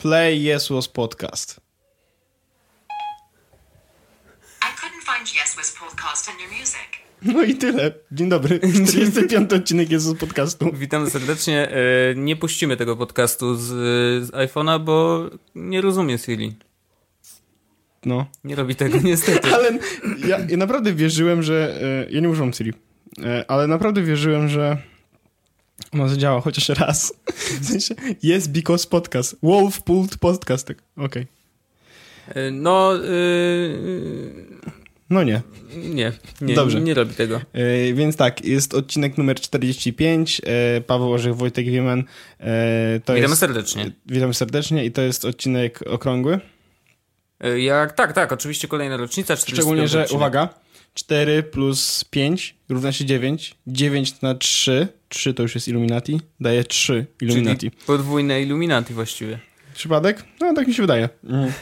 Play 0.00 0.36
Yes 0.54 0.68
Was 0.70 0.88
Podcast. 0.88 1.60
I 4.62 4.70
couldn't 4.80 5.04
find 5.04 5.28
Yes 5.34 5.56
Was 5.56 5.72
podcast 5.80 6.28
in 6.28 6.40
your 6.40 6.50
music. 6.60 6.90
No 7.22 7.42
i 7.42 7.54
tyle. 7.54 7.92
Dzień 8.12 8.28
dobry. 8.28 8.60
45 8.88 9.52
odcinek 9.52 9.90
jest 9.90 10.06
z 10.06 10.18
podcastu. 10.18 10.70
Witam 10.72 11.10
serdecznie. 11.10 11.68
E, 11.70 12.14
Nie 12.16 12.36
puścimy 12.36 12.76
tego 12.76 12.96
podcastu 12.96 13.54
z, 13.56 13.62
z 14.26 14.30
iPhone'a, 14.30 14.80
bo 14.84 15.24
nie 15.54 15.80
rozumie 15.80 16.18
Siri. 16.18 16.56
No. 18.04 18.26
Nie 18.44 18.54
robi 18.54 18.74
tego 18.76 18.98
niestety. 19.04 19.54
Ale 19.54 19.78
ja, 20.26 20.38
ja 20.48 20.56
naprawdę 20.56 20.92
wierzyłem, 20.92 21.42
że... 21.42 21.78
e, 22.06 22.10
Ja 22.10 22.20
nie 22.20 22.28
używam 22.28 22.52
Siri. 22.52 22.72
E, 23.24 23.44
Ale 23.50 23.66
naprawdę 23.66 24.02
wierzyłem, 24.02 24.48
że 24.48 24.76
ona 25.92 26.08
zadziała 26.08 26.40
chociaż 26.40 26.68
raz. 26.68 27.14
W 27.60 27.66
sensie, 27.66 27.94
yes, 28.24 28.48
because 28.48 28.88
podcast. 28.88 29.36
Wolf 29.42 29.82
pulled 29.82 30.18
podcast. 30.18 30.66
Tak, 30.66 30.82
Okej. 30.96 31.26
E, 32.28 32.50
No, 32.50 32.96
e, 32.96 33.00
No 35.10 35.22
nie. 35.22 35.42
nie, 35.76 36.12
nie, 36.40 36.54
Dobrze. 36.54 36.80
nie 36.80 36.94
robi 36.94 37.14
tego. 37.14 37.40
E, 37.52 37.92
Więc 37.94 38.16
tak, 38.16 38.44
jest 38.44 38.74
odcinek 38.74 39.18
numer 39.18 39.40
45. 39.40 40.40
e, 40.46 40.80
Paweł 40.80 41.12
Orzech, 41.12 41.36
Wojtek 41.36 41.66
Wieman. 41.66 42.02
To 43.04 43.14
Witamy 43.14 43.20
jest, 43.28 43.38
serdecznie. 43.40 43.90
Witam 44.06 44.34
serdecznie 44.34 44.84
i 44.84 44.92
to 44.92 45.02
jest 45.02 45.24
odcinek 45.24 45.80
okrągły. 45.86 46.40
Jak, 47.56 47.92
tak, 47.92 48.12
tak, 48.12 48.32
oczywiście 48.32 48.68
kolejna 48.68 48.96
rocznica. 48.96 49.36
45 49.36 49.56
Szczególnie, 49.58 49.88
że 49.88 50.00
odcinek. 50.02 50.16
uwaga, 50.16 50.48
4 50.94 51.42
plus 51.42 52.04
5 52.04 52.56
równa 52.68 52.92
się 52.92 53.04
9. 53.04 53.54
9 53.66 54.20
na 54.20 54.34
3, 54.34 54.88
3 55.08 55.34
to 55.34 55.42
już 55.42 55.54
jest 55.54 55.68
Illuminati, 55.68 56.20
daje 56.40 56.64
3 56.64 57.06
Illuminati. 57.20 57.70
Czyli 57.70 57.82
podwójne 57.86 58.42
Illuminati 58.42 58.94
właściwie. 58.94 59.38
Przypadek? 59.74 60.24
No 60.40 60.54
tak 60.54 60.68
mi 60.68 60.74
się 60.74 60.82
wydaje. 60.82 61.08
Mhm. 61.24 61.52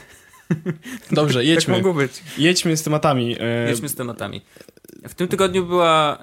Dobrze, 1.13 1.39
Tak 1.39 1.47
jedźmy. 1.49 1.75
mogło 1.75 1.95
być. 1.95 2.13
jedźmy 2.39 2.77
z 2.77 2.83
tematami. 2.83 3.37
e, 3.41 3.69
Jedźmy 3.69 3.89
z 3.89 3.95
tematami. 3.95 4.41
W 5.09 5.15
tym 5.15 5.29
tygodniu 5.29 5.67
była 5.67 6.19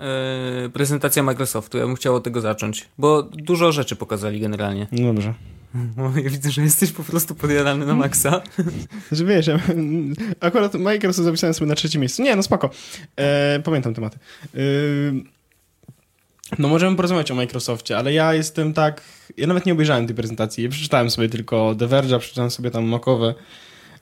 e, 0.66 0.70
prezentacja 0.70 1.24
Microsoftu. 1.24 1.78
Ja 1.78 1.86
bym 1.86 1.96
chciał 1.96 2.16
od 2.16 2.24
tego 2.24 2.42
zacząć, 2.42 2.86
bo 2.98 3.24
dużo 3.24 3.72
rzeczy 3.72 3.96
pokazali 3.96 4.40
generalnie. 4.40 4.88
No 4.92 5.14
dobrze. 5.14 5.34
Bo 5.76 6.12
ja 6.24 6.30
widzę, 6.30 6.52
że 6.52 6.62
jesteś 6.62 6.92
po 6.92 7.04
prostu 7.04 7.36
podjarany 7.36 7.86
na 7.86 7.96
maksa. 7.96 8.42
Znaczy 9.08 9.26
wiesz, 9.26 9.48
ja, 9.48 9.60
akurat 10.40 10.74
Microsoft 10.74 11.26
zapisałem 11.26 11.54
sobie 11.54 11.68
na 11.68 11.76
trzecim 11.76 12.02
miejscu. 12.02 12.24
Nie, 12.24 12.36
no 12.36 12.44
spoko. 12.44 12.70
E, 13.16 13.60
pamiętam 13.64 13.94
tematy. 13.94 14.18
E, 14.56 14.60
no 16.60 16.68
możemy 16.68 16.96
porozmawiać 16.96 17.32
o 17.32 17.36
Microsoftie, 17.36 17.98
ale 17.98 18.14
ja 18.14 18.34
jestem 18.34 18.74
tak... 18.74 19.02
Ja 19.38 19.48
nawet 19.48 19.66
nie 19.66 19.74
obejrzałem 19.74 20.08
tej 20.08 20.16
prezentacji. 20.16 20.64
Ja 20.64 20.70
przeczytałem 20.70 21.10
sobie 21.10 21.30
tylko 21.30 21.76
The 21.80 21.88
Verge'a, 21.88 22.20
przeczytałem 22.20 22.52
sobie 22.52 22.72
tam 22.72 22.86
makowe 22.86 23.34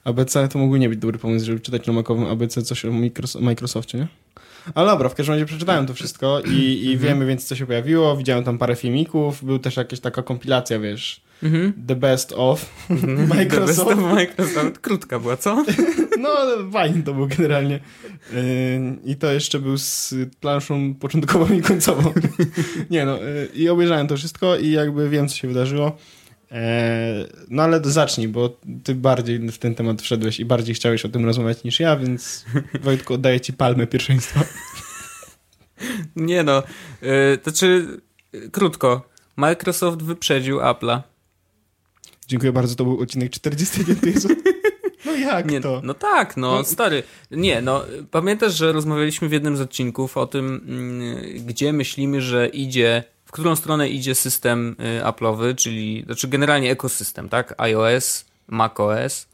ABC. 0.04 0.48
To 0.48 0.58
mógł 0.58 0.76
nie 0.76 0.88
być 0.88 0.98
dobry 0.98 1.18
pomysł, 1.18 1.46
żeby 1.46 1.60
czytać 1.60 1.86
na 1.86 1.92
makowym 1.92 2.26
ABC 2.26 2.62
coś 2.62 2.84
o 2.84 2.88
Micros- 2.88 3.40
Microsoftie, 3.40 3.98
nie? 3.98 4.06
Ale 4.74 4.90
dobra, 4.90 5.08
w 5.08 5.14
każdym 5.14 5.34
razie 5.34 5.46
przeczytałem 5.46 5.86
to 5.86 5.94
wszystko 5.94 6.40
i, 6.40 6.84
i 6.86 6.98
wiemy 6.98 7.26
więc, 7.26 7.44
co 7.44 7.56
się 7.56 7.66
pojawiło. 7.66 8.16
Widziałem 8.16 8.44
tam 8.44 8.58
parę 8.58 8.76
filmików. 8.76 9.44
Był 9.44 9.58
też 9.58 9.76
jakaś 9.76 10.00
taka 10.00 10.22
kompilacja, 10.22 10.78
wiesz, 10.78 11.20
Mhm. 11.44 11.72
The 11.86 11.96
Best 11.96 12.32
of 12.36 12.88
Microsoft. 13.28 13.50
The 13.50 13.66
best 13.66 13.80
of 13.80 13.98
Microsoft. 13.98 14.78
Krótka 14.78 15.18
była, 15.18 15.36
co? 15.36 15.64
No, 16.18 16.30
fajny 16.72 17.02
to 17.02 17.14
był 17.14 17.26
generalnie. 17.26 17.80
Yy, 18.32 18.40
I 19.04 19.16
to 19.16 19.32
jeszcze 19.32 19.58
był 19.58 19.78
z 19.78 20.14
planszą 20.40 20.94
początkową 20.94 21.54
i 21.54 21.62
końcową. 21.62 22.12
Nie 22.90 23.04
no, 23.04 23.16
yy, 23.16 23.48
i 23.54 23.68
obejrzałem 23.68 24.06
to 24.06 24.16
wszystko 24.16 24.56
i 24.56 24.70
jakby 24.70 25.10
wiem, 25.10 25.28
co 25.28 25.36
się 25.36 25.48
wydarzyło. 25.48 25.96
Eee, 26.50 27.26
no 27.50 27.62
ale 27.62 27.80
zacznij, 27.84 28.28
bo 28.28 28.56
ty 28.84 28.94
bardziej 28.94 29.38
w 29.38 29.58
ten 29.58 29.74
temat 29.74 30.02
wszedłeś 30.02 30.40
i 30.40 30.44
bardziej 30.44 30.74
chciałeś 30.74 31.04
o 31.04 31.08
tym 31.08 31.24
rozmawiać 31.24 31.64
niż 31.64 31.80
ja, 31.80 31.96
więc 31.96 32.44
Wojtku, 32.82 33.14
oddaję 33.14 33.40
ci 33.40 33.52
palmę 33.52 33.86
pierwszeństwa. 33.86 34.40
Nie 36.16 36.42
no. 36.42 36.62
Yy, 37.02 37.38
to 37.42 37.52
czy 37.52 37.86
yy, 38.32 38.50
krótko. 38.50 39.08
Microsoft 39.36 40.02
wyprzedził 40.02 40.58
Apple'a. 40.58 41.13
Dziękuję 42.26 42.52
bardzo, 42.52 42.74
to 42.74 42.84
był 42.84 43.00
odcinek 43.00 43.32
45. 43.32 43.98
Jezu. 44.14 44.28
No 45.06 45.12
jak 45.14 45.50
Nie, 45.50 45.60
to? 45.60 45.80
no 45.84 45.94
tak, 45.94 46.36
no, 46.36 46.52
No. 46.58 46.64
stary. 46.64 47.02
Nie, 47.30 47.62
no, 47.62 47.84
pamiętasz, 48.10 48.54
że 48.54 48.72
rozmawialiśmy 48.72 49.28
w 49.28 49.32
jednym 49.32 49.56
z 49.56 49.60
odcinków 49.60 50.16
o 50.16 50.26
tym, 50.26 50.46
mm, 50.68 51.46
gdzie 51.46 51.72
myślimy, 51.72 52.22
że 52.22 52.48
idzie, 52.48 53.04
w 53.24 53.32
którą 53.32 53.56
stronę 53.56 53.88
idzie 53.88 54.14
system 54.14 54.76
y, 55.00 55.04
Apple'owy, 55.04 55.54
czyli, 55.54 56.02
znaczy 56.06 56.28
generalnie 56.28 56.70
ekosystem, 56.70 57.28
tak? 57.28 57.54
iOS, 57.58 58.24
macOS, 58.48 59.26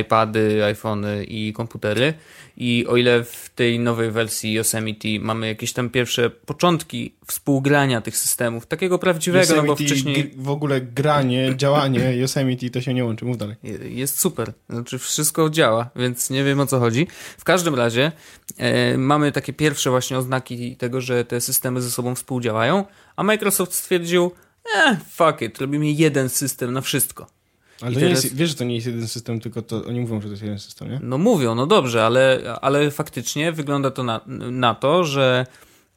iPady, 0.00 0.64
iPhony 0.64 1.24
i 1.24 1.52
komputery. 1.52 2.14
I 2.56 2.86
o 2.88 2.96
ile 2.96 3.24
w 3.24 3.50
tej 3.54 3.78
nowej 3.78 4.10
wersji 4.10 4.52
Yosemite 4.52 5.08
mamy 5.20 5.46
jakieś 5.46 5.72
tam 5.72 5.90
pierwsze 5.90 6.30
początki 6.30 7.14
współgrania 7.26 8.00
tych 8.00 8.16
systemów, 8.16 8.66
takiego 8.66 8.98
prawdziwego, 8.98 9.56
no 9.56 9.62
bo 9.62 9.72
Yosemite, 9.72 9.94
wcześniej... 9.94 10.30
w 10.36 10.50
ogóle 10.50 10.80
granie, 10.80 11.52
działanie 11.56 12.16
Yosemite 12.16 12.70
to 12.70 12.80
się 12.80 12.94
nie 12.94 13.04
łączy, 13.04 13.24
mów 13.24 13.38
dalej. 13.38 13.56
Jest 13.82 14.20
super. 14.20 14.52
Znaczy 14.68 14.98
wszystko 14.98 15.50
działa, 15.50 15.90
więc 15.96 16.30
nie 16.30 16.44
wiem 16.44 16.60
o 16.60 16.66
co 16.66 16.78
chodzi. 16.78 17.06
W 17.38 17.44
każdym 17.44 17.74
razie 17.74 18.12
e, 18.56 18.98
mamy 18.98 19.32
takie 19.32 19.52
pierwsze 19.52 19.90
właśnie 19.90 20.18
oznaki 20.18 20.76
tego, 20.76 21.00
że 21.00 21.24
te 21.24 21.40
systemy 21.40 21.82
ze 21.82 21.90
sobą 21.90 22.14
współdziałają, 22.14 22.84
a 23.16 23.22
Microsoft 23.22 23.74
stwierdził, 23.74 24.30
eh, 24.76 24.96
fuck 25.10 25.42
it, 25.42 25.58
robimy 25.58 25.90
jeden 25.90 26.28
system 26.28 26.72
na 26.72 26.80
wszystko. 26.80 27.39
Ale 27.82 27.92
to 27.92 28.00
nie 28.00 28.06
teraz- 28.06 28.24
jest, 28.24 28.36
wiesz, 28.36 28.48
że 28.48 28.54
to 28.54 28.64
nie 28.64 28.74
jest 28.74 28.86
jeden 28.86 29.08
system, 29.08 29.40
tylko 29.40 29.62
to 29.62 29.84
oni 29.84 30.00
mówią, 30.00 30.20
że 30.20 30.26
to 30.26 30.30
jest 30.30 30.42
jeden 30.42 30.58
system, 30.58 30.90
nie? 30.90 31.00
No 31.02 31.18
mówią, 31.18 31.54
no 31.54 31.66
dobrze, 31.66 32.04
ale, 32.06 32.40
ale 32.60 32.90
faktycznie 32.90 33.52
wygląda 33.52 33.90
to 33.90 34.04
na, 34.04 34.20
na 34.50 34.74
to, 34.74 35.04
że 35.04 35.46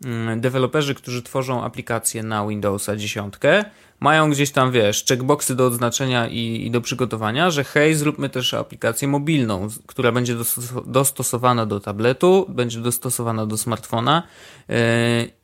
mm, 0.06 0.42
deweloperzy, 0.42 0.96
którzy 0.96 1.24
tworzą 1.24 1.64
aplikacje 1.64 2.24
na 2.24 2.48
Windowsa 2.48 2.96
10, 2.96 3.34
mają 4.00 4.32
gdzieś 4.32 4.52
tam, 4.52 4.72
wiesz, 4.72 5.06
checkboxy 5.06 5.56
do 5.56 5.66
odznaczenia 5.68 6.28
i, 6.28 6.66
i 6.66 6.72
do 6.72 6.82
przygotowania, 6.82 7.52
że 7.52 7.64
hej, 7.64 7.96
zróbmy 7.96 8.30
też 8.30 8.54
aplikację 8.54 9.08
mobilną, 9.08 9.68
która 9.88 10.12
będzie 10.12 10.36
dostos- 10.36 10.92
dostosowana 10.92 11.66
do 11.66 11.80
tabletu, 11.80 12.46
będzie 12.50 12.80
dostosowana 12.80 13.46
do 13.46 13.58
smartfona 13.58 14.24
yy, 14.70 14.76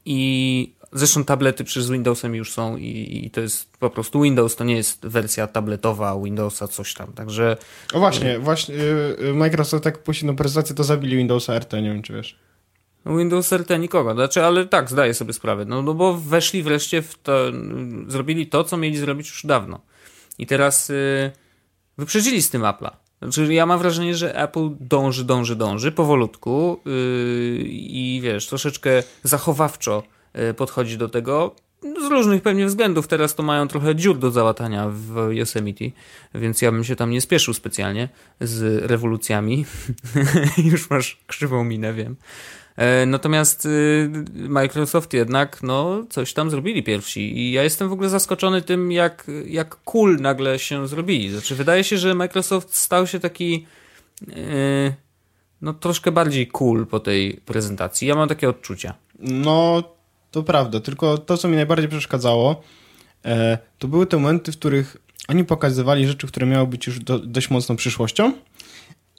i 0.06 0.74
zresztą 0.92 1.24
tablety 1.24 1.64
przez 1.64 1.90
Windowsem 1.90 2.36
już 2.36 2.54
są 2.54 2.78
i, 2.78 3.22
i 3.26 3.32
to 3.32 3.42
jest 3.42 3.78
po 3.78 3.90
prostu 3.90 4.22
Windows, 4.22 4.56
to 4.56 4.64
nie 4.64 4.76
jest 4.76 5.08
wersja 5.08 5.48
tabletowa 5.48 6.20
Windowsa 6.24 6.68
coś 6.68 6.94
tam, 6.94 7.14
także 7.14 7.58
O 7.94 8.00
właśnie, 8.00 8.40
właśnie 8.40 8.76
y, 8.76 9.18
y, 9.22 9.34
Microsoft 9.34 9.84
tak 9.84 10.04
puści 10.04 10.26
na 10.26 10.34
prezentację, 10.34 10.76
to 10.76 10.84
zabili 10.84 11.18
Windowsa 11.18 11.60
RT, 11.60 11.74
nie 11.74 11.90
wiem 11.90 12.02
czy 12.02 12.14
wiesz. 12.14 12.40
No 13.06 13.18
Windows 13.18 13.54
RT 13.54 13.80
nikogo, 13.80 14.14
znaczy, 14.14 14.44
ale 14.44 14.66
tak, 14.66 14.90
zdaję 14.90 15.14
sobie 15.14 15.34
sprawę, 15.34 15.66
no, 15.66 15.82
no 15.82 15.94
bo 15.94 16.14
weszli 16.14 16.64
wreszcie 16.64 17.02
w 17.02 17.16
to, 17.24 17.46
zrobili 18.08 18.48
to, 18.48 18.64
co 18.64 18.78
mieli 18.78 18.98
zrobić 18.98 19.28
już 19.28 19.46
dawno. 19.46 19.82
I 20.38 20.46
teraz 20.48 20.90
y, 20.90 21.32
wyprzedzili 21.98 22.42
z 22.42 22.50
tym 22.50 22.62
Apple'a. 22.62 22.92
Znaczy, 23.22 23.54
ja 23.54 23.66
mam 23.66 23.80
wrażenie, 23.80 24.16
że 24.16 24.36
Apple 24.36 24.70
dąży, 24.80 25.26
dąży, 25.26 25.56
dąży 25.56 25.92
powolutku 25.92 26.82
yy, 26.86 26.94
i 27.68 28.20
wiesz, 28.24 28.48
troszeczkę 28.48 29.04
zachowawczo 29.24 30.04
podchodzi 30.58 30.98
do 30.98 31.10
tego. 31.10 31.56
Z 31.82 32.12
różnych 32.12 32.42
pewnie 32.42 32.66
względów. 32.66 33.08
Teraz 33.08 33.36
to 33.36 33.44
mają 33.44 33.68
trochę 33.68 33.96
dziur 33.96 34.18
do 34.18 34.32
załatania 34.32 34.90
w 34.90 35.30
Yosemite, 35.32 35.86
więc 36.36 36.62
ja 36.62 36.72
bym 36.72 36.84
się 36.84 36.96
tam 36.96 37.12
nie 37.12 37.22
spieszył 37.22 37.54
specjalnie 37.54 38.10
z 38.42 38.84
rewolucjami. 38.86 39.66
Już 40.72 40.90
masz 40.90 41.18
krzywą 41.28 41.64
minę, 41.64 41.94
wiem. 41.94 42.16
E, 42.80 43.06
Natomiast 43.06 43.66
y, 43.66 44.10
Microsoft 44.34 45.14
jednak 45.14 45.64
no, 45.64 46.04
coś 46.10 46.34
tam 46.34 46.50
zrobili 46.50 46.84
pierwsi 46.84 47.38
i 47.40 47.52
ja 47.52 47.64
jestem 47.64 47.90
w 47.90 47.94
ogóle 47.94 48.10
zaskoczony 48.10 48.62
tym, 48.62 48.92
jak, 48.92 49.28
jak 49.46 49.76
cool 49.76 50.18
nagle 50.22 50.60
się 50.60 50.88
zrobili. 50.88 51.32
Znaczy, 51.32 51.56
wydaje 51.56 51.84
się, 51.84 51.98
że 51.98 52.16
Microsoft 52.16 52.76
stał 52.76 53.08
się 53.08 53.20
taki 53.20 53.66
y, 54.28 54.94
no, 55.62 55.74
troszkę 55.74 56.12
bardziej 56.12 56.48
cool 56.48 56.88
po 56.88 57.00
tej 57.00 57.34
prezentacji. 57.34 58.08
Ja 58.08 58.16
mam 58.16 58.30
takie 58.30 58.50
odczucia. 58.50 58.94
No, 59.20 59.84
to 60.32 60.44
prawda, 60.44 60.80
tylko 60.80 61.18
to, 61.18 61.38
co 61.38 61.48
mi 61.48 61.56
najbardziej 61.56 61.90
przeszkadzało, 61.90 62.62
e, 63.26 63.58
to 63.80 63.88
były 63.88 64.06
te 64.06 64.18
momenty, 64.18 64.52
w 64.52 64.58
których 64.58 64.98
oni 65.28 65.46
pokazywali 65.46 66.08
rzeczy, 66.08 66.28
które 66.28 66.46
miały 66.48 66.68
być 66.68 66.88
już 66.88 67.00
do, 67.00 67.20
dość 67.20 67.50
mocną 67.50 67.76
przyszłością 67.76 68.34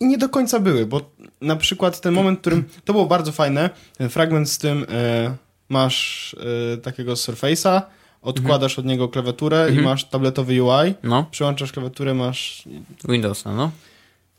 i 0.00 0.06
nie 0.06 0.18
do 0.18 0.28
końca 0.28 0.60
były, 0.60 0.86
bo 0.86 1.00
na 1.40 1.56
przykład 1.56 2.00
ten 2.00 2.14
moment, 2.14 2.38
w 2.38 2.40
którym 2.40 2.64
to 2.84 2.92
było 2.92 3.06
bardzo 3.06 3.32
fajne, 3.32 3.70
ten 3.98 4.08
fragment 4.08 4.50
z 4.50 4.58
tym 4.58 4.86
e, 4.88 5.36
masz 5.68 6.36
e, 6.74 6.76
takiego 6.76 7.12
Surface'a, 7.14 7.82
odkładasz 8.22 8.78
od 8.78 8.84
niego 8.84 9.08
klawiaturę 9.08 9.64
i 9.66 9.68
Mhm. 9.68 9.84
masz 9.84 10.04
tabletowy 10.04 10.62
UI, 10.62 10.94
No, 11.02 11.26
przyłączasz 11.30 11.72
klawiaturę, 11.72 12.14
masz... 12.14 12.62
Windowsa, 13.08 13.52
no. 13.54 13.70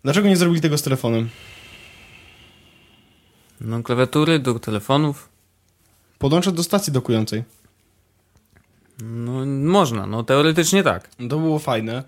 Dlaczego 0.04 0.28
nie 0.28 0.38
zrobili 0.38 0.62
tego 0.62 0.78
z 0.78 0.82
telefonem? 0.82 1.30
No, 3.62 3.84
klawiatury 3.84 4.40
do 4.40 4.60
telefonów. 4.60 5.30
Podłączać 6.22 6.54
do 6.54 6.64
stacji 6.64 6.94
dokującej. 6.94 7.44
No, 9.04 9.46
można, 9.46 10.06
no 10.06 10.24
teoretycznie 10.24 10.84
tak. 10.84 11.10
To 11.30 11.40
było 11.40 11.60
fajne. 11.60 12.04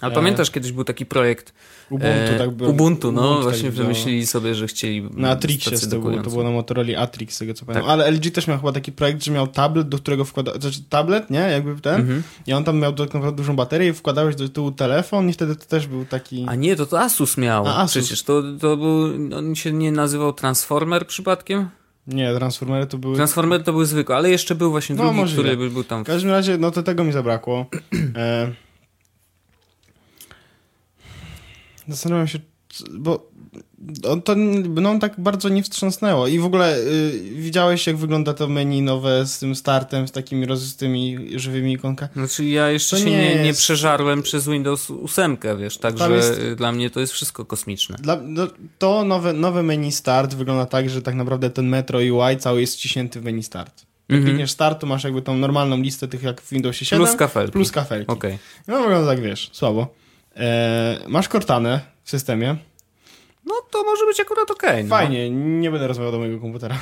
Ale 0.00 0.14
pamiętasz, 0.14 0.50
kiedyś 0.50 0.72
był 0.72 0.84
taki 0.84 1.06
projekt 1.06 1.52
Ubuntu, 1.90 2.32
e, 2.34 2.38
tak 2.38 2.50
było. 2.50 2.70
Ubuntu, 2.70 3.12
no 3.12 3.20
Ubuntu 3.20 3.34
tak 3.34 3.42
właśnie 3.42 3.70
wyglądało. 3.70 3.94
wymyślili 3.94 4.26
sobie, 4.26 4.54
że 4.54 4.66
chcieli 4.66 5.08
Na 5.14 5.30
Atrixie 5.30 5.78
to 5.78 5.98
było, 5.98 6.22
to 6.22 6.30
było 6.30 6.44
na 6.44 6.50
Motorola 6.50 6.98
Atrix, 6.98 7.34
z 7.34 7.38
tego 7.38 7.54
co 7.54 7.66
pamiętam. 7.66 7.82
Tak. 7.82 7.92
Ale 7.92 8.10
LG 8.10 8.30
też 8.30 8.46
miał 8.46 8.58
chyba 8.58 8.72
taki 8.72 8.92
projekt, 8.92 9.24
że 9.24 9.32
miał 9.32 9.46
tablet, 9.46 9.88
do 9.88 9.98
którego 9.98 10.24
wkłada, 10.24 10.52
znaczy 10.60 10.82
tablet, 10.88 11.30
nie? 11.30 11.38
Jakby 11.38 11.80
ten. 11.80 12.00
Mhm. 12.00 12.22
I 12.46 12.52
on 12.52 12.64
tam 12.64 12.78
miał 12.78 12.92
tak 12.92 13.14
naprawdę 13.14 13.36
dużą 13.36 13.56
baterię 13.56 13.88
i 13.88 13.92
wkładałeś 13.92 14.36
do 14.36 14.48
tyłu 14.48 14.72
telefon 14.72 15.28
i 15.28 15.32
wtedy 15.32 15.56
to 15.56 15.64
też 15.64 15.86
był 15.86 16.04
taki... 16.04 16.44
A 16.48 16.54
nie, 16.54 16.76
to 16.76 16.86
to 16.86 17.00
Asus 17.00 17.36
miał. 17.36 17.66
A, 17.66 17.76
Asus. 17.76 18.04
Przecież 18.04 18.22
to, 18.22 18.42
to 18.60 18.76
był, 18.76 19.02
on 19.36 19.54
się 19.54 19.72
nie 19.72 19.92
nazywał 19.92 20.32
Transformer 20.32 21.06
przypadkiem? 21.06 21.68
Nie, 22.08 22.34
Transformery 22.34 22.86
to 22.86 22.98
były... 22.98 23.16
Transformer 23.16 23.62
to 23.64 23.72
był 23.72 23.84
zwykły, 23.84 24.14
ale 24.16 24.30
jeszcze 24.30 24.54
był 24.54 24.70
właśnie 24.70 24.94
No, 24.96 25.02
drugi, 25.02 25.16
możliwe. 25.16 25.42
który 25.42 25.56
by- 25.56 25.70
był 25.70 25.84
tam. 25.84 26.04
W 26.04 26.06
każdym 26.06 26.30
razie, 26.30 26.58
no 26.58 26.70
to 26.70 26.82
tego 26.82 27.04
mi 27.04 27.12
zabrakło. 27.12 27.66
E... 28.16 28.52
Zastanawiam 31.88 32.28
się, 32.28 32.38
bo 32.90 33.30
on 34.04 34.22
to 34.22 34.34
no, 34.36 34.98
tak 34.98 35.14
bardzo 35.20 35.48
nie 35.48 35.62
wstrząsnęło. 35.62 36.26
I 36.26 36.38
w 36.38 36.44
ogóle 36.44 36.78
y, 36.78 37.20
widziałeś, 37.34 37.86
jak 37.86 37.96
wygląda 37.96 38.34
to 38.34 38.48
menu 38.48 38.82
nowe 38.82 39.26
z 39.26 39.38
tym 39.38 39.54
startem, 39.54 40.08
z 40.08 40.12
takimi 40.12 40.46
roz, 40.46 40.60
z 40.60 40.76
tymi 40.76 41.18
żywymi 41.40 41.72
ikonkami? 41.72 42.10
Znaczy 42.16 42.44
ja 42.44 42.70
jeszcze 42.70 42.96
To 42.96 43.02
się 43.02 43.10
nie 43.10 43.16
nie, 43.18 43.34
nie 43.34 43.46
jest- 43.46 43.60
przeżarłem 43.60 44.22
przez 44.22 44.48
Windows 44.48 44.90
8, 45.04 45.36
wiesz, 45.58 45.78
także 45.78 46.10
jest- 46.12 46.38
y, 46.40 46.56
dla 46.56 46.72
mnie 46.72 46.90
to 46.90 47.00
jest 47.00 47.12
wszystko 47.12 47.44
kosmiczne. 47.44 47.96
Dla, 48.00 48.18
no, 48.22 48.46
to 48.78 49.04
nowe, 49.04 49.32
nowe 49.32 49.62
menu 49.62 49.92
start 49.92 50.34
wygląda 50.34 50.66
tak, 50.66 50.90
że 50.90 51.02
tak 51.02 51.14
naprawdę 51.14 51.50
ten 51.50 51.68
Metro 51.68 51.98
UI 51.98 52.36
cały 52.38 52.60
jest 52.60 52.74
ściśnięty 52.78 53.20
w 53.20 53.24
menu 53.24 53.42
start. 53.42 53.80
Jak 54.08 54.16
Mhm. 54.16 54.24
klikniesz 54.24 54.50
start, 54.50 54.80
to 54.80 54.86
masz 54.86 55.04
jakby 55.04 55.22
tą 55.22 55.36
normalną 55.36 55.76
listę 55.76 56.08
tych 56.08 56.22
jak 56.22 56.40
w 56.40 56.50
Windowsie 56.50 56.84
7. 56.84 57.06
Plus 57.06 57.16
kafelki. 57.18 57.52
Plus 57.52 57.70
kafelki. 57.72 58.10
Okej. 58.12 58.38
No 58.68 58.82
wygląda 58.82 59.06
tak, 59.10 59.20
wiesz, 59.20 59.50
słabo. 59.52 59.94
E, 60.36 60.98
masz 61.08 61.28
Cortanę 61.28 61.80
w 62.04 62.10
systemie. 62.10 62.56
No 63.48 63.54
to 63.70 63.84
może 63.84 64.06
być 64.06 64.20
akurat 64.20 64.50
okej. 64.50 64.84
no. 64.84 64.90
Fajnie, 64.90 65.30
nie 65.30 65.70
będę 65.70 65.88
rozmawiał 65.88 66.12
do 66.12 66.18
mojego 66.18 66.40
komputera. 66.40 66.78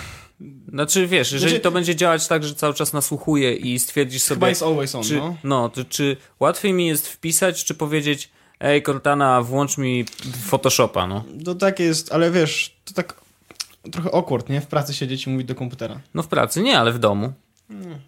Znaczy 0.69 1.07
wiesz, 1.07 1.33
jeżeli 1.33 1.51
Znaczy- 1.51 1.63
to 1.63 1.71
będzie 1.71 1.97
działać 1.97 2.29
tak, 2.29 2.45
że 2.45 2.55
cały 2.55 2.75
czas 2.75 2.93
nasłuchuje 2.93 3.55
i 3.55 3.79
stwierdzisz 3.79 4.25
Chyba 4.25 4.41
sobie, 4.41 4.49
jest 4.49 4.63
always 4.63 4.95
on, 4.95 5.03
czy, 5.03 5.17
no. 5.17 5.37
no, 5.45 5.69
to, 5.69 5.85
czy 5.85 6.17
łatwiej 6.41 6.73
mi 6.73 6.87
jest 6.87 7.09
wpisać, 7.09 7.65
czy 7.65 7.75
powiedzieć 7.75 8.31
ej 8.61 8.83
Cortana, 8.83 9.43
włącz 9.43 9.79
mi 9.79 10.05
Photoshopa, 10.47 11.07
no. 11.07 11.25
To 11.45 11.55
tak 11.55 11.81
jest, 11.81 12.13
ale 12.13 12.31
wiesz, 12.31 12.77
to 12.85 12.95
tak 12.95 13.21
trochę 13.93 14.15
awkward, 14.15 14.49
nie? 14.49 14.61
W 14.61 14.67
pracy 14.67 14.95
siedzieć 14.95 15.27
i 15.27 15.31
mówić 15.31 15.47
do 15.47 15.55
komputera. 15.55 16.01
No 16.15 16.23
w 16.23 16.29
pracy 16.29 16.62
nie, 16.62 16.79
ale 16.79 16.93
w 16.93 16.99
domu. 16.99 17.33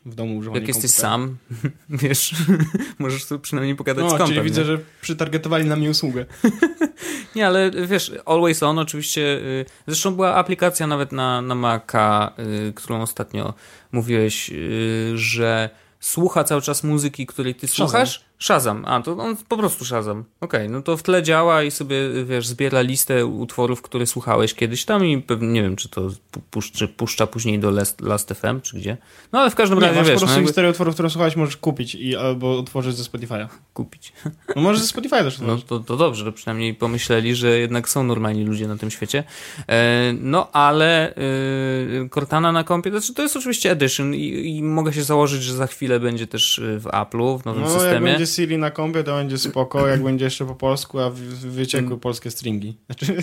W 0.07 0.15
domu 0.15 0.37
używanie 0.37 0.61
Jak 0.61 0.69
jesteś 0.69 0.91
sam, 0.91 1.37
wiesz, 1.91 2.35
możesz 2.99 3.25
sobie 3.25 3.39
przynajmniej 3.41 3.77
pogadać 3.77 4.05
z 4.05 4.05
No, 4.05 4.11
kompem. 4.11 4.27
czyli 4.27 4.39
nie? 4.39 4.45
widzę, 4.45 4.65
że 4.65 4.79
przytargetowali 5.01 5.65
na 5.65 5.77
mnie 5.77 5.91
usługę. 5.91 6.27
Nie, 7.37 7.47
ale 7.47 7.71
wiesz, 7.87 8.13
Always 8.27 8.63
On 8.63 8.79
oczywiście, 8.79 9.21
y, 9.21 9.65
zresztą 9.87 10.15
była 10.15 10.35
aplikacja 10.35 10.87
nawet 10.87 11.13
na, 11.13 11.43
na 11.43 11.55
Maca, 11.55 12.33
y, 12.69 12.73
którą 12.73 13.03
ostatnio 13.03 13.55
mówiłeś, 13.93 14.51
y, 14.51 15.13
że 15.15 15.71
słucha 16.01 16.45
cały 16.45 16.63
czas 16.63 16.85
muzyki, 16.85 17.27
której 17.27 17.55
ty 17.55 17.69
słuchasz. 17.69 18.25
Shazam, 18.39 18.85
a 18.87 19.03
to 19.03 19.13
on 19.19 19.37
po 19.49 19.57
prostu 19.57 19.85
Shazam. 19.85 20.25
Okej, 20.41 20.69
no 20.71 20.83
to 20.83 20.97
w 20.97 21.03
tle 21.03 21.23
działa 21.23 21.63
i 21.63 21.71
sobie, 21.71 21.97
wiesz, 22.25 22.47
zbiera 22.47 22.81
listę 22.81 23.27
utworów, 23.27 23.83
które 23.83 24.07
słuchałeś 24.07 24.55
kiedyś 24.55 24.85
tam 24.85 25.05
i 25.07 25.23
pewnie, 25.23 25.49
nie 25.49 25.63
wiem, 25.63 25.77
czy 25.77 25.89
to 25.89 26.11
puszczy, 26.51 26.89
puszcza 26.89 27.27
później 27.27 27.59
do 27.59 27.71
Last, 27.71 28.01
Last 28.01 28.33
FM, 28.35 28.61
czy 28.61 28.77
gdzie. 28.77 28.97
No 29.33 29.41
ale 29.41 29.51
w 29.51 29.55
każdym 29.55 29.79
Nie, 29.79 29.87
razie, 29.87 29.99
masz 29.99 30.09
wiesz, 30.09 30.15
po 30.15 30.21
no, 30.21 30.27
prostu 30.27 30.39
jakby 30.39 30.49
historię 30.49 30.71
utworów, 30.71 30.95
które 30.95 31.11
słuchałeś, 31.11 31.37
możesz 31.37 31.57
kupić 31.57 31.95
i 31.95 32.17
albo 32.17 32.59
otworzyć 32.59 32.97
ze 32.97 33.03
Spotify'a. 33.05 33.47
kupić. 33.75 34.13
No 34.57 34.63
możesz 34.63 34.83
ze 34.83 34.95
Spotify'a 35.01 35.23
też 35.23 35.39
No 35.39 35.57
to, 35.59 35.81
to 35.81 35.97
dobrze, 35.97 36.25
że 36.25 36.33
przynajmniej 36.33 36.75
pomyśleli, 36.75 37.35
że 37.35 37.59
jednak 37.59 37.89
są 37.89 38.05
normalni 38.05 38.45
ludzie 38.45 38.69
na 38.69 38.77
tym 38.77 38.91
świecie. 38.91 39.25
E, 39.69 40.13
no 40.21 40.53
ale 40.53 41.15
e, 41.15 42.09
Cortana 42.15 42.53
na 42.53 42.65
kompie, 42.65 42.91
to, 42.91 43.01
znaczy, 43.01 43.15
to 43.15 43.23
jest 43.23 43.37
oczywiście 43.37 43.71
Edition 43.71 44.15
i, 44.15 44.57
i 44.57 44.63
mogę 44.63 44.93
się 44.93 45.03
założyć, 45.03 45.43
że 45.43 45.55
za 45.55 45.67
chwilę 45.67 46.01
będzie 46.01 46.27
też 46.27 46.59
e, 46.59 46.79
w 46.81 46.85
Apple'u, 46.85 47.41
w 47.43 47.45
nowym 47.45 47.63
No 47.63 47.71
systemie. 47.71 48.19
Siri 48.29 48.59
na 48.59 48.71
kompie, 48.71 49.05
to 49.05 49.15
będzie 49.15 49.39
spoko, 49.39 49.87
jak 49.89 50.03
będzie 50.03 50.25
jeszcze 50.25 50.47
po 50.47 50.55
polsku, 50.55 50.99
a 51.01 51.11
wy- 51.11 51.27
wy- 51.37 51.51
wyciekły 51.51 51.87
Mm. 51.87 52.01
polskie 52.01 52.31
stringi. 52.31 52.77
Znaczy, 52.87 53.23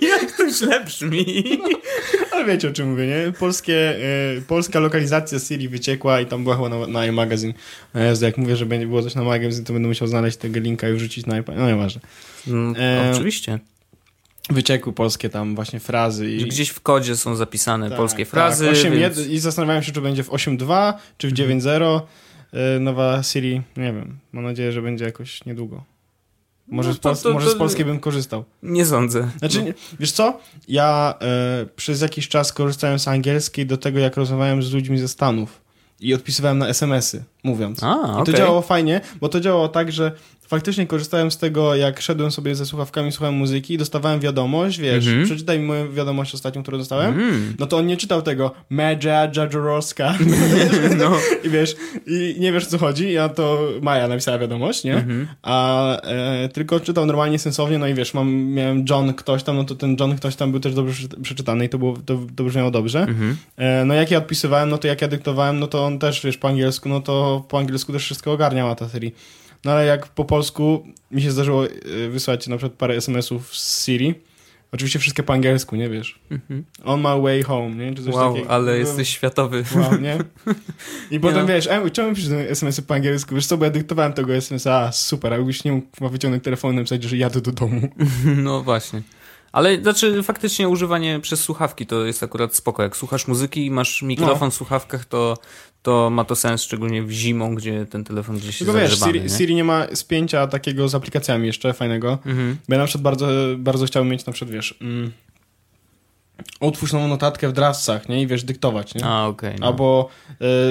Jak 0.00 0.32
to 0.32 0.50
źle 0.50 0.84
brzmi. 0.84 1.44
ale 2.32 2.44
wiecie 2.44 2.68
o 2.68 2.72
czym 2.72 2.90
mówię, 2.90 3.06
nie? 3.06 3.32
Polskie, 3.38 3.96
e, 4.38 4.40
polska 4.48 4.80
lokalizacja 4.80 5.38
Siri 5.38 5.68
wyciekła 5.68 6.20
i 6.20 6.26
tam 6.26 6.42
była 6.44 6.56
chyba 6.56 6.68
na, 6.68 6.86
na 6.86 7.06
iMagazine. 7.06 7.54
No 7.94 8.00
Jezu, 8.00 8.24
jak 8.24 8.38
mówię, 8.38 8.56
że 8.56 8.66
będzie 8.66 8.86
było 8.86 9.02
coś 9.02 9.14
na 9.14 9.22
magazine, 9.24 9.64
to 9.64 9.72
będę 9.72 9.88
musiał 9.88 10.08
znaleźć 10.08 10.36
tego 10.36 10.60
linka 10.60 10.88
i 10.88 10.92
wrzucić 10.92 11.26
na 11.26 11.38
iPad. 11.38 11.56
No 11.58 11.66
nieważne. 11.68 12.00
No, 12.46 12.78
E, 12.78 13.10
oczywiście. 13.14 13.58
Wyciekły 14.50 14.92
polskie 14.92 15.30
tam 15.30 15.54
właśnie 15.54 15.80
frazy 15.80 16.30
i... 16.30 16.44
Gdzieś 16.44 16.68
w 16.68 16.80
kodzie 16.80 17.16
są 17.16 17.36
zapisane 17.36 17.88
Tak, 17.88 17.98
polskie 17.98 18.24
tak. 18.24 18.30
frazy. 18.30 18.70
8, 18.70 18.98
więc... 18.98 19.18
I 19.18 19.38
zastanawiałem 19.38 19.82
się, 19.82 19.92
czy 19.92 20.00
będzie 20.00 20.24
w 20.24 20.28
8.2, 20.30 20.92
czy 21.18 21.28
w 21.28 21.32
9.0 21.32 21.82
e, 21.96 22.00
nowa 22.80 23.22
Siri. 23.22 23.62
Nie 23.76 23.92
wiem. 23.92 24.18
Mam 24.32 24.44
nadzieję, 24.44 24.72
że 24.72 24.82
będzie 24.82 25.04
jakoś 25.04 25.44
niedługo. 25.44 25.84
Może, 26.68 26.88
No 26.88 26.94
z, 26.94 27.00
to- 27.00 27.14
to- 27.14 27.32
może 27.32 27.46
to- 27.46 27.52
z 27.52 27.56
polskiej 27.58 27.84
bym 27.84 28.00
korzystał. 28.00 28.44
Nie 28.62 28.86
sądzę. 28.86 29.30
Znaczy, 29.38 29.62
nie- 29.62 29.74
wiesz 30.00 30.12
co? 30.12 30.40
Ja 30.68 31.14
e, 31.20 31.66
przez 31.76 32.00
jakiś 32.00 32.28
czas 32.28 32.52
korzystałem 32.52 32.98
z 32.98 33.08
angielskiej 33.08 33.66
do 33.66 33.76
tego, 33.76 33.98
jak 33.98 34.16
rozmawiałem 34.16 34.62
z 34.62 34.72
ludźmi 34.72 34.98
ze 34.98 35.08
Stanów. 35.08 35.64
I 36.00 36.14
odpisywałem 36.14 36.58
na 36.58 36.68
SMS-y, 36.68 37.24
mówiąc. 37.44 37.82
A, 37.82 38.18
I 38.22 38.24
to 38.24 38.32
działało 38.32 38.62
fajnie, 38.62 39.00
bo 39.20 39.28
to 39.28 39.40
działało 39.40 39.68
tak, 39.68 39.92
że 39.92 40.12
faktycznie 40.48 40.86
korzystałem 40.86 41.30
z 41.30 41.38
tego, 41.38 41.74
jak 41.74 42.00
szedłem 42.00 42.30
sobie 42.30 42.54
ze 42.54 42.66
słuchawkami, 42.66 43.12
słuchałem 43.12 43.34
muzyki, 43.34 43.78
dostawałem 43.78 44.20
wiadomość, 44.20 44.78
wiesz, 44.80 45.06
Mhm. 45.06 45.24
przeczytaj 45.24 45.58
mi 45.58 45.64
moją 45.66 45.92
wiadomość 45.92 46.34
ostatnią, 46.34 46.62
którą 46.62 46.78
dostałem. 46.78 47.12
Mm. 47.14 47.54
No 47.58 47.66
to 47.66 47.76
on 47.76 47.86
nie 47.86 47.96
czytał 47.96 48.22
tego 48.22 48.50
Medja 48.70 49.30
Jadżorowska 49.36 50.14
No. 50.98 51.12
i 51.44 51.48
wiesz, 51.50 51.76
i 52.06 52.36
nie 52.38 52.52
wiesz 52.52 52.64
o 52.64 52.66
co 52.66 52.78
chodzi, 52.78 53.12
ja 53.12 53.28
to 53.28 53.60
Maja 53.82 54.08
napisała 54.08 54.38
wiadomość, 54.38 54.84
nie? 54.84 54.94
Mhm. 54.94 55.26
A 55.42 55.86
e, 56.00 56.48
tylko 56.48 56.80
czytał 56.80 57.06
normalnie, 57.06 57.38
sensownie, 57.38 57.78
no 57.78 57.86
i 57.88 57.94
wiesz, 57.94 58.14
mam, 58.14 58.34
miałem 58.44 58.84
John 58.90 59.14
ktoś 59.14 59.42
tam, 59.42 59.56
no 59.56 59.64
to 59.64 59.74
ten 59.74 59.96
John 60.00 60.16
ktoś 60.16 60.36
tam 60.36 60.50
był 60.50 60.60
też 60.60 60.74
dobrze 60.74 60.92
przeczy- 61.08 61.20
przeczytany 61.22 61.64
i 61.64 61.68
to, 61.68 61.78
było, 61.78 61.96
to, 62.06 62.18
to 62.36 62.44
brzmiało 62.44 62.70
dobrze. 62.70 63.00
Mhm. 63.00 63.36
E, 63.56 63.84
no 63.84 63.94
jak 63.94 64.10
ja 64.10 64.18
odpisywałem, 64.18 64.68
no 64.70 64.78
to 64.78 64.88
jak 64.88 65.02
ja 65.02 65.08
dyktowałem, 65.08 65.58
no 65.60 65.66
to 65.66 65.84
on 65.86 65.98
też, 65.98 66.20
wiesz, 66.24 66.36
po 66.38 66.48
angielsku, 66.48 66.88
no 66.88 67.00
to 67.00 67.44
po 67.48 67.58
angielsku 67.58 67.92
też 67.92 68.02
wszystko 68.04 68.32
ogarniała 68.32 68.74
ta 68.74 68.88
Siri. 68.88 69.12
No 69.64 69.72
ale 69.72 69.86
jak 69.86 70.08
po 70.08 70.24
polsku 70.24 70.86
mi 71.10 71.22
się 71.22 71.30
zdarzyło 71.30 71.66
e, 71.66 71.68
wysłać 72.08 72.46
na 72.48 72.56
przykład 72.56 72.78
parę 72.78 72.94
SMS-ów 72.96 73.56
z 73.56 73.84
Siri, 73.84 74.14
oczywiście 74.72 74.98
wszystkie 74.98 75.22
po 75.22 75.32
angielsku, 75.32 75.76
nie 75.76 75.88
wiesz. 75.90 76.18
On 76.84 77.00
my 77.00 77.22
way 77.22 77.42
home, 77.42 77.74
nie? 77.74 77.94
Czy 77.94 78.04
coś 78.04 78.14
Wow, 78.14 78.32
takiego. 78.34 78.50
ale 78.50 78.72
No. 78.72 78.78
jesteś 78.78 79.08
światowy. 79.08 79.64
Wow, 79.76 80.00
nie? 80.00 80.18
I 81.10 81.20
potem 81.20 81.40
no. 81.40 81.46
wiesz, 81.46 81.66
em, 81.66 81.90
czemu 81.90 82.14
piszesz 82.14 82.30
te 82.30 82.50
SMS-y 82.50 82.82
po 82.82 82.94
angielsku? 82.94 83.34
Wiesz 83.34 83.46
co, 83.46 83.56
bo 83.56 83.64
ja 83.64 83.70
dyktowałem 83.70 84.12
tego 84.12 84.34
SMS-a, 84.34 84.80
a 84.80 84.92
super, 84.92 85.32
a 85.32 85.36
jakbyś 85.36 85.64
nie 85.64 85.72
mógł 85.72 86.08
wyciągnąć 86.08 86.44
telefon 86.44 86.72
i 86.72 86.76
napisać, 86.76 87.02
że 87.04 87.16
jadę 87.16 87.40
do 87.40 87.52
domu. 87.52 87.88
No 88.36 88.62
właśnie. 88.62 89.02
Ale 89.52 89.82
znaczy 89.82 90.22
faktycznie 90.22 90.68
używanie 90.68 91.20
przez 91.20 91.40
słuchawki 91.40 91.86
to 91.86 92.04
jest 92.04 92.22
akurat 92.22 92.54
spoko. 92.54 92.82
Jak 92.82 92.96
słuchasz 92.96 93.28
muzyki 93.28 93.66
i 93.66 93.70
masz 93.70 94.02
mikrofon 94.02 94.46
No. 94.46 94.50
w 94.50 94.54
słuchawkach, 94.54 95.04
to, 95.04 95.36
to 95.84 96.10
ma 96.10 96.24
to 96.24 96.36
sens, 96.36 96.62
szczególnie 96.62 97.02
w 97.02 97.10
zimą, 97.10 97.54
gdzie 97.54 97.86
ten 97.86 98.04
telefon 98.04 98.36
gdzieś 98.38 98.60
jest 98.60 98.72
wiesz. 98.72 98.98
Siri, 99.00 99.20
nie? 99.20 99.28
Siri 99.28 99.54
nie 99.54 99.64
ma 99.64 99.86
spięcia 99.94 100.46
takiego 100.46 100.88
z 100.88 100.94
aplikacjami 100.94 101.46
jeszcze 101.46 101.72
fajnego. 101.72 102.18
Mhm. 102.26 102.56
Bo 102.68 102.74
ja 102.74 102.80
na 102.80 102.86
przykład 102.86 103.02
bardzo, 103.02 103.28
bardzo 103.58 103.86
chciałbym 103.86 104.12
mieć 104.12 104.26
na 104.26 104.32
przykład, 104.32 104.54
wiesz, 104.54 104.74
mm, 104.80 105.12
otwórz 106.60 106.92
nową 106.92 107.08
notatkę 107.08 107.48
w 107.48 107.52
Draftsach, 107.52 108.08
nie? 108.08 108.22
I 108.22 108.26
wiesz, 108.26 108.44
dyktować, 108.44 108.94
nie? 108.94 109.04
A, 109.04 109.26
okej. 109.26 109.54
no. 109.60 109.66
Albo 109.66 110.08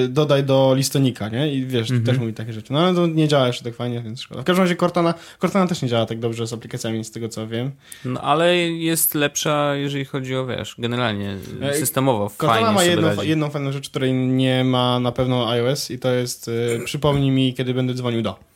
y, 0.04 0.08
dodaj 0.08 0.44
do 0.44 0.74
listonika, 0.76 1.28
nie? 1.28 1.54
I 1.54 1.66
wiesz, 1.66 1.90
Mhm. 1.90 2.06
też 2.06 2.18
mówi 2.18 2.32
takie 2.34 2.52
rzeczy. 2.52 2.72
No 2.72 2.78
ale 2.78 2.94
to 2.94 3.06
nie 3.06 3.28
działa 3.28 3.46
jeszcze 3.46 3.64
tak 3.64 3.74
fajnie, 3.74 4.00
więc 4.02 4.20
szkoda. 4.22 4.42
W 4.42 4.44
każdym 4.44 4.62
razie 4.64 4.76
Cortana, 4.76 5.14
Cortana 5.40 5.66
też 5.66 5.82
nie 5.82 5.88
działa 5.88 6.06
tak 6.06 6.18
dobrze 6.18 6.46
z 6.46 6.52
aplikacjami, 6.52 7.04
z 7.04 7.10
tego 7.10 7.28
co 7.28 7.48
wiem. 7.48 7.70
no, 8.04 8.20
ale 8.20 8.56
jest 8.58 9.14
lepsza, 9.14 9.74
jeżeli 9.76 10.04
chodzi 10.04 10.36
o, 10.36 10.46
wiesz, 10.46 10.74
generalnie, 10.78 11.36
Ej, 11.62 11.78
systemowo 11.80 12.30
Cortana 12.30 12.52
fajnie 12.54 12.70
ma 12.72 12.78
sobie 12.78 12.90
jedną, 12.90 13.08
radzi. 13.08 13.28
jedną 13.28 13.50
fajną 13.50 13.72
rzecz, 13.72 13.90
której 13.90 14.12
nie 14.14 14.64
ma 14.64 15.00
na 15.00 15.12
pewno 15.12 15.50
iOS 15.50 15.90
i 15.90 15.98
to 15.98 16.10
jest 16.12 16.48
y, 16.48 16.80
przypomnij 16.84 17.30
mi, 17.30 17.54
kiedy 17.54 17.74
będę 17.74 17.94
dzwonił 17.94 18.22
do. 18.22 18.53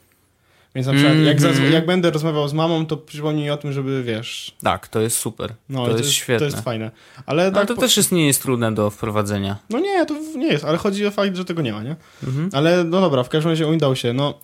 Więc 0.78 0.87
na 0.87 0.92
przykład 0.94 1.16
jak, 1.18 1.40
Mhm. 1.42 1.73
jak 1.73 1.87
będę 1.87 2.11
rozmawiał 2.11 2.49
z 2.49 2.52
mamą, 2.52 2.87
to 2.87 2.97
przypomnij 2.97 3.44
mi 3.44 3.50
o 3.50 3.56
tym, 3.56 3.73
żeby 3.73 4.02
wiesz. 4.02 4.56
Tak, 4.62 4.88
to 4.88 5.00
jest 5.00 5.16
super. 5.16 5.54
No, 5.68 5.87
to, 5.87 5.92
i 5.92 5.99
jest 5.99 6.11
świetne. 6.12 6.38
To 6.38 6.44
jest 6.44 6.64
fajne. 6.64 6.90
Ale 7.26 7.42
Ale 7.42 7.52
tak 7.52 7.68
to 7.68 7.75
po- 7.75 7.80
też 7.80 7.97
jest, 7.97 8.12
nie 8.12 8.26
jest 8.26 8.42
trudne 8.42 8.75
do 8.75 8.90
wprowadzenia. 8.90 9.56
No 9.70 9.78
nie, 9.78 10.06
to 10.06 10.14
nie 10.37 10.47
jest, 10.47 10.64
ale 10.64 10.78
chodzi 10.78 11.06
o 11.06 11.11
fakt, 11.11 11.37
że 11.37 11.44
tego 11.44 11.62
nie 11.62 11.73
ma, 11.73 11.82
nie? 11.82 11.97
Mhm. 12.26 12.50
Ale 12.52 12.85
no 12.85 13.00
dobra, 13.00 13.23
w 13.23 13.28
każdym 13.28 13.50
razie 13.50 13.66
o 13.66 13.70
Windowsie, 13.70 14.12
no. 14.12 14.35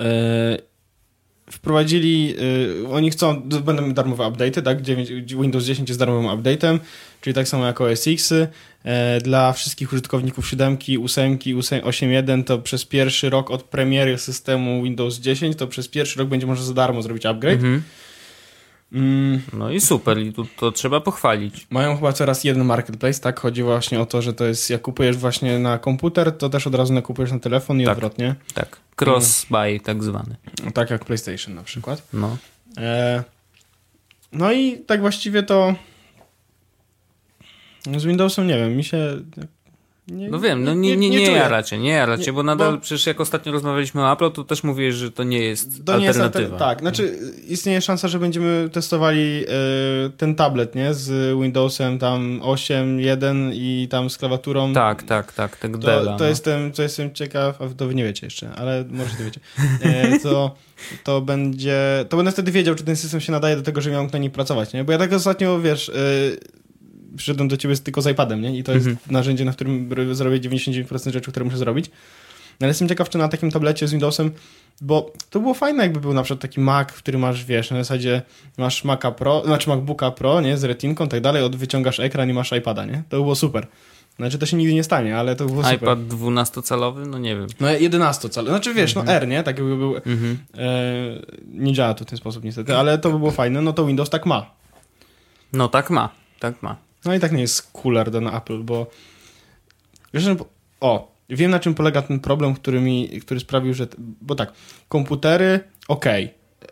e, 0.00 0.58
wprowadzili, 1.50 2.34
y, 2.82 2.88
oni 2.88 3.10
chcą, 3.10 3.40
będą 3.64 3.92
darmowe 3.94 4.24
update'y, 4.24 4.62
tak? 4.62 4.82
9, 4.82 5.10
Windows 5.34 5.64
10 5.64 5.88
jest 5.88 5.98
darmowym 5.98 6.26
update'em, 6.42 6.78
czyli 7.24 7.34
tak 7.34 7.48
samo 7.48 7.66
jak 7.66 7.80
OS 7.80 8.06
X. 8.06 8.32
E, 8.84 9.20
dla 9.20 9.52
wszystkich 9.52 9.92
użytkowników 9.92 10.48
7, 10.48 10.78
8, 11.04 11.38
8.1 11.38 12.44
to 12.44 12.58
przez 12.58 12.84
pierwszy 12.84 13.30
rok 13.30 13.50
od 13.50 13.62
premiery 13.62 14.18
systemu 14.18 14.82
Windows 14.82 15.18
10 15.18 15.56
to 15.56 15.66
przez 15.66 15.88
pierwszy 15.88 16.18
rok 16.18 16.28
będzie 16.28 16.46
można 16.46 16.64
za 16.64 16.74
darmo 16.74 17.02
zrobić 17.02 17.26
upgrade. 17.26 17.54
Mhm. 17.56 17.82
Mm, 18.92 19.40
No 19.52 19.70
i 19.70 19.80
super, 19.80 20.18
i 20.18 20.32
tu 20.32 20.46
to 20.58 20.72
trzeba 20.72 21.00
pochwalić. 21.00 21.66
mają 21.70 21.96
chyba 21.96 22.12
coraz 22.12 22.44
jeden 22.44 22.64
marketplace, 22.64 23.20
tak? 23.20 23.40
Chodzi 23.40 23.62
właśnie 23.62 24.00
o 24.00 24.06
to, 24.06 24.22
że 24.22 24.32
to 24.32 24.44
jest, 24.44 24.70
jak 24.70 24.82
kupujesz 24.82 25.16
właśnie 25.16 25.58
na 25.58 25.78
komputer, 25.78 26.32
to 26.32 26.48
też 26.50 26.66
od 26.66 26.74
razu 26.74 26.92
nakupujesz 26.92 27.32
na 27.32 27.38
telefon 27.38 27.80
i 27.80 27.84
Tak. 27.84 27.92
odwrotnie. 27.92 28.34
Tak, 28.54 28.76
cross-buy 29.00 29.80
tak 29.80 30.02
zwany. 30.04 30.36
Tak 30.74 30.90
jak 30.90 31.04
PlayStation 31.04 31.54
na 31.54 31.62
przykład. 31.62 32.02
No. 32.12 32.36
E, 32.78 33.22
no 34.32 34.52
i 34.52 34.78
tak 34.78 35.00
właściwie 35.00 35.42
to 35.42 35.74
z 37.96 38.04
Windowsem 38.04 38.46
nie 38.46 38.56
wiem, 38.58 38.76
mi 38.76 38.84
się... 38.84 39.16
Nie, 40.08 40.28
No 40.30 40.40
wiem, 40.40 40.64
no 40.64 40.74
nie, 40.74 40.96
nie, 40.96 41.10
nie, 41.10 41.22
jaracie, 41.22 41.78
nie 41.78 41.90
jaracie, 41.90 42.24
Nie, 42.26 42.32
bo 42.32 42.42
nadal 42.42 42.72
bo- 42.72 42.78
przecież 42.80 43.06
jak 43.06 43.20
ostatnio 43.20 43.52
rozmawialiśmy 43.52 44.02
o 44.02 44.12
Apple, 44.12 44.30
to 44.30 44.44
też 44.44 44.64
mówiłeś, 44.64 44.94
że 44.94 45.10
to 45.10 45.24
nie 45.24 45.38
jest 45.38 45.84
To 45.86 45.98
nie 45.98 46.04
jest 46.04 46.20
alternatywa. 46.20 46.56
alter- 46.56 46.58
Tak, 46.58 46.80
znaczy 46.80 47.18
istnieje 47.48 47.80
szansa, 47.80 48.08
że 48.08 48.18
będziemy 48.18 48.68
testowali 48.72 49.44
e, 49.44 50.10
ten 50.16 50.34
tablet, 50.34 50.74
nie? 50.74 50.94
Z 50.94 51.38
Windowsem 51.42 51.98
tam 51.98 52.40
8.1 52.42 53.50
i 53.54 53.88
tam 53.90 54.10
z 54.10 54.18
klawiaturą. 54.18 54.72
Tak, 54.72 55.02
tak, 55.02 55.32
tak, 55.32 55.56
tak 55.56 55.72
To, 55.72 55.78
Dela. 55.78 56.16
to, 56.16 56.24
no. 56.24 56.28
jestem, 56.30 56.72
to 56.72 56.82
jestem 56.82 57.14
ciekaw, 57.14 57.62
a 57.62 57.68
to 57.68 57.86
wy 57.86 57.94
nie 57.94 58.04
wiecie 58.04 58.26
jeszcze, 58.26 58.50
ale 58.56 58.84
może 58.90 59.10
to 59.16 59.24
wiecie. 59.24 59.40
E, 59.82 60.18
to, 60.20 60.54
to 61.04 61.20
będzie, 61.20 62.04
to 62.08 62.16
będę 62.16 62.32
wtedy 62.32 62.52
wiedział, 62.52 62.74
czy 62.74 62.84
ten 62.84 62.96
system 62.96 63.20
się 63.20 63.32
nadaje 63.32 63.56
do 63.56 63.62
tego, 63.62 63.80
że 63.80 63.90
miałem 63.90 64.08
na 64.12 64.18
nim 64.18 64.30
pracować, 64.30 64.72
nie? 64.72 64.84
Bo 64.84 64.92
ja 64.92 64.98
tak 64.98 65.12
ostatnio, 65.12 65.60
wiesz, 65.60 65.88
e, 65.88 65.92
przyszedłem 67.16 67.48
do 67.48 67.56
ciebie 67.56 67.76
tylko 67.76 68.02
z 68.02 68.06
iPadem, 68.06 68.40
nie? 68.40 68.58
I 68.58 68.62
to 68.62 68.72
jest 68.72 68.86
Mhm. 68.86 69.12
narzędzie, 69.12 69.44
na 69.44 69.52
którym 69.52 69.90
zrobię 70.14 70.40
99% 70.40 71.12
rzeczy, 71.12 71.30
które 71.30 71.44
muszę 71.44 71.58
zrobić. 71.58 71.90
No, 72.60 72.64
ale 72.64 72.68
jestem 72.68 72.88
ciekaw, 72.88 73.08
czy 73.08 73.18
na 73.18 73.28
takim 73.28 73.50
tablecie 73.50 73.88
z 73.88 73.90
Windowsem, 73.90 74.30
bo 74.80 75.12
to 75.30 75.40
było 75.40 75.54
fajne, 75.54 75.82
jakby 75.82 76.00
był 76.00 76.12
na 76.14 76.22
przykład 76.22 76.40
taki 76.40 76.60
Mac, 76.60 76.88
który 76.92 77.18
masz, 77.18 77.44
wiesz, 77.44 77.70
na 77.70 77.76
zasadzie 77.76 78.22
masz 78.58 78.84
Maca 78.84 79.10
Pro, 79.10 79.42
znaczy 79.46 79.68
MacBooka 79.68 80.10
Pro, 80.10 80.40
nie, 80.40 80.56
z 80.56 80.64
retinką 80.64 81.04
i 81.04 81.08
tak 81.08 81.20
dalej, 81.20 81.42
od 81.42 81.56
wyciągasz 81.56 82.00
ekran 82.00 82.30
i 82.30 82.32
masz 82.32 82.52
iPada, 82.52 82.84
nie? 82.84 83.02
To 83.08 83.16
było 83.16 83.34
super. 83.34 83.66
Znaczy 84.16 84.38
to 84.38 84.46
się 84.46 84.56
nigdy 84.56 84.74
nie 84.74 84.84
stanie, 84.84 85.16
ale 85.18 85.36
to 85.36 85.46
było 85.46 85.62
super. 85.64 85.76
iPad 85.76 85.98
12-calowy? 85.98 87.06
No 87.06 87.18
nie 87.18 87.36
wiem. 87.36 87.46
No 87.60 87.70
11 87.70 88.28
cal. 88.28 88.46
Znaczy 88.46 88.74
wiesz, 88.74 88.90
Mhm. 88.96 89.06
no 89.06 89.12
R, 89.12 89.28
nie? 89.28 89.42
Tak 89.42 89.58
jakby 89.58 89.76
był... 89.76 89.96
Mhm. 89.96 90.38
E, 90.58 90.62
nie 91.48 91.72
działa 91.72 91.94
to 91.94 92.04
w 92.04 92.08
ten 92.08 92.18
sposób 92.18 92.44
niestety, 92.44 92.76
ale 92.76 92.98
to 92.98 93.10
by 93.10 93.18
było 93.18 93.30
fajne, 93.30 93.62
no 93.62 93.72
to 93.72 93.86
Windows 93.86 94.10
tak 94.10 94.26
ma. 94.26 94.50
No 95.52 95.68
tak 95.68 95.90
ma, 95.90 96.08
tak 96.40 96.62
ma. 96.62 96.76
No 97.04 97.14
i 97.14 97.20
tak 97.20 97.32
nie 97.32 97.40
jest 97.40 97.72
cooler 97.72 98.10
do 98.10 98.20
na 98.20 98.38
Apple, 98.38 98.62
bo... 98.62 98.86
Wiesz. 100.14 100.24
O, 100.80 101.14
wiem 101.30 101.50
na 101.50 101.60
czym 101.60 101.74
polega 101.74 102.02
ten 102.02 102.20
problem, 102.20 102.54
który 102.54 102.80
mi, 102.80 103.08
który 103.20 103.40
sprawił, 103.40 103.74
że... 103.74 103.86
Bo 103.98 104.34
tak, 104.34 104.52
komputery, 104.88 105.60
okej, 105.88 106.30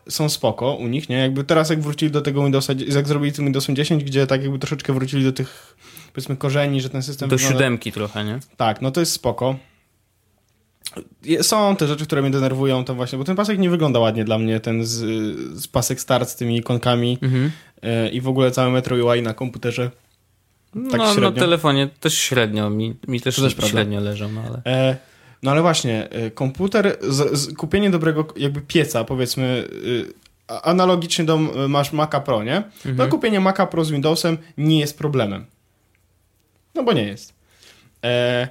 są 0.08 0.28
spoko 0.28 0.74
u 0.74 0.88
nich, 0.88 1.08
nie? 1.08 1.16
Jakby 1.16 1.44
teraz 1.44 1.70
jak 1.70 1.80
wrócili 1.80 2.10
do 2.10 2.20
tego 2.22 2.42
Windowsa, 2.42 2.72
jak 2.88 3.08
zrobili 3.08 3.32
tym 3.32 3.44
Windowsem 3.44 3.76
10, 3.76 4.04
gdzie 4.04 4.26
tak 4.26 4.42
jakby 4.42 4.58
troszeczkę 4.58 4.92
wrócili 4.92 5.24
do 5.24 5.32
tych, 5.32 5.76
powiedzmy, 6.12 6.36
korzeni, 6.36 6.80
że 6.80 6.90
ten 6.90 7.02
system 7.02 7.28
Do 7.28 7.36
wygląda- 7.36 7.54
siódemki 7.58 7.92
trochę, 7.92 8.24
nie? 8.24 8.38
Tak, 8.56 8.82
no 8.82 8.90
to 8.90 9.00
jest 9.00 9.12
spoko. 9.12 9.56
Są 11.42 11.76
te 11.76 11.86
rzeczy, 11.86 12.06
które 12.06 12.22
mnie 12.22 12.30
denerwują, 12.30 12.84
to 12.84 12.94
właśnie, 12.94 13.18
bo 13.18 13.24
ten 13.24 13.36
pasek 13.36 13.58
nie 13.58 13.70
wygląda 13.70 13.98
ładnie 13.98 14.24
dla 14.24 14.38
mnie, 14.38 14.60
ten 14.60 14.84
z, 14.84 14.90
z 15.62 15.68
pasek 15.68 16.00
start 16.00 16.28
z 16.28 16.36
tymi 16.36 16.56
ikonkami 16.56 17.18
Mhm. 17.22 17.50
e, 17.82 18.08
i 18.08 18.20
w 18.20 18.28
ogóle 18.28 18.50
całe 18.50 18.70
Metro 18.70 18.96
UI 19.06 19.22
na 19.22 19.34
komputerze. 19.34 19.90
Tak 20.73 21.00
no, 21.00 21.12
średnio. 21.12 21.31
na 21.31 21.41
telefonie 21.41 21.88
też 22.00 22.19
średnio, 22.19 22.71
mi, 22.71 22.97
mi 23.09 23.21
też, 23.21 23.37
też 23.37 23.57
średnio 23.71 24.00
leżą, 24.00 24.29
no 24.33 24.43
ale... 24.49 24.62
E, 24.67 24.97
no 25.43 25.50
ale 25.50 25.62
właśnie, 25.62 26.11
e, 26.11 26.31
komputer, 26.31 26.99
z, 27.00 27.38
z, 27.38 27.57
kupienie 27.57 27.91
dobrego 27.91 28.26
jakby 28.37 28.61
pieca, 28.61 29.05
powiedzmy, 29.05 29.69
a- 30.49 30.62
analogicznie 30.62 31.25
do 31.25 31.35
e, 31.35 31.69
masz 31.69 31.93
Maca 31.93 32.21
Pro, 32.21 32.43
nie? 32.45 32.57
Mhm. 32.57 32.97
To 32.97 33.09
kupienie 33.09 33.41
Maca 33.41 33.67
Pro 33.67 33.85
z 33.85 33.91
Windowsem 33.91 34.38
nie 34.59 34.81
jest 34.81 34.99
problemem. 34.99 35.47
No 36.75 36.83
bo 36.83 36.93
nie 36.93 37.05
jest. 37.05 37.35
E, 38.05 38.49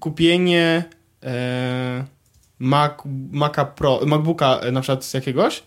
kupienie 0.00 0.84
e, 1.22 2.04
Mac, 2.58 2.92
Maca 3.32 3.64
Pro, 3.64 4.00
MacBooka 4.06 4.60
na 4.72 4.80
przykład 4.80 5.04
z 5.04 5.14
jakiegoś, 5.14 5.62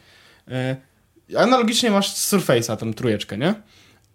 e, 0.47 0.75
analogicznie 1.37 1.91
masz 1.91 2.13
Surface'a, 2.15 2.77
tą 2.77 2.93
trójeczkę, 2.93 3.37
nie? 3.37 3.53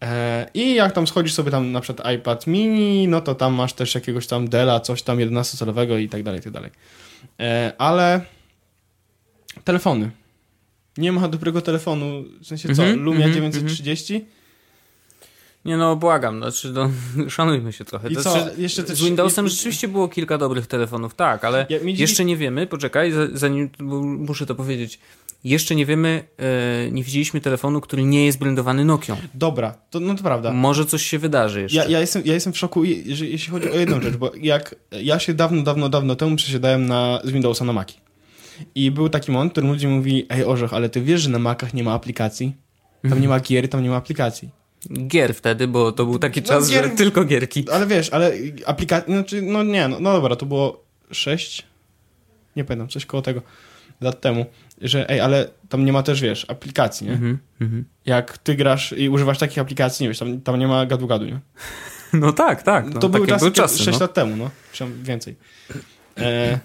E, 0.02 0.46
I 0.54 0.74
jak 0.74 0.92
tam 0.92 1.06
schodzisz 1.06 1.32
sobie 1.34 1.50
tam 1.50 1.72
na 1.72 1.80
przykład 1.80 2.12
iPad 2.14 2.46
mini, 2.46 3.08
no 3.08 3.20
to 3.20 3.34
tam 3.34 3.54
masz 3.54 3.72
też 3.72 3.94
jakiegoś 3.94 4.26
tam 4.26 4.48
Dela, 4.48 4.80
coś 4.80 5.02
tam 5.02 5.18
11-calowego 5.18 5.98
i 6.00 6.08
tak 6.08 6.22
dalej, 6.22 6.40
i 6.40 6.42
tak 6.42 6.52
dalej. 6.52 6.70
E, 7.40 7.72
ale 7.78 8.20
telefony. 9.64 10.10
Nie 10.98 11.12
ma 11.12 11.28
dobrego 11.28 11.60
telefonu, 11.62 12.24
w 12.40 12.46
sensie 12.46 12.74
co, 12.74 12.82
Mhm, 12.82 13.02
Lumia 13.04 13.26
mhm, 13.26 13.34
930? 13.52 14.24
Nie 15.64 15.76
no, 15.76 15.96
błagam, 15.96 16.38
znaczy, 16.38 16.72
no, 16.72 16.90
szanujmy 17.30 17.72
się 17.72 17.84
trochę. 17.84 18.08
I 18.08 18.14
To 18.14 18.22
co, 18.22 18.30
znaczy, 18.30 18.54
jeszcze 18.62 18.84
też- 18.84 18.98
z 18.98 19.02
Windowsem 19.04 19.46
i- 19.46 19.50
rzeczywiście 19.50 19.88
było 19.88 20.08
kilka 20.08 20.38
dobrych 20.38 20.66
telefonów, 20.66 21.14
tak, 21.14 21.44
ale 21.44 21.66
Ja- 21.68 21.78
jeszcze 21.84 22.24
nie 22.24 22.36
wiemy, 22.36 22.66
poczekaj, 22.66 23.12
za- 23.12 23.28
zanim, 23.32 23.70
muszę 24.18 24.46
to 24.46 24.54
powiedzieć, 24.54 24.98
jeszcze 25.44 25.74
nie 25.74 25.86
wiemy, 25.86 26.24
e, 26.38 26.90
nie 26.90 27.04
widzieliśmy 27.04 27.40
telefonu, 27.40 27.80
który 27.80 28.04
nie 28.04 28.26
jest 28.26 28.38
brandowany 28.38 28.84
Nokią. 28.84 29.16
Dobra, 29.34 29.74
to, 29.90 30.00
no 30.00 30.14
to 30.14 30.22
prawda. 30.22 30.52
Może 30.52 30.86
coś 30.86 31.02
się 31.02 31.18
wydarzy 31.18 31.60
jeszcze. 31.62 31.78
Ja, 31.78 31.84
ja, 31.88 32.00
jestem, 32.00 32.22
ja 32.24 32.34
jestem 32.34 32.52
w 32.52 32.58
szoku, 32.58 32.84
jeżeli- 32.84 33.32
jeśli 33.32 33.50
chodzi 33.50 33.70
o 33.70 33.74
jedną 33.74 34.00
rzecz, 34.00 34.16
bo 34.16 34.32
jak 34.40 34.74
ja 35.02 35.18
się 35.18 35.34
dawno, 35.34 35.62
dawno, 35.62 35.88
dawno 35.88 36.16
temu 36.16 36.36
przesiadałem 36.36 36.86
na, 36.86 37.20
z 37.24 37.30
Windowsa 37.30 37.64
na 37.64 37.72
Maci. 37.72 37.96
I 38.74 38.90
był 38.90 39.08
taki 39.08 39.32
moment, 39.32 39.50
w 39.50 39.54
którym 39.54 39.70
ludzie 39.70 39.88
mówili, 39.88 40.26
ej 40.28 40.44
Orzech, 40.44 40.74
ale 40.74 40.88
ty 40.88 41.00
wiesz, 41.02 41.20
że 41.20 41.30
na 41.30 41.38
Macach 41.38 41.74
nie 41.74 41.84
ma 41.84 41.92
aplikacji? 41.92 42.54
Tam 43.10 43.20
nie 43.20 43.28
ma 43.28 43.40
gier, 43.40 43.68
tam 43.68 43.82
nie 43.82 43.90
ma 43.90 43.96
aplikacji. 43.96 44.48
Gier 45.08 45.34
wtedy, 45.34 45.68
bo 45.68 45.92
to 45.92 46.04
był 46.04 46.18
taki 46.18 46.40
No, 46.40 46.46
czas, 46.46 46.70
gier- 46.70 46.82
że 46.84 46.90
tylko 46.90 47.24
gierki. 47.24 47.64
Ale 47.72 47.86
wiesz, 47.86 48.10
ale 48.10 48.32
aplikacji, 48.66 49.12
znaczy, 49.14 49.42
no 49.42 49.62
nie, 49.62 49.88
no, 49.88 50.00
no 50.00 50.12
dobra, 50.12 50.36
to 50.36 50.46
było 50.46 50.84
6, 51.10 51.66
nie 52.56 52.64
pamiętam, 52.64 52.88
coś 52.88 53.06
koło 53.06 53.22
tego, 53.22 53.42
lat 54.00 54.20
temu, 54.20 54.46
że 54.84 55.10
ej, 55.10 55.20
ale 55.20 55.48
tam 55.68 55.84
nie 55.84 55.92
ma 55.92 56.02
też, 56.02 56.20
wiesz, 56.20 56.46
aplikacji, 56.48 57.06
nie? 57.06 57.12
Mhm, 57.12 57.38
mhm. 57.60 57.84
Jak 58.06 58.38
ty 58.38 58.54
grasz 58.54 58.94
i 58.98 59.08
używasz 59.08 59.38
takich 59.38 59.58
aplikacji, 59.58 60.04
nie 60.04 60.08
wiesz, 60.08 60.18
tam, 60.18 60.40
tam 60.40 60.58
nie 60.58 60.68
ma 60.68 60.86
gadu-gadu, 60.86 61.26
nie? 61.26 61.40
No 62.12 62.32
tak, 62.32 62.62
tak. 62.62 62.94
No, 62.94 63.00
to 63.00 63.08
były 63.08 63.26
czasy, 63.26 63.52
czasy 63.52 63.54
czasy 63.54 63.84
6 63.84 63.98
no. 63.98 64.04
lat 64.04 64.14
temu, 64.14 64.36
no. 64.36 64.50
Przynajmniej 64.72 65.04
więcej. 65.04 65.36
E, 66.18 66.58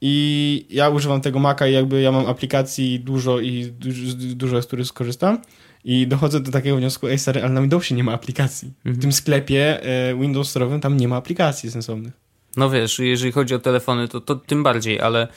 I 0.00 0.66
ja 0.70 0.88
używam 0.88 1.20
tego 1.20 1.38
Maca 1.38 1.68
i 1.68 1.72
jakby 1.72 2.00
ja 2.00 2.12
mam 2.12 2.26
aplikacji 2.26 3.00
dużo 3.00 3.40
i 3.40 3.66
dużo, 3.66 4.16
dużo 4.16 4.62
z 4.62 4.66
których 4.66 4.86
skorzystam. 4.86 5.38
I 5.84 6.06
dochodzę 6.06 6.40
do 6.40 6.52
takiego 6.52 6.76
wniosku, 6.76 7.08
ej 7.08 7.18
stary, 7.18 7.42
ale 7.42 7.52
na 7.52 7.60
Windowsie 7.60 7.94
nie 7.94 8.04
ma 8.04 8.12
aplikacji. 8.12 8.72
Mhm. 8.78 8.96
W 8.96 9.00
tym 9.00 9.12
sklepie 9.12 9.82
e, 9.82 10.14
Windows 10.14 10.56
Store'owym 10.56 10.80
tam 10.80 10.96
nie 10.96 11.08
ma 11.08 11.16
aplikacji 11.16 11.70
sensownych. 11.70 12.12
No 12.56 12.70
wiesz, 12.70 12.98
jeżeli 12.98 13.32
chodzi 13.32 13.54
o 13.54 13.58
telefony, 13.58 14.08
to, 14.08 14.20
to 14.20 14.36
tym 14.36 14.62
bardziej, 14.62 15.00
ale 15.00 15.28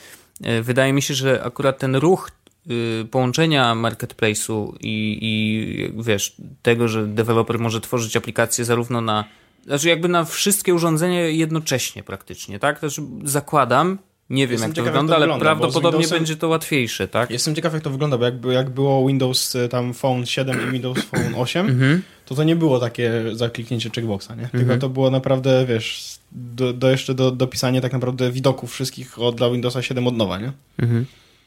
wydaje 0.62 0.92
mi 0.92 1.02
się, 1.02 1.14
że 1.14 1.42
akurat 1.44 1.78
ten 1.78 1.96
ruch 1.96 2.30
y, 2.70 3.06
połączenia 3.10 3.74
marketplace'u 3.74 4.72
i, 4.80 5.18
i 5.22 6.02
wiesz, 6.02 6.36
tego, 6.62 6.88
że 6.88 7.06
deweloper 7.06 7.58
może 7.58 7.80
tworzyć 7.80 8.16
aplikacje 8.16 8.64
zarówno 8.64 9.00
na, 9.00 9.24
znaczy 9.64 9.88
jakby 9.88 10.08
na 10.08 10.24
wszystkie 10.24 10.74
urządzenia 10.74 11.20
jednocześnie 11.20 12.02
praktycznie, 12.02 12.58
tak? 12.58 12.78
Znaczy 12.78 13.02
zakładam, 13.24 13.98
nie 14.30 14.46
wiem 14.46 14.52
Jestem 14.52 14.68
jak 14.70 14.74
to 14.76 14.80
ciekaw, 14.82 14.86
jak 14.86 14.92
wygląda, 14.94 15.12
to 15.12 15.16
ale 15.16 15.26
wygląda, 15.26 15.44
prawdopodobnie 15.44 16.06
Windowsem- 16.06 16.10
będzie 16.12 16.36
to 16.36 16.48
łatwiejsze, 16.48 17.08
tak? 17.08 17.30
Jestem 17.30 17.54
ciekaw, 17.54 17.72
jak 17.74 17.82
to 17.82 17.90
wygląda, 17.90 18.18
bo 18.18 18.24
jakby, 18.24 18.52
jak 18.52 18.70
było 18.70 19.06
Windows 19.08 19.56
e, 19.56 19.68
tam 19.68 19.94
Phone 19.94 20.26
7 20.26 20.68
i 20.68 20.72
Windows 20.72 20.98
Phone 21.04 21.34
8, 21.42 21.66
Mhm. 21.66 22.02
to 22.26 22.34
to 22.34 22.44
nie 22.44 22.56
było 22.56 22.78
takie 22.80 23.12
zakliknięcie 23.32 23.90
checkboxa, 23.90 24.28
nie? 24.36 24.48
Tylko 24.52 24.76
to 24.76 24.88
było 24.88 25.10
naprawdę, 25.10 25.66
wiesz, 25.66 26.18
do, 26.32 26.72
do 26.72 26.90
jeszcze 26.90 27.14
do, 27.14 27.30
dopisanie 27.30 27.80
tak 27.80 27.92
naprawdę 27.92 28.32
widoków 28.32 28.72
wszystkich 28.72 29.18
od, 29.18 29.36
dla 29.36 29.50
Windowsa 29.50 29.82
7 29.82 30.06
od 30.06 30.16
nowa, 30.16 30.38
nie? 30.38 30.52
Mhm. 30.78 31.06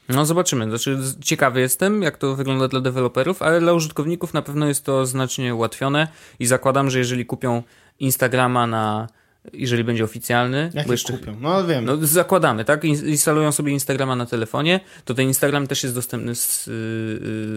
No 0.10 0.26
zobaczymy. 0.26 0.70
Znaczy, 0.70 0.98
ciekawy 1.22 1.60
jestem, 1.62 2.02
jak 2.02 2.18
to 2.18 2.36
wygląda 2.36 2.68
dla 2.68 2.82
deweloperów, 2.82 3.42
ale 3.42 3.60
dla 3.60 3.74
użytkowników 3.74 4.34
na 4.34 4.42
pewno 4.42 4.68
jest 4.68 4.86
to 4.86 5.06
znacznie 5.06 5.56
ułatwione 5.56 6.08
i 6.40 6.46
zakładam, 6.46 6.90
że 6.90 7.00
jeżeli 7.00 7.26
kupią 7.26 7.64
Instagrama 8.00 8.68
na, 8.68 9.08
jeżeli 9.54 9.84
będzie 9.84 10.04
oficjalny, 10.04 10.72
Jak 10.74 10.88
bo 10.88 10.92
je 10.92 10.94
jeszcze, 10.94 11.14
kupią? 11.14 11.38
No 11.40 11.68
wiem. 11.68 11.86
no 11.86 11.98
zakładamy, 12.02 12.66
tak? 12.66 12.84
In- 12.84 13.08
Instalują 13.08 13.52
sobie 13.52 13.72
Instagrama 13.72 14.16
na 14.16 14.26
telefonie, 14.26 14.80
to 15.06 15.14
ten 15.14 15.28
Instagram 15.28 15.68
też 15.68 15.84
jest 15.84 15.96
dostępny 15.96 16.36
z, 16.36 16.68
yy, 16.68 16.74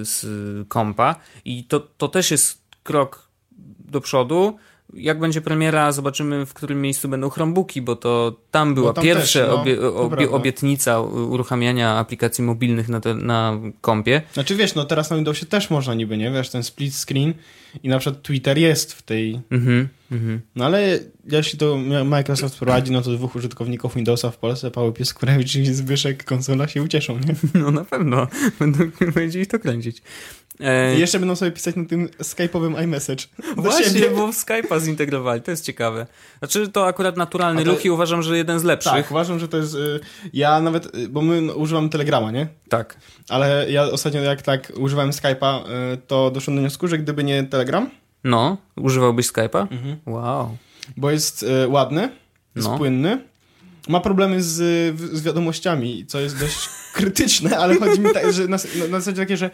z 0.04 0.26
kompa 0.68 1.16
i 1.44 1.64
to, 1.64 1.80
to 1.80 2.08
też 2.08 2.30
jest 2.30 2.58
krok 2.82 3.28
do 3.78 4.00
przodu, 4.00 4.56
jak 4.92 5.18
będzie 5.18 5.40
premiera, 5.40 5.92
zobaczymy 5.92 6.46
w 6.46 6.54
którym 6.54 6.82
miejscu 6.82 7.08
będą 7.08 7.30
Chromebooki, 7.30 7.82
bo 7.82 7.96
to 7.96 8.36
tam 8.50 8.74
była 8.74 8.92
tam 8.92 9.04
pierwsza 9.04 9.40
też, 9.40 9.48
no, 9.48 9.60
obie, 9.60 9.82
obie, 9.82 10.30
obietnica 10.30 11.00
uruchamiania 11.00 11.98
aplikacji 11.98 12.44
mobilnych 12.44 12.88
na, 12.88 13.00
te, 13.00 13.14
na 13.14 13.60
kompie. 13.80 14.22
Znaczy 14.32 14.56
wiesz, 14.56 14.74
no 14.74 14.84
teraz 14.84 15.10
na 15.10 15.16
Windowsie 15.16 15.46
też 15.46 15.70
można 15.70 15.94
niby, 15.94 16.16
nie? 16.16 16.30
Wiesz, 16.30 16.50
ten 16.50 16.62
split 16.62 16.94
screen 16.94 17.34
i 17.82 17.88
na 17.88 17.98
przykład 17.98 18.22
Twitter 18.22 18.58
jest 18.58 18.92
w 18.92 19.02
tej... 19.02 19.40
Mhm, 19.50 19.88
mhm. 20.12 20.40
No 20.56 20.64
ale 20.64 20.98
jeśli 21.30 21.58
to 21.58 21.78
Microsoft 22.04 22.58
prowadzi, 22.58 22.92
no 22.92 23.02
to 23.02 23.10
dwóch 23.10 23.36
użytkowników 23.36 23.94
Windowsa 23.94 24.30
w 24.30 24.36
Polsce, 24.36 24.70
Paweł 24.70 24.92
Pieskurewicz 24.92 25.54
i 25.54 25.66
Zbyszek 25.66 26.24
Konsola 26.24 26.68
się 26.68 26.82
ucieszą, 26.82 27.18
nie? 27.18 27.34
No 27.60 27.70
na 27.70 27.84
pewno. 27.84 28.26
Będą, 28.58 28.90
będzie 29.14 29.40
ich 29.40 29.48
to 29.48 29.58
kręcić. 29.58 30.02
E, 30.60 30.96
I 30.96 31.00
jeszcze 31.00 31.18
będą 31.18 31.36
sobie 31.36 31.50
pisać 31.50 31.76
na 31.76 31.84
tym 31.84 32.08
skype'owym 32.08 32.82
iMessage. 32.84 33.24
Właśnie, 33.56 33.84
siebie. 33.84 34.10
bo 34.10 34.32
w 34.32 34.36
Skype'a 34.36 34.80
zintegrowali, 34.80 35.42
to 35.42 35.50
jest 35.50 35.64
ciekawe. 35.64 36.06
Znaczy, 36.38 36.68
to 36.68 36.86
akurat 36.86 37.16
naturalny 37.16 37.64
ruch 37.64 37.84
i 37.84 37.90
uważam, 37.90 38.22
że 38.22 38.36
jeden 38.36 38.58
z 38.60 38.64
lepszych. 38.64 38.92
Tak, 38.92 39.10
uważam, 39.10 39.38
że 39.38 39.48
to 39.48 39.56
jest... 39.56 39.74
y, 39.74 40.00
Ja 40.32 40.60
nawet, 40.60 40.96
y, 40.96 41.08
bo 41.08 41.22
my 41.22 41.40
no, 41.40 41.52
używamy 41.54 41.88
Telegrama, 41.88 42.30
nie? 42.30 42.46
tak. 42.68 42.96
Ale 43.28 43.70
ja 43.70 43.82
ostatnio 43.82 44.20
jak 44.22 44.42
tak 44.42 44.72
używałem 44.76 45.10
Skype'a, 45.10 45.60
y, 45.94 45.96
to 46.06 46.30
doszedłem 46.30 46.56
do 46.56 46.60
wniosku, 46.60 46.88
że 46.88 46.98
gdyby 46.98 47.24
nie 47.24 47.44
Telegram, 47.44 47.90
No, 48.24 48.56
używałbyś 48.76 49.26
Skype'a? 49.26 49.60
Mhm. 49.72 49.96
Wow. 50.06 50.56
bo 50.96 51.10
jest 51.10 51.44
ładny, 51.68 52.08
jest 52.56 52.68
No. 52.68 52.78
płynny, 52.78 53.24
ma 53.88 54.00
problemy 54.00 54.42
z, 54.42 54.52
z 55.12 55.22
wiadomościami, 55.22 56.06
co 56.06 56.20
jest 56.20 56.40
dość 56.40 56.68
krytyczne, 56.96 57.58
ale 57.58 57.78
chodzi 57.78 58.00
mi 58.00 58.12
tak, 58.12 58.32
że 58.32 58.42
na, 58.48 58.56
na 58.90 59.00
zasadzie 59.00 59.22
takie, 59.22 59.36
że 59.36 59.50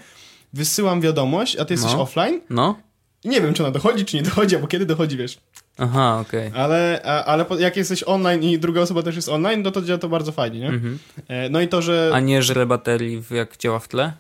wysyłam 0.53 1.01
wiadomość, 1.01 1.57
a 1.57 1.65
ty 1.65 1.75
jesteś 1.75 1.93
No. 1.93 2.03
offline 2.03 2.41
No? 2.51 2.79
i 3.25 3.29
nie 3.29 3.41
wiem, 3.41 3.55
czy 3.55 3.63
ona 3.63 3.73
dochodzi, 3.73 4.05
czy 4.05 4.17
nie 4.17 4.23
dochodzi, 4.23 4.55
albo 4.57 4.67
kiedy 4.69 4.87
dochodzi, 4.87 5.17
wiesz. 5.17 5.39
Aha, 5.79 6.19
okej. 6.21 6.51
Ale, 6.55 7.01
a, 7.05 7.25
ale 7.25 7.45
po- 7.45 7.59
jak 7.59 7.77
jesteś 7.77 8.03
online 8.07 8.43
i 8.43 8.59
druga 8.59 8.81
osoba 8.81 9.03
też 9.03 9.17
jest 9.17 9.29
online, 9.29 9.63
no 9.63 9.71
to 9.71 9.83
działa 9.83 9.99
to 9.99 10.09
bardzo 10.09 10.33
fajnie, 10.33 10.61
nie? 10.61 10.69
Mhm. 10.69 10.99
E, 11.29 11.49
No 11.51 11.61
i 11.61 11.69
to, 11.69 11.83
że... 11.83 12.11
A 12.15 12.21
nie 12.21 12.43
żre 12.43 12.67
baterii, 12.67 13.23
jak 13.31 13.57
działa 13.57 13.79
w 13.79 13.89
tle? 13.89 14.13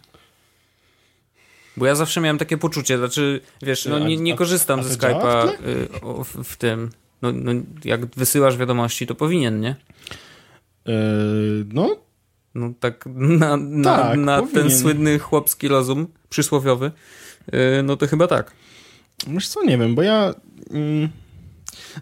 Bo 1.76 1.86
ja 1.86 1.94
zawsze 1.94 2.20
miałem 2.20 2.38
takie 2.38 2.58
poczucie, 2.58 2.98
znaczy, 2.98 3.40
wiesz, 3.62 3.86
no 3.86 3.96
A- 3.96 3.98
nie, 3.98 4.16
nie 4.16 4.34
a- 4.34 4.36
korzystam 4.36 4.80
a 4.80 4.82
ze 4.82 4.96
to 4.96 5.08
działa 5.08 5.44
Skype'a 5.46 5.52
w 5.60 5.66
y, 5.66 6.42
w, 6.42 6.48
w 6.48 6.56
tym. 6.56 6.90
No, 7.22 7.32
no, 7.32 7.52
jak 7.84 8.06
wysyłasz 8.06 8.56
wiadomości, 8.56 9.06
to 9.06 9.14
powinien, 9.14 9.60
nie? 9.60 9.70
E, 10.86 10.92
no, 11.72 11.96
No 12.54 12.72
tak 12.80 13.04
na, 13.14 13.56
na, 13.56 13.96
Tak, 13.96 14.18
na 14.18 14.42
ten 14.42 14.70
słynny 14.70 15.18
chłopski 15.18 15.68
rozum 15.68 16.06
przysłowiowy, 16.28 16.90
y, 17.48 17.82
no 17.82 17.96
to 17.96 18.06
chyba 18.06 18.26
tak. 18.26 18.52
wiesz 19.28 19.48
co, 19.48 19.64
nie 19.64 19.78
wiem, 19.78 19.94
bo 19.94 20.02
ja... 20.02 20.34
Mm, 20.70 21.08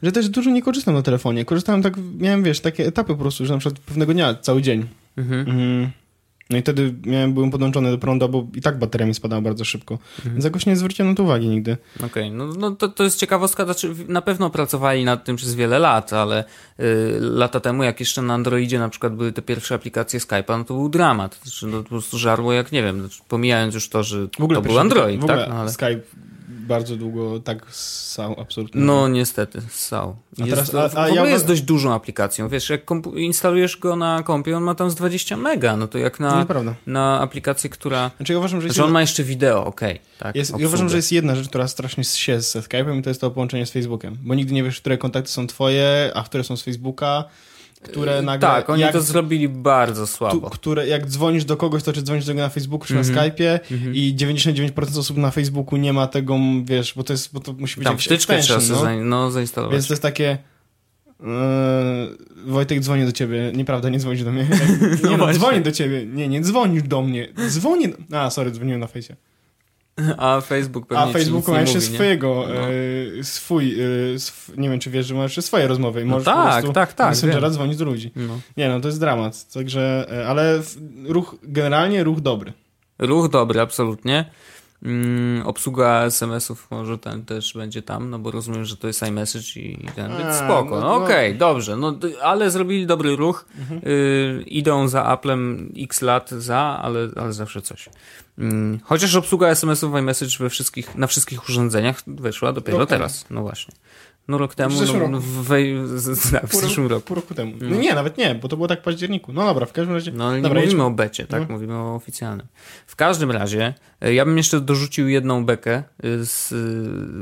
że 0.02 0.12
też 0.12 0.28
dużo 0.28 0.50
nie 0.50 0.62
korzystam 0.62 0.94
na 0.94 1.02
telefonie. 1.02 1.44
Korzystałem 1.44 1.82
tak, 1.82 1.94
miałem, 2.18 2.42
wiesz, 2.42 2.60
takie 2.60 2.86
etapy 2.86 3.12
po 3.14 3.20
prostu, 3.20 3.46
że 3.46 3.52
na 3.52 3.60
przykład 3.60 3.80
pewnego 3.80 4.14
dnia, 4.14 4.34
cały 4.34 4.62
dzień. 4.62 4.86
Mhm. 5.16 5.50
Mm. 5.50 5.90
No 6.50 6.56
i 6.56 6.60
wtedy 6.60 6.94
miałem, 7.06 7.34
byłem 7.34 7.50
podłączony 7.50 7.90
do 7.90 7.98
prądu, 7.98 8.28
bo 8.28 8.46
i 8.54 8.60
tak 8.60 8.78
bateria 8.78 9.06
mi 9.06 9.14
spadała 9.14 9.42
bardzo 9.42 9.64
szybko. 9.64 9.94
Mhm. 9.94 10.34
Więc 10.34 10.44
jakoś 10.44 10.66
nie 10.66 10.76
zwróciłem 10.76 11.10
na 11.10 11.16
to 11.16 11.22
uwagi 11.22 11.48
nigdy. 11.48 11.76
Okej, 12.06 12.30
no, 12.30 12.46
no 12.46 12.70
to, 12.70 12.88
to 12.88 13.04
jest 13.04 13.18
ciekawostka, 13.18 13.64
znaczy 13.64 13.94
na 14.08 14.22
pewno 14.22 14.50
pracowali 14.50 15.04
nad 15.04 15.24
tym 15.24 15.36
przez 15.36 15.54
wiele 15.54 15.78
lat, 15.78 16.12
ale 16.12 16.44
y, 16.80 16.84
lata 17.20 17.60
temu, 17.60 17.82
jak 17.82 18.00
jeszcze 18.00 18.22
na 18.22 18.34
Androidzie 18.34 18.78
na 18.78 18.88
przykład 18.88 19.14
były 19.14 19.32
te 19.32 19.42
pierwsze 19.42 19.74
aplikacje 19.74 20.20
Skype'a, 20.20 20.58
no 20.58 20.64
to 20.64 20.74
był 20.74 20.88
dramat. 20.88 21.40
Znaczy, 21.42 21.66
no, 21.66 21.82
po 21.82 21.88
prostu 21.88 22.18
żarło 22.18 22.52
jak, 22.52 22.72
nie 22.72 22.82
wiem, 22.82 23.08
pomijając 23.28 23.74
już 23.74 23.88
to, 23.88 24.02
że 24.02 24.26
W 24.38 24.42
ogóle 24.42 24.62
to 24.62 24.68
był 24.68 24.78
Android, 24.78 25.20
w 25.20 25.24
ogóle 25.24 25.38
tak? 25.38 25.48
No, 25.48 25.54
ale... 25.54 25.70
Skype 25.70 26.02
bardzo 26.48 26.96
długo 26.96 27.40
tak 27.40 27.66
ssał, 27.70 28.40
absolutnie. 28.40 28.80
No 28.80 29.08
niestety, 29.08 29.62
ssał. 29.70 30.16
A 30.40 30.44
Jest, 30.46 30.50
teraz- 30.56 30.70
to- 30.70 30.84
a- 30.84 30.88
w 30.88 30.96
a 30.96 31.04
ogóle 31.06 31.14
ja- 31.24 31.26
jest 31.30 31.46
dość 31.46 31.62
dużą 31.62 31.92
aplikacją. 31.94 32.48
Wiesz, 32.48 32.70
jak 32.70 32.80
instalujesz 33.16 33.76
go 33.76 33.96
na 33.96 34.22
kompie, 34.22 34.56
on 34.56 34.62
ma 34.62 34.74
tam 34.74 34.90
z 34.90 34.94
20 34.94 35.36
mega, 35.36 35.76
no 35.76 35.88
to 35.88 35.98
jak 35.98 36.20
na, 36.20 36.46
na 36.86 37.20
aplikację, 37.20 37.70
która... 37.70 38.10
Znaczy 38.16 38.32
ja 38.32 38.38
uważam, 38.38 38.60
że 38.60 38.66
jest, 38.66 38.76
Że 38.76 38.84
on 38.84 38.90
ma 38.90 39.00
jeszcze 39.00 39.24
wideo, 39.24 39.64
okej. 39.64 40.00
tak, 40.18 40.36
jest, 40.36 40.58
ja 40.58 40.66
uważam, 40.66 40.88
że 40.88 40.96
jest 40.96 41.12
jedna 41.12 41.34
rzecz, 41.34 41.48
która 41.48 41.68
strasznie 41.68 42.04
się 42.04 42.40
ze 42.40 42.60
Skype'em 42.60 42.98
i 42.98 43.02
to 43.02 43.10
jest 43.10 43.20
to 43.20 43.30
połączenie 43.30 43.66
z 43.66 43.70
Facebookiem. 43.70 44.16
Bo 44.22 44.34
nigdy 44.34 44.52
nie 44.54 44.64
wiesz, 44.64 44.80
które 44.80 44.98
kontakty 44.98 45.30
są 45.30 45.46
twoje, 45.46 46.10
a 46.14 46.22
które 46.22 46.44
są 46.44 46.56
z 46.56 46.62
Facebooka, 46.62 47.24
które 47.82 48.22
nagle... 48.22 48.48
Tak, 48.48 48.70
oni 48.70 48.80
jak, 48.82 48.92
to 48.92 49.00
zrobili 49.02 49.48
bardzo 49.48 50.00
tu, 50.02 50.06
słabo. 50.06 50.50
które, 50.50 50.86
jak 50.88 51.06
dzwonisz 51.06 51.44
do 51.44 51.56
kogoś, 51.56 51.82
to 51.82 51.92
czy 51.92 52.02
dzwonisz 52.02 52.24
do 52.24 52.32
niego 52.32 52.42
na 52.42 52.48
Facebooku, 52.48 52.86
czy 52.86 52.96
Mhm. 52.98 53.16
na 53.16 53.22
Skype'ie 53.22 53.58
i 53.92 54.14
99% 54.16 54.98
osób 54.98 55.16
na 55.16 55.30
Facebooku 55.30 55.76
nie 55.78 55.92
ma 55.92 56.06
tego, 56.06 56.36
wiesz, 56.64 56.92
bo 56.96 57.04
to 57.04 57.12
jest, 57.12 57.32
bo 57.32 57.40
to 57.40 57.52
musi 57.52 57.76
być 57.76 57.84
Tam 57.84 57.92
jakiś 57.92 58.06
wtyczkę 58.06 58.38
trzeba 58.38 58.60
no. 58.68 58.84
zain- 58.84 59.04
no, 59.04 59.30
zainstalować. 59.30 59.72
Więc 59.74 59.86
to 59.86 59.92
jest 59.92 60.02
takie... 60.02 60.38
Yy, 61.20 61.26
Wojtek 62.52 62.80
dzwoni 62.80 63.04
do 63.04 63.12
ciebie. 63.12 63.52
Nieprawda, 63.54 63.88
nie 63.88 63.98
dzwonisz 63.98 64.22
do 64.24 64.32
mnie. 64.32 64.46
Nie 65.10 65.16
no, 65.16 65.32
dzwoni 65.32 65.60
do 65.60 65.72
ciebie. 65.72 66.06
Nie, 66.06 66.28
nie 66.28 66.40
dzwonisz 66.40 66.82
do 66.82 67.02
mnie. 67.02 67.28
Dzwoni... 67.48 67.88
Do... 68.08 68.20
A, 68.20 68.30
sorry, 68.30 68.50
dzwoniłem 68.50 68.80
na 68.80 68.86
fejsie. 68.86 69.16
A 70.18 70.40
Facebook 70.40 70.86
pewnie 70.86 71.04
A 71.04 71.18
nic 71.18 71.48
ma 71.48 71.60
jeszcze 71.60 71.80
swojego, 71.80 72.44
No. 72.48 72.54
e, 72.54 73.24
swój, 73.24 73.80
e, 73.80 74.14
sw... 74.14 74.52
nie 74.56 74.70
wiem 74.70 74.80
czy 74.80 74.90
wiesz, 74.90 75.06
że 75.06 75.14
ma 75.14 75.22
jeszcze 75.22 75.42
swoje 75.42 75.66
rozmowy 75.68 76.02
i 76.02 76.04
No 76.04 76.10
możesz 76.10 76.24
tak, 76.24 76.36
po 76.44 76.50
prostu 76.52 76.72
tak, 76.72 76.92
tak, 76.92 77.10
Messengera 77.10 77.50
dzwonić 77.50 77.76
do 77.76 77.84
ludzi. 77.84 78.10
No. 78.16 78.40
Nie 78.56 78.68
no, 78.68 78.80
to 78.80 78.88
jest 78.88 79.00
dramat. 79.00 79.52
Także, 79.52 80.06
e, 80.12 80.28
ale 80.28 80.60
ruch, 81.06 81.36
generalnie 81.42 82.04
ruch 82.04 82.20
dobry. 82.20 82.52
Ruch 82.98 83.28
dobry, 83.28 83.60
absolutnie. 83.60 84.24
Mm, 84.82 85.46
obsługa 85.46 86.04
SMS-ów 86.04 86.70
może 86.70 86.98
ten 86.98 87.24
też 87.24 87.54
będzie 87.54 87.82
tam, 87.82 88.10
no 88.10 88.18
bo 88.18 88.30
rozumiem, 88.30 88.64
że 88.64 88.76
to 88.76 88.86
jest 88.86 89.02
iMessage 89.02 89.56
i 89.60 89.86
ten, 89.96 90.12
A, 90.12 90.34
spoko. 90.34 90.70
no 90.70 90.80
No, 90.80 90.94
okej, 90.94 91.34
dobrze, 91.34 91.76
no 91.76 91.98
ale 92.22 92.50
zrobili 92.50 92.86
dobry 92.86 93.16
ruch. 93.16 93.44
Mhm. 93.58 93.80
Y, 93.84 94.44
idą 94.46 94.88
za 94.88 95.04
Applem 95.04 95.72
x 95.78 96.02
lat 96.02 96.30
za, 96.30 96.58
ale, 96.82 97.08
ale 97.16 97.32
zawsze 97.32 97.62
coś. 97.62 97.88
Mm, 98.38 98.80
chociaż 98.82 99.14
obsługa 99.14 99.48
SMS-ów 99.48 99.92
w 99.92 99.96
iMessage 99.96 100.38
we 100.38 100.50
wszystkich, 100.50 100.94
na 100.94 101.06
wszystkich 101.06 101.48
urządzeniach 101.48 102.02
wyszła 102.06 102.52
dopiero 102.52 102.78
temu. 102.78 102.86
teraz. 102.86 103.24
No 103.30 103.42
właśnie. 103.42 103.74
No 104.28 104.38
rok 104.38 104.54
temu, 104.54 104.76
zeszłym 104.76 105.10
no, 105.10 105.18
roku. 105.18 105.20
w, 105.20 105.48
tak, 106.32 106.46
w 106.46 106.50
Pół, 106.50 106.60
zeszłym 106.60 106.86
roku. 106.86 107.06
pół 107.06 107.16
roku 107.16 107.34
temu. 107.34 107.52
No. 107.60 107.76
nie, 107.76 107.94
nawet 107.94 108.18
nie, 108.18 108.34
bo 108.34 108.48
to 108.48 108.56
było 108.56 108.68
tak 108.68 108.80
w 108.80 108.82
październiku. 108.82 109.32
No 109.32 109.44
dobra, 109.44 109.66
w 109.66 109.72
każdym 109.72 109.94
razie. 109.94 110.12
No 110.12 110.28
ale 110.28 110.40
dobra, 110.40 110.60
nie 110.60 110.66
mówimy 110.66 110.84
o 110.84 110.90
becie, 110.90 111.26
tak? 111.26 111.48
No. 111.48 111.54
Mówimy 111.54 111.74
o 111.74 111.94
oficjalnym. 111.94 112.46
W 112.86 112.96
każdym 112.96 113.30
razie, 113.30 113.74
e, 114.00 114.14
ja 114.14 114.24
bym 114.24 114.36
jeszcze 114.36 114.60
dorzucił 114.60 115.08
jedną 115.08 115.44
bekę, 115.44 115.72
e, 115.72 115.82
z, 116.24 116.52
e, 116.52 116.56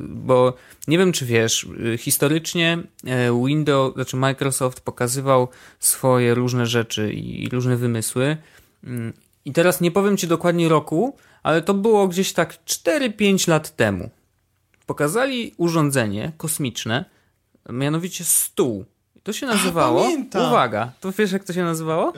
bo 0.09 0.55
nie 0.89 0.99
wiem, 0.99 1.13
czy 1.13 1.27
wiesz, 1.27 1.67
historycznie 1.99 2.79
Windows, 3.47 3.95
znaczy 3.95 4.17
Microsoft 4.17 4.81
pokazywał 4.81 5.49
swoje 5.79 6.35
różne 6.35 6.67
rzeczy 6.67 7.13
i, 7.13 7.45
i 7.45 7.49
różne 7.49 7.77
wymysły. 7.77 8.37
I 9.47 9.53
teraz 9.53 9.81
nie 9.81 9.91
powiem 9.91 10.17
ci 10.17 10.27
dokładnie 10.27 10.69
roku, 10.69 11.17
ale 11.43 11.63
to 11.63 11.75
było 11.75 12.09
gdzieś 12.09 12.33
tak 12.33 12.65
4-5 12.65 13.49
lat 13.49 13.77
temu. 13.77 14.11
Pokazali 14.87 15.55
urządzenie 15.57 16.33
kosmiczne, 16.37 17.05
mianowicie 17.71 18.25
stół. 18.25 18.85
To 19.23 19.33
się 19.33 19.47
nazywało. 19.47 20.03
pamiętam. 20.03 20.47
uwaga, 20.49 20.93
to 21.01 21.13
wiesz 21.13 21.33
jak 21.33 21.45
to 21.45 21.53
się 21.53 21.63
nazywało? 21.63 22.09
E, 22.09 22.13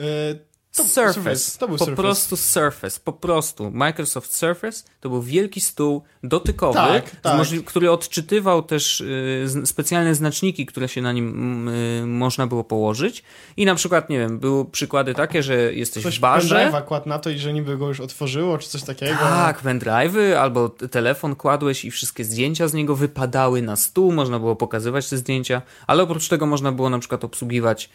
to, 0.83 0.89
Surface. 1.13 1.59
To 1.59 1.67
był 1.67 1.77
po 1.77 1.85
Surface. 1.85 2.01
prostu 2.03 2.37
Surface. 2.37 2.99
Po 3.03 3.13
prostu. 3.13 3.71
Microsoft 3.71 4.33
Surface 4.35 4.83
to 5.01 5.09
był 5.09 5.21
wielki 5.21 5.61
stół 5.61 6.03
dotykowy, 6.23 6.73
Tak, 6.73 7.15
tak. 7.21 7.37
możli- 7.37 7.63
który 7.63 7.91
odczytywał 7.91 8.63
też 8.63 9.01
y, 9.01 9.05
z- 9.45 9.69
specjalne 9.69 10.15
znaczniki, 10.15 10.65
które 10.65 10.87
się 10.89 11.01
na 11.01 11.11
nim 11.11 11.67
y, 11.67 12.03
można 12.05 12.47
było 12.47 12.63
położyć. 12.63 13.23
I 13.57 13.65
na 13.65 13.75
przykład, 13.75 14.09
nie 14.09 14.19
wiem, 14.19 14.39
były 14.39 14.65
przykłady 14.65 15.13
takie, 15.13 15.43
że 15.43 15.73
jesteś 15.73 16.03
Coś 16.03 16.17
w 16.17 16.21
barze. 16.21 16.55
pendrive'a 16.71 16.85
kładł 16.85 17.09
na 17.09 17.19
to 17.19 17.29
i 17.29 17.37
że 17.39 17.53
niby 17.53 17.77
go 17.77 17.87
już 17.87 17.99
otworzyło, 17.99 18.57
czy 18.57 18.69
coś 18.69 18.83
takiego. 18.83 19.15
Tak, 19.19 19.63
pendrive'y 19.63 20.33
albo 20.33 20.69
t- 20.69 20.89
telefon 20.89 21.35
kładłeś 21.35 21.85
i 21.85 21.91
wszystkie 21.91 22.23
zdjęcia 22.23 22.67
z 22.67 22.73
niego 22.73 22.95
wypadały 22.95 23.61
na 23.61 23.75
stół, 23.75 24.11
można 24.11 24.39
było 24.39 24.55
pokazywać 24.55 25.09
te 25.09 25.17
zdjęcia, 25.17 25.61
ale 25.87 26.03
oprócz 26.03 26.27
tego 26.27 26.45
można 26.45 26.71
było 26.71 26.89
na 26.89 26.99
przykład 26.99 27.23
obsługiwać 27.23 27.89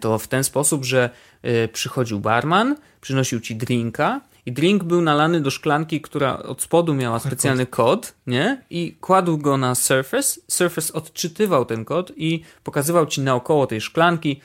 to 0.00 0.18
w 0.18 0.28
ten 0.28 0.44
sposób, 0.44 0.84
że 0.84 1.10
e, 1.42 1.68
przychodził 1.68 2.20
barman, 2.20 2.76
przynosił 3.00 3.40
ci 3.40 3.56
drinka 3.56 4.20
i 4.46 4.52
drink 4.52 4.84
był 4.84 5.02
nalany 5.02 5.40
do 5.40 5.50
szklanki, 5.50 6.00
która 6.00 6.38
od 6.38 6.62
spodu 6.62 6.94
miała 6.94 7.18
specjalny 7.18 7.66
kod, 7.66 8.14
nie? 8.26 8.62
I 8.70 8.96
kładł 9.00 9.38
go 9.38 9.56
na 9.56 9.74
Surface, 9.74 10.40
Surface 10.48 10.92
odczytywał 10.92 11.64
ten 11.64 11.84
kod 11.84 12.12
i 12.16 12.42
pokazywał 12.64 13.06
ci 13.06 13.20
naokoło 13.20 13.66
tej 13.66 13.80
szklanki 13.80 14.40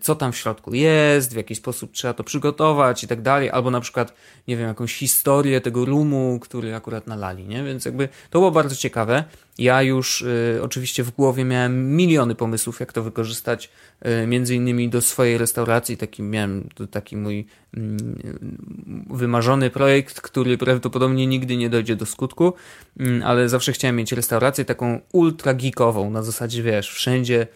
co 0.00 0.14
tam 0.14 0.32
w 0.32 0.36
środku 0.36 0.74
jest, 0.74 1.32
w 1.32 1.36
jaki 1.36 1.54
sposób 1.54 1.92
trzeba 1.92 2.14
to 2.14 2.24
przygotować 2.24 3.04
i 3.04 3.08
tak 3.08 3.22
dalej, 3.22 3.50
albo 3.50 3.70
na 3.70 3.80
przykład, 3.80 4.14
nie 4.48 4.56
wiem, 4.56 4.68
jakąś 4.68 4.94
historię 4.94 5.60
tego 5.60 5.84
rumu, 5.84 6.38
który 6.42 6.74
akurat 6.74 7.06
nalali, 7.06 7.46
nie? 7.46 7.64
Więc 7.64 7.84
jakby 7.84 8.08
to 8.30 8.38
było 8.38 8.50
bardzo 8.50 8.76
ciekawe. 8.76 9.24
Ja 9.58 9.82
już 9.82 10.22
y, 10.22 10.60
oczywiście 10.62 11.02
w 11.02 11.10
głowie 11.10 11.44
miałem 11.44 11.96
miliony 11.96 12.34
pomysłów, 12.34 12.80
jak 12.80 12.92
to 12.92 13.02
wykorzystać, 13.02 13.70
y, 14.22 14.26
między 14.26 14.54
innymi 14.54 14.88
do 14.88 15.00
swojej 15.00 15.38
restauracji. 15.38 15.96
Taki 15.96 16.22
miałem 16.22 16.68
taki 16.90 17.16
mój 17.16 17.46
mm, 17.74 18.18
wymarzony 19.10 19.70
projekt, 19.70 20.20
który 20.20 20.58
prawdopodobnie 20.58 21.26
nigdy 21.26 21.56
nie 21.56 21.70
dojdzie 21.70 21.96
do 21.96 22.06
skutku, 22.06 22.52
mm, 23.00 23.22
ale 23.22 23.48
zawsze 23.48 23.72
chciałem 23.72 23.96
mieć 23.96 24.12
restaurację 24.12 24.64
taką 24.64 25.00
ultra 25.12 25.54
geekową, 25.54 26.10
na 26.10 26.22
zasadzie, 26.22 26.62
wiesz, 26.62 26.90
wszędzie 26.90 27.46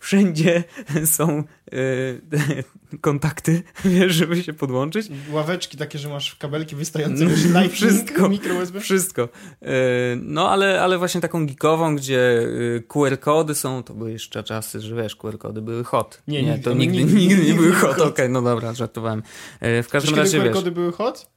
wszędzie 0.00 0.64
są 1.16 1.44
y, 1.74 2.20
kontakty, 3.00 3.62
wiesz, 3.84 4.14
żeby 4.14 4.42
się 4.42 4.52
podłączyć. 4.52 5.08
Ławeczki 5.30 5.76
takie, 5.76 5.98
że 5.98 6.08
masz 6.08 6.34
kabelki 6.34 6.76
wystające, 6.76 7.24
no, 7.24 7.30
live 7.52 7.72
wszystko, 7.72 8.28
mikro 8.28 8.54
USB. 8.54 8.80
Wszystko. 8.80 9.22
Y, 9.62 9.66
no, 10.22 10.50
ale, 10.50 10.82
ale 10.82 10.98
właśnie 10.98 11.20
taką 11.20 11.46
geekową, 11.46 11.96
gdzie 11.96 12.40
y, 12.42 12.84
QR-kody 12.88 13.54
są, 13.54 13.82
to 13.82 13.94
były 13.94 14.12
jeszcze 14.12 14.42
czasy, 14.42 14.80
że 14.80 14.94
wiesz, 14.96 15.16
QR-kody 15.16 15.62
były 15.62 15.84
hot. 15.84 16.22
Nie, 16.28 16.42
nie 16.42 16.48
nigdy, 16.50 16.64
to 16.64 16.74
nigdy, 16.74 16.96
nigdy- 16.98 17.14
nigdy, 17.14 17.46
nie 17.46 17.54
były 17.54 17.72
hot. 17.72 17.96
hot. 17.96 18.08
Okej, 18.08 18.28
no 18.30 18.42
dobra, 18.42 18.74
żartowałem. 18.74 19.22
W 19.60 19.86
każdym 19.90 19.90
Wiesz, 19.92 20.04
kiedy 20.10 20.20
razie, 20.20 20.38
wiesz... 20.38 20.48
QR-kody 20.48 20.70
były 20.70 20.92
hot? 20.92 21.30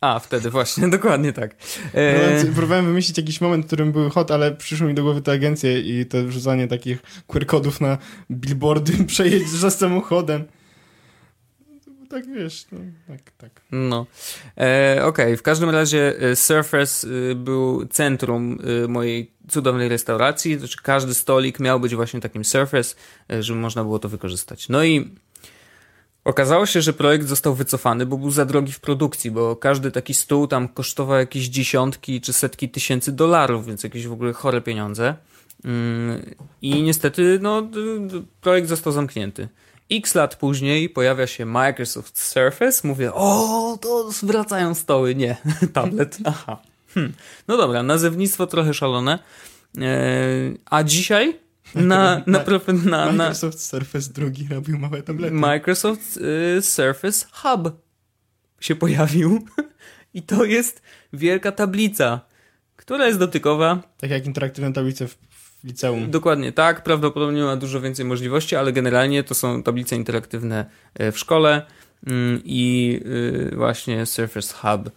A, 0.00 0.18
wtedy 0.18 0.50
właśnie, 0.50 0.88
dokładnie 0.98 1.32
tak. 1.32 1.56
E, 1.94 2.44
Próbowałem, 2.44 2.86
wymyślić 2.86 3.18
jakiś 3.18 3.40
moment, 3.40 3.64
w 3.64 3.66
którym 3.66 3.92
były 3.92 4.10
hot, 4.10 4.30
ale 4.30 4.52
przyszły 4.52 4.86
mi 4.86 4.94
do 4.94 5.02
głowy 5.02 5.22
te 5.22 5.32
agencje 5.32 5.80
i 5.80 6.06
to 6.06 6.24
wrzucanie 6.24 6.68
takich 6.68 7.02
QR-kodów 7.26 7.80
na 7.80 7.98
billboardy, 8.30 9.04
przejeżdża 9.04 9.70
samochodem. 9.70 10.44
Tak 12.10 12.26
wiesz, 12.26 12.66
no, 12.72 12.78
tak, 13.08 13.20
tak. 13.38 13.62
No. 13.72 14.06
E, 14.58 15.00
Okej, 15.04 15.36
w 15.36 15.42
każdym 15.42 15.70
razie 15.70 16.14
e, 16.20 16.36
Surface 16.36 17.08
e, 17.08 17.34
był 17.34 17.86
centrum 17.86 18.58
e, 18.84 18.88
mojej 18.88 19.32
cudownej 19.48 19.88
restauracji. 19.88 20.58
Znaczy 20.58 20.76
każdy 20.82 21.14
stolik 21.14 21.60
miał 21.60 21.80
być 21.80 21.94
właśnie 21.94 22.20
takim 22.20 22.44
Surface, 22.44 22.94
żeby 23.40 23.58
można 23.58 23.84
było 23.84 23.98
to 23.98 24.08
wykorzystać. 24.08 24.68
No 24.68 24.84
i 24.84 25.14
okazało 26.28 26.66
się, 26.66 26.82
że 26.82 26.92
projekt 26.92 27.26
został 27.26 27.54
wycofany, 27.54 28.06
bo 28.06 28.16
był 28.16 28.30
za 28.30 28.44
drogi 28.44 28.72
w 28.72 28.80
produkcji, 28.80 29.30
bo 29.30 29.56
każdy 29.56 29.90
taki 29.90 30.14
stół 30.14 30.46
tam 30.46 30.68
kosztował 30.68 31.18
jakieś 31.18 31.48
dziesiątki 31.48 32.20
czy 32.20 32.32
setki 32.32 32.68
tysięcy 32.68 33.12
dolarów, 33.12 33.66
więc 33.66 33.82
jakieś 33.82 34.06
w 34.06 34.12
ogóle 34.12 34.32
chore 34.32 34.60
pieniądze. 34.60 35.14
Mm, 35.64 36.34
I 36.62 36.82
niestety, 36.82 37.38
no, 37.42 37.62
projekt 38.40 38.68
został 38.68 38.92
zamknięty. 38.92 39.48
X 39.90 40.14
lat 40.14 40.36
później 40.36 40.88
pojawia 40.88 41.26
się 41.26 41.46
Microsoft 41.46 42.18
Surface. 42.18 42.88
Mówię, 42.88 43.14
o, 43.14 43.78
to 43.80 44.10
wracają 44.22 44.74
stoły. 44.74 45.14
Nie, 45.14 45.36
tablet. 45.74 46.18
Aha. 46.24 46.56
Hm. 46.94 47.12
No 47.48 47.56
dobra, 47.56 47.82
nazewnictwo 47.82 48.46
trochę 48.46 48.74
szalone. 48.74 49.18
Eee, 49.78 50.58
a 50.70 50.82
dzisiaj 50.82 51.38
na, 51.74 52.22
na, 52.26 52.44
na, 52.44 52.44
na, 52.84 53.06
na 53.06 53.12
Microsoft 53.12 53.60
Surface 53.60 54.12
drugi 54.12 54.48
robił 54.50 54.78
małe 54.78 55.02
tablety. 55.02 55.34
Microsoft 55.34 56.16
y, 56.58 56.62
Surface 56.62 57.26
Hub 57.32 57.72
się 58.60 58.74
pojawił. 58.76 59.46
I 60.14 60.22
to 60.22 60.44
jest 60.44 60.82
wielka 61.12 61.52
tablica, 61.52 62.20
która 62.76 63.06
jest 63.06 63.18
dotykowa. 63.18 63.82
tak 63.98 64.10
jak 64.10 64.26
interaktywne 64.26 64.72
tablice 64.72 65.08
w, 65.08 65.14
w 65.30 65.64
liceum. 65.64 66.10
Dokładnie 66.10 66.52
tak, 66.52 66.82
prawdopodobnie 66.82 67.42
ma 67.42 67.56
dużo 67.56 67.80
więcej 67.80 68.04
możliwości, 68.04 68.56
ale 68.56 68.72
generalnie 68.72 69.24
to 69.24 69.34
są 69.34 69.62
tablice 69.62 69.96
interaktywne 69.96 70.66
e, 70.94 71.12
w 71.12 71.18
szkole 71.18 71.66
mm, 72.06 72.40
i 72.44 73.00
y, 73.52 73.56
właśnie 73.56 74.06
Surface 74.06 74.54
Hub 74.54 74.88
y, 74.88 74.92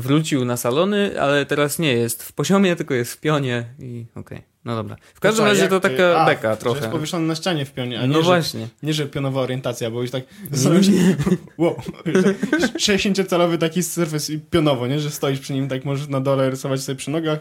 wrócił 0.00 0.44
na 0.44 0.56
salony, 0.56 1.20
ale 1.20 1.46
teraz 1.46 1.78
nie 1.78 1.92
jest 1.92 2.22
w 2.22 2.32
poziomie, 2.32 2.76
tylko 2.76 2.94
jest 2.94 3.12
w 3.12 3.20
pionie 3.20 3.64
i 3.78 4.06
okej, 4.14 4.42
no 4.66 4.76
dobra. 4.76 4.96
W 5.14 5.20
każdym 5.20 5.44
Co, 5.44 5.48
razie 5.48 5.60
jak 5.60 5.70
to 5.70 5.80
taka 5.80 6.16
A, 6.20 6.26
beka 6.26 6.56
trochę. 6.56 6.78
jest 6.80 6.90
powieszony 6.92 7.26
na 7.26 7.34
ścianie 7.34 7.64
w 7.64 7.72
pionie, 7.72 8.00
a 8.00 8.02
nie, 8.02 8.08
No 8.08 8.18
że, 8.18 8.22
właśnie. 8.22 8.68
nie 8.82 8.92
że 8.94 9.06
pionowa 9.06 9.40
orientacja, 9.40 9.90
bo 9.90 10.02
już 10.02 10.10
tak 10.10 10.22
zastanawiam 10.52 10.84
się, 10.84 11.16
wow, 11.58 11.76
60-calowy 12.78 13.58
taki 13.58 13.82
Surface 13.82 14.32
i 14.32 14.38
pionowo, 14.38 14.86
nie? 14.86 15.00
Że 15.00 15.10
stoisz 15.10 15.40
przy 15.40 15.52
nim, 15.52 15.68
tak 15.68 15.84
możesz 15.84 16.08
na 16.08 16.20
dole 16.20 16.50
rysować 16.50 16.80
sobie 16.82 16.96
przy 16.96 17.10
nogach. 17.10 17.38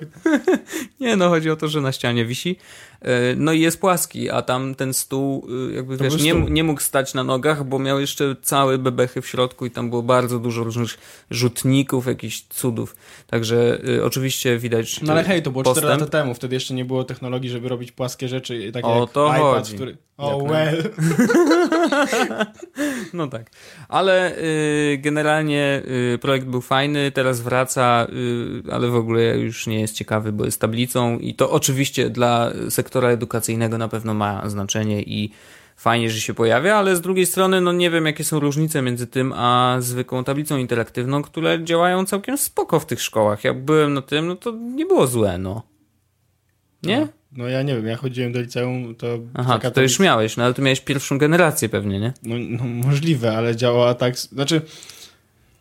Nie, 1.00 1.16
no 1.16 1.30
chodzi 1.30 1.50
o 1.50 1.56
to, 1.56 1.68
że 1.68 1.82
na 1.82 1.92
ścianie 1.92 2.26
wisi. 2.26 2.56
E, 3.02 3.36
No 3.36 3.52
i 3.54 3.60
jest 3.62 3.80
płaski, 3.80 4.30
a 4.30 4.42
tam 4.42 4.76
ten 4.76 4.94
stół, 4.94 5.48
y, 5.70 5.74
jakby 5.74 5.98
To 5.98 6.04
wiesz, 6.04 6.22
nie, 6.24 6.34
nie 6.34 6.64
mógł 6.64 6.82
stać 6.82 7.14
na 7.14 7.24
nogach, 7.24 7.64
bo 7.66 7.80
miał 7.80 8.00
jeszcze 8.00 8.36
całe 8.42 8.78
bebechy 8.78 9.22
w 9.22 9.28
środku 9.28 9.66
i 9.66 9.72
tam 9.72 9.90
było 9.90 10.04
bardzo 10.04 10.40
dużo 10.40 10.64
różnych 10.64 10.98
rzutników, 11.32 12.06
jakichś 12.08 12.42
cudów. 12.50 12.96
Także 13.28 13.80
y, 13.90 14.04
oczywiście 14.06 14.58
widać. 14.58 15.02
No 15.02 15.12
ale 15.14 15.24
hej, 15.24 15.44
to 15.44 15.52
było 15.52 15.64
4 15.64 15.76
postęp. 15.82 16.00
lata 16.02 16.12
temu, 16.12 16.34
wtedy 16.34 16.56
jeszcze 16.56 16.74
nie 16.74 16.86
było 16.86 17.04
technologii, 17.15 17.49
żeby 17.49 17.69
robić 17.69 17.91
płaskie 17.91 18.28
rzeczy, 18.28 18.71
takie 18.71 18.88
O 18.88 18.99
jak 19.01 19.12
to 19.12 19.28
iPad, 19.28 19.41
chodzi. 19.41 19.75
który... 19.75 19.97
O, 20.17 20.41
Jak 20.41 20.51
well. 20.51 20.84
No 23.13 23.28
tak. 23.28 23.49
Ale 23.89 24.38
y, 24.38 24.97
generalnie 24.97 25.82
y, 26.13 26.17
projekt 26.17 26.47
był 26.47 26.62
fajny, 26.62 27.12
teraz 27.12 27.41
wraca, 27.41 28.08
y, 28.67 28.73
ale 28.73 28.88
w 28.88 28.95
ogóle 28.95 29.38
już 29.38 29.67
nie 29.67 29.80
jest 29.80 29.95
ciekawy, 29.95 30.32
bo 30.32 30.45
jest 30.45 30.62
tablicą 30.62 31.17
i 31.19 31.34
to 31.34 31.51
oczywiście 31.51 32.10
dla 32.10 32.51
sektora 32.69 33.10
edukacyjnego 33.10 33.78
na 33.78 33.88
pewno 33.88 34.13
ma 34.13 34.49
znaczenie 34.49 35.01
i 35.01 35.32
fajnie, 35.78 36.10
że 36.10 36.19
się 36.19 36.34
pojawia, 36.34 36.75
ale 36.75 36.95
z 36.95 37.01
drugiej 37.01 37.25
strony 37.25 37.62
no 37.62 37.71
nie 37.71 37.89
wiem 37.91 38.06
jakie 38.06 38.23
są 38.23 38.39
różnice 38.39 38.82
między 38.82 39.08
tym 39.08 39.34
a 39.36 39.78
zwykłą 39.80 40.23
tablicą 40.23 40.58
interaktywną, 40.58 41.21
które 41.21 41.63
działają 41.63 42.06
całkiem 42.06 42.38
spoko 42.38 42.80
w 42.80 42.86
tych 42.86 43.01
szkołach. 43.01 43.43
Jak 43.43 43.65
byłem 43.65 43.93
na 43.93 44.01
tym, 44.01 44.28
no 44.28 44.36
to 44.36 44.51
nie 44.51 44.86
było 44.86 45.08
złe, 45.08 45.38
no. 45.38 45.75
Nie? 46.89 47.08
No 47.32 47.48
ja 47.48 47.62
nie 47.63 47.76
wiem, 47.76 47.88
ja 47.88 47.95
chodziłem 47.95 48.32
do 48.32 48.41
liceum, 48.41 48.95
to... 48.95 49.19
Aha, 49.34 49.60
to, 49.60 49.71
to 49.71 49.82
już 49.82 50.00
miałeś, 50.00 50.38
no 50.38 50.43
ale 50.43 50.54
tu 50.54 50.62
miałeś 50.62 50.82
pierwszą 50.82 51.17
generację 51.17 51.69
pewnie, 51.69 52.00
nie? 52.00 52.13
No, 52.24 52.36
no 52.39 52.63
możliwe, 52.88 53.38
ale 53.38 53.56
działała 53.56 53.93
tak... 53.93 54.17
Znaczy... 54.17 54.62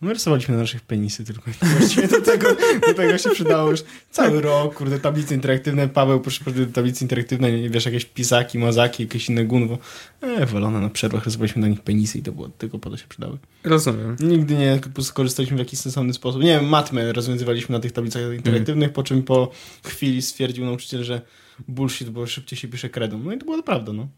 My 0.00 0.12
rysowaliśmy 0.12 0.54
na 0.54 0.60
naszych 0.60 0.80
penisy 0.80 1.24
tylko. 1.24 1.50
Właściwie 1.78 2.08
do 2.08 2.20
tego, 2.20 2.48
do 2.86 2.94
tego 2.94 3.18
się 3.18 3.30
przydało 3.30 3.70
już 3.70 3.80
cały 4.10 4.40
rok, 4.40 4.74
kurde, 4.74 5.00
tablice 5.00 5.34
interaktywne. 5.34 5.88
Paweł 5.88 6.20
proszę 6.20 6.44
do 6.44 6.66
tablicy 6.66 7.04
interaktywnej, 7.04 7.70
wiesz, 7.70 7.86
jakieś 7.86 8.04
pisaki, 8.04 8.58
mazaki, 8.58 9.02
jakieś 9.02 9.28
inne 9.28 9.44
gunwo. 9.44 9.78
E, 10.20 10.46
wolone, 10.46 10.80
na 10.80 10.90
przerwach 10.90 11.24
rysowaliśmy 11.24 11.62
na 11.62 11.68
nich 11.68 11.80
penisy 11.80 12.18
i 12.18 12.22
to 12.22 12.32
było 12.32 12.48
tylko 12.48 12.78
po 12.78 12.90
to 12.90 12.96
się 12.96 13.06
przydały. 13.08 13.38
Rozumiem. 13.64 14.16
Nigdy 14.20 14.54
nie 14.54 14.80
skorzystaliśmy 15.00 15.56
w 15.56 15.60
jakiś 15.60 15.78
sensowny 15.80 16.12
sposób. 16.12 16.42
Nie 16.42 16.48
wiem, 16.60 16.68
matmę 16.68 17.12
rozwiązywaliśmy 17.12 17.72
na 17.72 17.80
tych 17.80 17.92
tablicach 17.92 18.22
interaktywnych, 18.34 18.92
po 18.92 19.02
czym 19.02 19.22
po 19.22 19.50
chwili 19.84 20.22
stwierdził 20.22 20.64
nauczyciel, 20.64 21.04
że 21.04 21.20
bullshit, 21.68 22.10
bo 22.10 22.26
szybciej 22.26 22.58
się 22.58 22.68
pisze 22.68 22.88
kredą. 22.88 23.18
No 23.18 23.32
i 23.32 23.38
to 23.38 23.44
była 23.44 23.62
prawda, 23.62 23.92
no. 23.92 24.08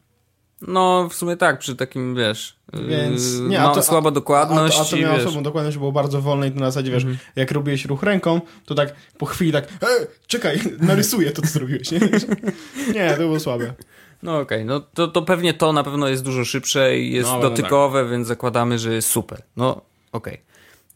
No, 0.63 1.09
w 1.09 1.15
sumie 1.15 1.37
tak, 1.37 1.59
przy 1.59 1.77
takim, 1.77 2.15
wiesz, 2.15 2.57
Więc 2.89 3.35
yy, 3.35 3.41
nie, 3.41 3.59
ma 3.59 3.71
a 3.71 3.75
to, 3.75 3.83
słaba 3.83 4.11
dokładność 4.11 4.79
A, 4.79 4.83
a 4.83 4.85
to 4.85 4.97
i 4.97 5.01
miało 5.01 5.15
wiesz, 5.15 5.25
słabą 5.25 5.43
dokładność, 5.43 5.79
było 5.79 5.93
bardzo 5.93 6.23
wolne 6.23 6.49
i 6.49 6.53
to 6.53 6.61
na 6.61 6.67
zasadzie, 6.67 6.91
wiesz, 6.91 7.07
jak 7.37 7.51
robiłeś 7.51 7.85
ruch 7.85 8.03
ręką, 8.03 8.41
to 8.67 8.75
tak 8.75 8.95
po 9.19 9.27
chwili 9.27 9.53
tak, 9.53 9.65
e, 9.65 10.07
czekaj, 10.27 10.61
narysuję 10.81 11.31
to, 11.31 11.43
co 11.43 11.49
zrobiłeś, 11.49 11.91
nie? 11.91 12.01
nie, 12.95 13.11
to 13.11 13.17
było 13.17 13.41
słabe. 13.41 13.75
no 14.23 14.39
okej, 14.39 14.65
no 14.65 14.81
to, 14.81 15.09
to 15.09 15.23
pewnie 15.23 15.55
to 15.55 15.73
na 15.73 15.85
pewno 15.85 16.09
jest 16.09 16.25
dużo 16.25 16.45
szybsze 16.45 16.99
i 16.99 17.13
jest 17.13 17.29
No, 17.29 17.37
no 17.37 17.43
dotykowe, 17.43 18.09
więc 18.09 18.29
zakładamy, 18.29 18.79
że 18.79 18.95
jest 18.95 19.09
super. 19.09 19.43
No, 19.57 19.81
okej. 20.13 20.41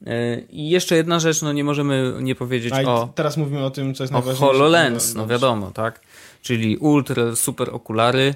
Yy, 0.07 0.46
I 0.51 0.70
jeszcze 0.70 0.96
jedna 0.96 1.20
rzecz, 1.20 1.42
no 1.42 1.53
nie 1.53 1.64
możemy 1.64 2.14
nie 2.20 2.35
powiedzieć 2.35 2.73
A 2.73 2.83
o, 2.83 3.09
teraz 3.14 3.37
mówimy 3.37 3.64
o 3.64 3.70
tym, 3.70 3.94
co 3.94 4.03
jest 4.03 4.12
o 4.12 4.16
najważniejsze. 4.16 4.46
HoloLens, 4.46 5.14
no 5.14 5.27
wiadomo, 5.27 5.70
tak? 5.70 6.01
Czyli 6.42 6.77
ultra 6.77 7.37
super 7.37 7.70
okulary. 7.73 8.35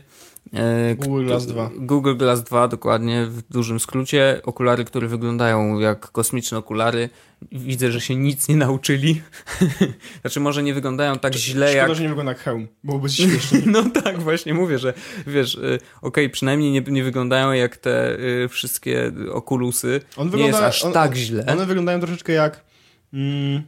Yy, 0.52 0.60
Google 0.96 1.24
Glass 1.26 1.46
2. 1.46 1.70
Google 1.76 2.16
Glass 2.16 2.42
2, 2.42 2.68
dokładnie, 2.68 3.26
w 3.26 3.42
dużym 3.42 3.80
skrócie. 3.80 4.40
Okulary, 4.44 4.84
które 4.84 5.08
wyglądają 5.08 5.78
jak 5.78 6.10
kosmiczne 6.10 6.58
okulary. 6.58 7.08
Widzę, 7.52 7.92
że 7.92 8.00
się 8.00 8.16
nic 8.16 8.48
nie 8.48 8.56
nauczyli. 8.56 9.22
znaczy, 10.20 10.40
może 10.40 10.62
nie 10.62 10.74
wyglądają 10.74 11.18
tak 11.18 11.34
źle 11.34 11.66
Szkoda, 11.68 11.86
jak. 11.86 11.94
że 11.94 12.02
nie 12.02 12.08
wygląda 12.08 12.32
jak 12.32 12.40
hełm, 12.40 12.68
byłoby 12.84 13.08
śmiesznie. 13.08 13.60
No 13.72 13.84
tak, 13.90 14.20
właśnie 14.22 14.54
mówię, 14.54 14.78
że 14.78 14.94
wiesz, 15.26 15.54
y, 15.54 15.78
okej, 16.02 16.30
przynajmniej 16.30 16.72
nie, 16.72 16.80
nie 16.80 17.04
wyglądają 17.04 17.52
jak 17.52 17.76
te 17.76 18.18
y, 18.18 18.48
wszystkie 18.48 19.12
okulusy. 19.32 20.00
On 20.16 20.26
nie 20.30 20.30
jest 20.36 20.44
wygląda- 20.46 20.66
aż 20.66 20.84
on- 20.84 20.92
tak 20.92 21.14
źle. 21.14 21.46
One 21.46 21.66
wyglądają 21.66 22.00
troszeczkę 22.00 22.32
jak 22.32 22.64
mm, 23.12 23.62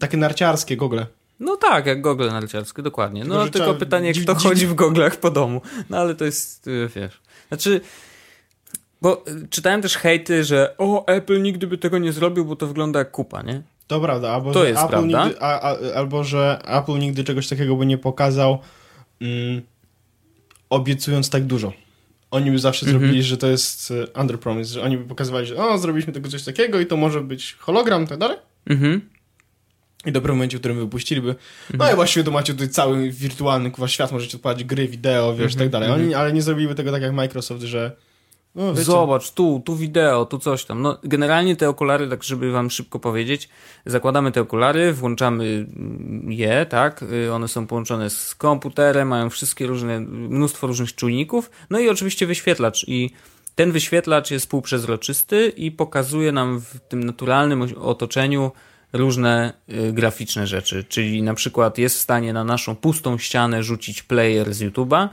takie 0.00 0.16
narciarskie 0.16 0.76
gogle. 0.76 1.06
No 1.40 1.56
tak, 1.56 1.86
jak 1.86 2.00
gogle 2.00 2.30
narciarskie, 2.30 2.82
dokładnie. 2.82 3.24
No 3.24 3.42
Tylko, 3.42 3.58
tylko 3.58 3.74
pytanie, 3.74 4.12
kto 4.12 4.34
chodzi 4.34 4.66
w 4.66 4.74
goglach 4.74 5.16
po 5.16 5.30
domu. 5.30 5.60
No 5.90 5.98
ale 5.98 6.14
to 6.14 6.24
jest, 6.24 6.66
y, 6.66 6.88
wiesz. 6.96 7.20
Znaczy, 7.48 7.80
bo 9.02 9.24
y, 9.28 9.48
czytałem 9.50 9.82
też 9.82 9.96
hejty, 9.96 10.44
że 10.44 10.74
o, 10.78 11.06
Apple 11.06 11.42
nigdy 11.42 11.66
by 11.66 11.78
tego 11.78 11.98
nie 11.98 12.12
zrobił, 12.12 12.44
bo 12.44 12.56
to 12.56 12.66
wygląda 12.66 12.98
jak 12.98 13.10
kupa, 13.10 13.42
nie? 13.42 13.62
To 13.86 14.00
prawda, 14.00 14.30
albo, 14.30 14.52
To 14.52 14.62
że 14.62 14.68
jest 14.68 14.80
Apple 14.80 14.90
prawda. 14.90 15.24
Nigdy, 15.24 15.40
a, 15.40 15.60
a, 15.60 15.76
albo 15.94 16.24
że 16.24 16.58
Apple 16.64 16.98
nigdy 16.98 17.24
czegoś 17.24 17.48
takiego 17.48 17.76
by 17.76 17.86
nie 17.86 17.98
pokazał, 17.98 18.58
mm, 19.20 19.62
obiecując 20.70 21.30
tak 21.30 21.44
dużo. 21.44 21.72
Oni 22.30 22.50
by 22.50 22.58
zawsze 22.58 22.86
Mhm. 22.86 23.00
zrobili, 23.02 23.22
że 23.22 23.36
to 23.36 23.46
jest 23.46 23.90
e, 24.14 24.20
under 24.20 24.40
promise, 24.40 24.70
że 24.74 24.82
oni 24.82 24.96
by 24.98 25.04
pokazywali, 25.04 25.46
że 25.46 25.56
o, 25.56 25.78
zrobiliśmy 25.78 26.12
tego 26.12 26.28
coś 26.28 26.42
takiego 26.44 26.80
i 26.80 26.86
to 26.86 26.96
może 26.96 27.20
być 27.20 27.56
hologram 27.58 28.04
i 28.04 28.06
tak 28.06 28.18
dalej. 28.18 28.36
Mhm. 28.66 29.00
I 30.06 30.12
dopiero 30.12 30.34
w 30.34 30.36
momencie, 30.36 30.56
w 30.56 30.60
którym 30.60 30.78
wypuściliby, 30.78 31.34
no 31.74 31.92
i 31.92 31.94
właściwie 31.94 32.24
to 32.24 32.30
macie 32.30 32.52
tutaj 32.52 32.68
cały 32.68 33.10
wirtualny 33.10 33.70
kuwa 33.70 33.88
świat, 33.88 34.12
możecie 34.12 34.36
odpalać 34.36 34.64
gry, 34.64 34.88
wideo, 34.88 35.34
wiesz, 35.34 35.54
i 35.54 35.56
tak 35.56 35.68
dalej. 35.68 35.90
Oni, 35.90 36.14
ale 36.14 36.32
nie 36.32 36.42
zrobiliby 36.42 36.74
tego 36.74 36.92
tak 36.92 37.02
jak 37.02 37.12
Microsoft, 37.12 37.62
że 37.62 37.96
no, 38.56 38.74
Zobacz, 38.74 39.30
tu, 39.30 39.62
tu 39.64 39.76
wideo, 39.76 40.24
tu 40.24 40.38
coś 40.38 40.64
tam. 40.64 40.82
No, 40.82 40.98
generalnie 41.04 41.56
te 41.56 41.68
okulary, 41.68 42.08
tak 42.08 42.24
żeby 42.24 42.52
wam 42.52 42.70
szybko 42.70 42.98
powiedzieć, 42.98 43.48
zakładamy 43.86 44.32
te 44.32 44.40
okulary, 44.40 44.92
włączamy 44.92 45.66
je, 46.28 46.66
tak? 46.66 47.02
Y, 47.02 47.32
One 47.32 47.48
są 47.48 47.66
połączone 47.66 48.10
z 48.10 48.34
komputerem, 48.34 49.08
mają 49.08 49.30
wszystkie 49.30 49.66
różne, 49.66 50.00
mnóstwo 50.00 50.66
różnych 50.66 50.94
czujników, 50.94 51.50
no 51.70 51.78
i 51.78 51.88
oczywiście 51.88 52.26
wyświetlacz. 52.26 52.84
I 52.88 53.10
ten 53.54 53.72
wyświetlacz 53.72 54.30
jest 54.30 54.50
półprzezroczysty 54.50 55.52
i 55.56 55.70
pokazuje 55.72 56.32
nam 56.32 56.60
w 56.60 56.80
tym 56.88 57.04
naturalnym 57.04 57.68
otoczeniu 57.80 58.50
różne 58.96 59.52
y, 59.68 59.92
graficzne 59.92 60.46
rzeczy, 60.46 60.84
czyli 60.84 61.22
na 61.22 61.34
przykład 61.34 61.78
jest 61.78 61.96
w 61.96 62.00
stanie 62.00 62.32
na 62.32 62.44
naszą 62.44 62.76
pustą 62.76 63.18
ścianę 63.18 63.62
rzucić 63.62 64.02
player 64.02 64.54
z 64.54 64.62
YouTube'a 64.62 65.08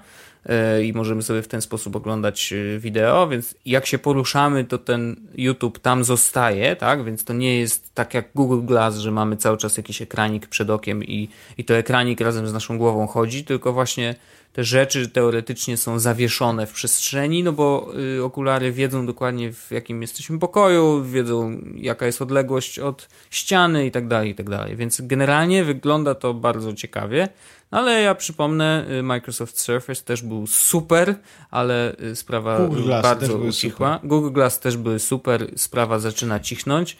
y, 0.79 0.85
i 0.85 0.93
możemy 0.93 1.21
sobie 1.21 1.41
w 1.41 1.47
ten 1.47 1.61
sposób 1.61 1.95
oglądać 1.95 2.53
y, 2.53 2.79
wideo, 2.79 3.27
więc 3.27 3.55
jak 3.65 3.85
się 3.85 3.97
poruszamy, 3.97 4.63
to 4.63 4.77
ten 4.77 5.15
YouTube 5.35 5.79
tam 5.79 6.03
zostaje, 6.03 6.75
tak? 6.75 7.03
Więc 7.03 7.23
to 7.23 7.33
nie 7.33 7.59
jest 7.59 7.93
tak 7.93 8.13
jak 8.13 8.29
Google 8.35 8.61
Glass, 8.61 8.97
że 8.97 9.11
mamy 9.11 9.37
cały 9.37 9.57
czas 9.57 9.77
jakiś 9.77 10.01
ekranik 10.01 10.47
przed 10.47 10.69
okiem 10.69 11.03
i, 11.03 11.29
i 11.57 11.65
to 11.65 11.73
ekranik 11.73 12.21
razem 12.21 12.47
z 12.47 12.53
naszą 12.53 12.77
głową 12.77 13.07
chodzi, 13.07 13.43
tylko 13.43 13.73
właśnie 13.73 14.15
te 14.53 14.63
rzeczy 14.63 15.09
teoretycznie 15.09 15.77
są 15.77 15.99
zawieszone 15.99 16.67
w 16.67 16.71
przestrzeni, 16.71 17.43
no 17.43 17.53
bo 17.53 17.93
y, 18.17 18.23
okulary 18.23 18.71
wiedzą 18.71 19.05
dokładnie 19.05 19.53
w 19.53 19.71
jakim 19.71 20.01
jesteśmy 20.01 20.39
pokoju, 20.39 21.03
wiedzą 21.03 21.61
jaka 21.75 22.05
jest 22.05 22.21
odległość 22.21 22.79
od 22.79 23.09
ściany 23.29 23.85
i 23.85 23.91
tak 23.91 24.07
dalej, 24.07 24.29
i 24.29 24.35
tak 24.35 24.49
dalej. 24.49 24.75
Więc 24.75 25.01
generalnie 25.01 25.63
wygląda 25.63 26.15
to 26.15 26.33
bardzo 26.33 26.73
ciekawie, 26.73 27.29
no 27.71 27.77
ale 27.79 28.01
ja 28.01 28.15
przypomnę, 28.15 28.85
y, 28.99 29.03
Microsoft 29.03 29.59
Surface 29.59 30.03
też 30.03 30.21
był 30.21 30.47
super, 30.47 31.15
ale 31.51 31.95
y, 31.99 32.15
sprawa 32.15 32.57
Google 32.57 32.89
bardzo 32.89 33.37
ucichła. 33.37 33.99
Google 34.03 34.31
Glass 34.31 34.59
też 34.59 34.77
były 34.77 34.99
super, 34.99 35.47
sprawa 35.55 35.99
zaczyna 35.99 36.39
cichnąć. 36.39 36.97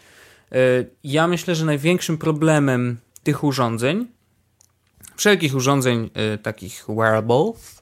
Ja 1.04 1.28
myślę, 1.28 1.56
że 1.56 1.66
największym 1.66 2.18
problemem 2.18 2.98
tych 3.24 3.44
urządzeń 3.44 4.08
wszelkich 5.16 5.56
urządzeń 5.56 6.10
y, 6.34 6.38
takich 6.38 6.86
wearables, 6.88 7.80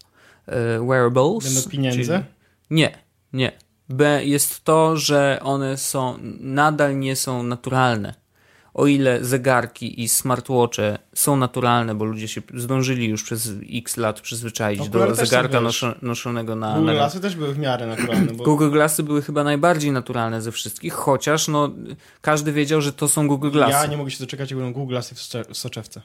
y, 0.48 0.52
wearables. 0.88 1.44
Będą 1.54 1.70
pieniądze? 1.70 2.18
czyli- 2.18 2.24
Nie, 2.70 2.98
nie. 3.34 3.52
B 3.90 4.26
jest 4.26 4.64
to, 4.64 4.98
że 4.98 5.40
one 5.44 5.78
są 5.78 6.18
nadal 6.40 7.00
nie 7.00 7.16
są 7.16 7.44
naturalne. 7.44 8.22
O 8.74 8.88
ile 8.88 9.24
zegarki 9.26 10.02
i 10.04 10.10
smartwatche 10.10 10.98
są 11.16 11.36
naturalne, 11.38 11.96
bo 11.96 12.06
ludzie 12.06 12.28
się 12.28 12.42
zdążyli 12.54 13.08
już 13.08 13.24
przez 13.24 13.50
x 13.74 13.98
lat 13.98 14.22
przyzwyczaić 14.22 14.80
Okulary 14.82 15.12
do 15.12 15.26
zegarka 15.26 15.62
noszo- 15.62 15.96
noszonego 16.02 16.56
na, 16.56 16.74
Google 16.74 16.86
na 16.86 16.94
Glassy 16.94 17.20
też 17.20 17.36
były 17.36 17.54
w 17.54 17.58
miarę 17.60 17.88
naturalne, 17.88 18.34
bo 18.34 18.44
Google 18.44 18.70
Glassy 18.72 19.04
były 19.04 19.22
chyba 19.22 19.44
najbardziej 19.44 19.92
naturalne 19.92 20.42
ze 20.42 20.52
wszystkich, 20.52 20.94
chociaż 20.94 21.48
no, 21.48 21.70
każdy 22.22 22.52
wiedział, 22.52 22.82
że 22.82 22.94
to 22.94 23.08
są 23.08 23.28
Google 23.28 23.52
Glassy. 23.52 23.72
ja 23.72 23.86
nie 23.86 23.98
mogę 23.98 24.12
się 24.12 24.20
doczekać, 24.20 24.52
jak 24.52 24.60
będą 24.60 24.74
Google 24.74 24.90
Glassy 24.92 25.16
w 25.16 25.20
w 25.54 25.58
soczewce. 25.58 26.02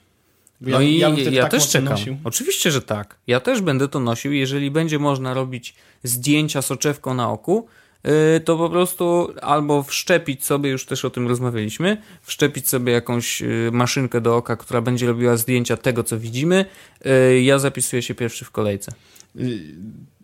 Bo 0.61 0.71
No 0.71 0.81
i 0.81 0.99
ja, 0.99 1.13
wtedy 1.13 1.37
tak 1.37 1.51
też 1.51 1.69
czekam. 1.69 1.89
nosił. 1.89 2.17
Oczywiście, 2.25 2.71
że 2.71 2.83
tak. 2.83 3.17
Ja 3.27 3.41
też 3.41 3.61
będę 3.61 3.89
to 3.89 4.01
nosił. 4.01 4.33
Jeżeli 4.33 4.71
będzie 4.71 4.99
można 4.99 5.35
robić 5.35 5.75
zdjęcia 6.03 6.63
soczewką 6.63 7.15
na 7.15 7.31
oku, 7.31 7.67
yy, 8.05 8.41
to 8.41 8.57
po 8.57 8.71
prostu 8.71 9.35
albo 9.43 9.83
wszczepić 9.83 10.45
sobie, 10.45 10.71
już 10.71 10.87
też 10.87 11.05
o 11.05 11.11
tym 11.11 11.29
rozmawialiśmy, 11.29 12.03
wszczepić 12.23 12.69
sobie 12.69 12.93
jakąś 12.93 13.41
yy, 13.41 13.71
maszynkę 13.73 14.21
do 14.21 14.37
oka, 14.37 14.57
która 14.57 14.81
będzie 14.83 15.07
robiła 15.07 15.37
zdjęcia 15.37 15.77
tego, 15.77 16.05
co 16.05 16.19
widzimy. 16.19 16.65
Yy, 17.05 17.43
Ja 17.43 17.59
zapisuję 17.59 18.03
się 18.03 18.15
pierwszy 18.15 18.45
w 18.45 18.51
kolejce. 18.51 18.93
Y, 19.37 19.61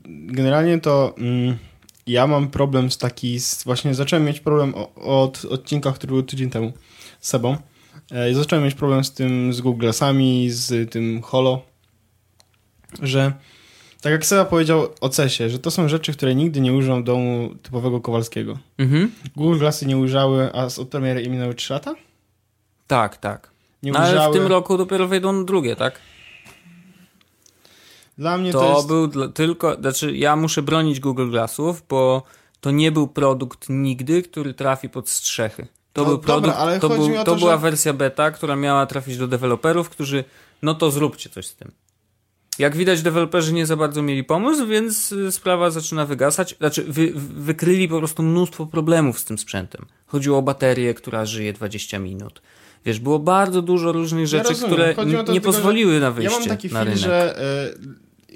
Generalnie 0.06 0.80
to 0.80 1.14
mm, 1.18 1.56
ja 2.06 2.26
mam 2.26 2.48
problem 2.50 2.90
z 2.90 2.98
taki, 2.98 3.40
z, 3.40 3.64
właśnie 3.64 3.94
zacząłem 3.94 4.24
mieć 4.24 4.40
problem 4.40 4.74
od 4.96 5.44
odcinka, 5.44 5.92
który 5.92 6.12
był 6.12 6.22
tydzień 6.22 6.50
temu 6.50 6.72
z 7.20 7.28
sobą. 7.28 7.56
E, 8.12 8.34
zacząłem 8.34 8.64
mieć 8.64 8.74
problem 8.74 9.04
z 9.04 9.12
tym, 9.12 9.52
z 9.52 9.60
Google 9.60 9.80
Glassami, 9.80 10.50
z 10.50 10.90
tym 10.90 11.22
Holo, 11.22 11.62
że 13.02 13.32
tak 14.00 14.12
jak 14.12 14.26
Seba 14.26 14.44
powiedział 14.44 14.88
o 15.00 15.08
CESie, 15.08 15.50
że 15.50 15.58
to 15.58 15.70
są 15.70 15.88
rzeczy, 15.88 16.12
które 16.12 16.34
nigdy 16.34 16.60
nie 16.60 16.72
użyją 16.72 17.04
domu 17.04 17.50
typowego 17.62 18.00
Kowalskiego. 18.00 18.58
Mhm. 18.78 19.12
Google 19.36 19.58
Glassy 19.58 19.86
nie 19.86 19.96
ujrzały, 19.96 20.52
a 20.52 20.70
z 20.70 20.78
od 20.78 20.88
premiery 20.88 21.28
minęły 21.28 21.54
3 21.54 21.72
lata? 21.72 21.94
Tak, 22.86 23.16
tak. 23.16 23.50
Nie 23.82 23.92
No, 23.92 23.98
ale 23.98 24.30
w 24.30 24.32
tym 24.32 24.46
roku 24.46 24.78
dopiero 24.78 25.08
wejdą 25.08 25.44
drugie, 25.44 25.76
tak? 25.76 26.00
Dla 28.18 28.38
mnie 28.38 28.52
to, 28.52 28.60
To 28.60 28.76
jest... 28.76 28.86
był 28.86 29.06
dla, 29.06 29.28
tylko, 29.28 29.74
znaczy 29.74 30.16
ja 30.16 30.36
muszę 30.36 30.62
bronić 30.62 31.00
Google 31.00 31.30
Glassów, 31.30 31.82
bo 31.88 32.22
to 32.60 32.70
nie 32.70 32.92
był 32.92 33.08
produkt 33.08 33.66
nigdy, 33.68 34.22
który 34.22 34.54
trafi 34.54 34.88
pod 34.88 35.08
strzechy. 35.08 35.66
To 35.92 36.02
No 36.02 36.08
był 36.08 36.16
dobra, 36.16 36.34
produkt, 36.34 36.56
ale 36.58 36.80
to, 36.80 36.88
chodzi 36.88 37.00
był, 37.00 37.08
mi 37.08 37.16
o 37.18 37.24
to 37.24 37.32
to, 37.32 37.38
była 37.38 37.52
że- 37.52 37.58
wersja 37.58 37.92
beta, 37.92 38.30
która 38.30 38.56
miała 38.56 38.86
trafić 38.86 39.16
do 39.16 39.28
deweloperów, 39.28 39.90
którzy, 39.90 40.24
no 40.62 40.74
to 40.74 40.90
zróbcie 40.90 41.30
coś 41.30 41.46
z 41.46 41.54
tym. 41.56 41.72
Jak 42.58 42.76
widać, 42.76 43.02
deweloperzy 43.02 43.52
nie 43.52 43.66
za 43.66 43.76
bardzo 43.76 44.02
mieli 44.02 44.24
pomysł, 44.24 44.66
więc 44.66 45.12
y, 45.12 45.32
sprawa 45.32 45.70
zaczyna 45.70 46.06
wygasać. 46.06 46.54
Znaczy, 46.58 46.84
wy, 46.84 47.12
wykryli 47.16 47.88
po 47.88 47.98
prostu 47.98 48.22
mnóstwo 48.22 48.66
problemów 48.66 49.18
z 49.18 49.24
tym 49.24 49.38
sprzętem. 49.38 49.86
Chodziło 50.06 50.38
o 50.38 50.42
baterię, 50.42 50.94
która 50.94 51.24
żyje 51.26 51.52
20 51.52 51.98
minut. 51.98 52.42
Wiesz, 52.84 53.00
było 53.00 53.18
bardzo 53.18 53.62
dużo 53.62 53.92
różnych 53.92 54.26
rzeczy, 54.26 54.48
rozumiem. 54.48 54.70
które 54.74 54.94
to 54.94 55.04
nie 55.04 55.24
tylko, 55.24 55.40
pozwoliły 55.40 56.00
na 56.00 56.06
Ja 56.06 56.12
wyjście 56.12 56.38
mam 56.40 56.48
taki 56.48 56.68
na 56.68 56.80
film, 56.84 56.84
rynek. 56.84 56.98
że 56.98 57.40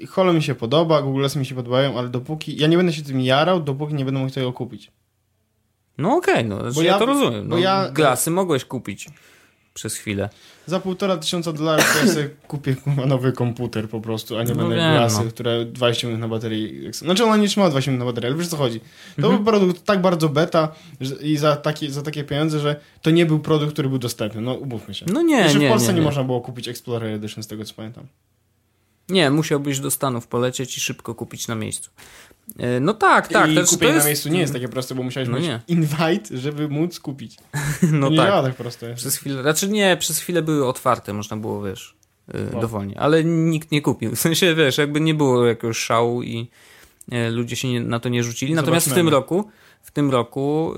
y, 0.01 0.07
Holo 0.07 0.33
mi 0.33 0.43
się 0.43 0.55
podoba, 0.55 1.01
Google 1.01 1.25
mi 1.35 1.45
się 1.45 1.55
podobają, 1.55 1.97
ale 1.99 2.09
dopóki... 2.09 2.57
Ja 2.57 2.67
nie 2.67 2.77
będę 2.77 2.93
się 2.93 3.01
tym 3.03 3.21
jarał, 3.21 3.59
dopóki 3.63 3.93
nie 3.93 4.05
będę 4.05 4.19
mógł 4.19 4.33
tego 4.33 4.53
kupić. 4.53 4.91
No 5.97 6.15
okej, 6.15 6.45
no, 6.45 6.59
znaczy 6.59 6.75
Bo 6.75 6.81
ja, 6.81 6.91
ja- 6.91 6.99
to 6.99 7.05
rozumiem. 7.05 7.47
bo 7.49 7.55
No, 7.55 7.61
ja- 7.61 7.89
Glasy 7.89 8.31
mogłeś 8.31 8.65
kupić 8.65 9.07
przez 9.73 9.95
chwilę. 9.95 10.29
Za 10.65 10.79
półtora 10.79 11.17
tysiąca 11.17 11.53
dolarów 11.53 11.95
ja 12.05 12.11
sobie 12.13 12.29
kupię 12.47 12.75
nowy 13.05 13.31
komputer 13.31 13.89
po 13.89 14.01
prostu, 14.01 14.37
a 14.37 14.43
nie 14.43 14.49
No 14.49 14.55
będę 14.55 14.75
wiem, 14.75 14.93
Glassy, 14.93 15.23
no. 15.25 15.29
które 15.31 15.65
20 15.65 16.07
minut 16.07 16.21
na 16.21 16.27
baterii... 16.27 16.93
Znaczy 16.93 17.23
ona 17.23 17.37
nie 17.37 17.47
trzyma 17.47 17.69
20 17.69 17.91
minut 17.91 18.05
na 18.07 18.11
baterii, 18.11 18.27
ale 18.29 18.37
wiesz 18.37 18.47
o 18.47 18.49
co 18.49 18.57
chodzi. 18.57 18.79
To 18.79 18.85
Mhm. 19.17 19.35
był 19.35 19.45
produkt 19.45 19.83
tak 19.85 20.01
bardzo 20.01 20.29
beta 20.29 20.71
że, 21.01 21.15
i 21.15 21.37
za 21.37 21.55
takie, 21.55 21.91
za 21.91 22.01
takie 22.01 22.23
pieniądze, 22.23 22.59
że 22.59 22.79
to 23.01 23.09
nie 23.11 23.25
był 23.25 23.39
produkt, 23.39 23.73
który 23.73 23.89
był 23.89 23.97
dostępny. 23.97 24.41
No 24.41 24.53
umówmy 24.53 24.93
się. 24.93 25.05
No 25.13 25.21
nie, 25.21 25.37
Jeszcze 25.37 25.59
nie, 25.59 25.67
w 25.67 25.71
Polsce 25.71 25.87
nie, 25.87 25.93
nie, 25.93 25.99
nie. 25.99 26.05
można 26.05 26.23
było 26.23 26.41
kupić 26.41 26.67
Explorer 26.67 27.13
Edition 27.13 27.43
z 27.43 27.47
tego 27.47 27.65
co 27.65 27.73
pamiętam. 27.73 28.07
Nie, 29.09 29.31
musiałbyś 29.31 29.79
do 29.79 29.91
Stanów 29.91 30.27
polecieć 30.27 30.77
i 30.77 30.79
szybko 30.81 31.15
kupić 31.15 31.47
na 31.47 31.55
miejscu. 31.55 31.89
E, 32.59 32.79
No 32.79 32.93
tak, 32.93 33.27
tak. 33.27 33.51
I 33.51 33.55
to, 33.55 33.61
to 33.63 33.67
kupienie 33.69 33.93
jest... 33.93 34.05
na 34.05 34.07
miejscu 34.09 34.29
nie 34.29 34.39
jest 34.39 34.53
takie 34.53 34.67
proste, 34.69 34.95
bo 34.95 35.03
musiałeś 35.03 35.29
No 35.29 35.37
mieć 35.37 35.45
nie. 35.47 35.61
invite, 35.67 36.37
żeby 36.37 36.67
móc 36.69 36.99
kupić. 36.99 37.37
No 37.91 38.07
to 38.07 38.11
nie 38.11 38.17
tak. 38.17 38.27
działa 38.27 38.43
tak 38.43 38.55
prosto. 38.55 38.85
Przez 38.95 39.17
chwilę, 39.17 39.41
znaczy 39.41 39.69
nie, 39.69 39.97
przez 39.99 40.19
chwilę 40.19 40.41
były 40.41 40.67
otwarte, 40.67 41.13
można 41.13 41.37
było, 41.37 41.63
wiesz, 41.63 41.95
Wow. 42.53 42.61
dowolnie, 42.61 42.99
ale 42.99 43.23
nikt 43.23 43.71
nie 43.71 43.81
kupił. 43.81 44.11
W 44.15 44.19
sensie, 44.19 44.55
wiesz, 44.55 44.77
jakby 44.77 45.01
nie 45.01 45.13
było 45.13 45.45
jakiegoś 45.45 45.77
szału 45.77 46.23
i 46.23 46.47
e, 47.11 47.29
ludzie 47.29 47.55
się 47.55 47.67
nie, 47.67 47.79
na 47.81 47.99
to 47.99 48.09
nie 48.09 48.23
rzucili. 48.23 48.53
Natomiast 48.53 48.85
w 48.85 48.89
tym 48.89 48.95
Zobaczmy. 49.05 49.11
roku, 49.11 49.49
w 49.87 49.91
tym 49.91 50.11
roku 50.11 50.73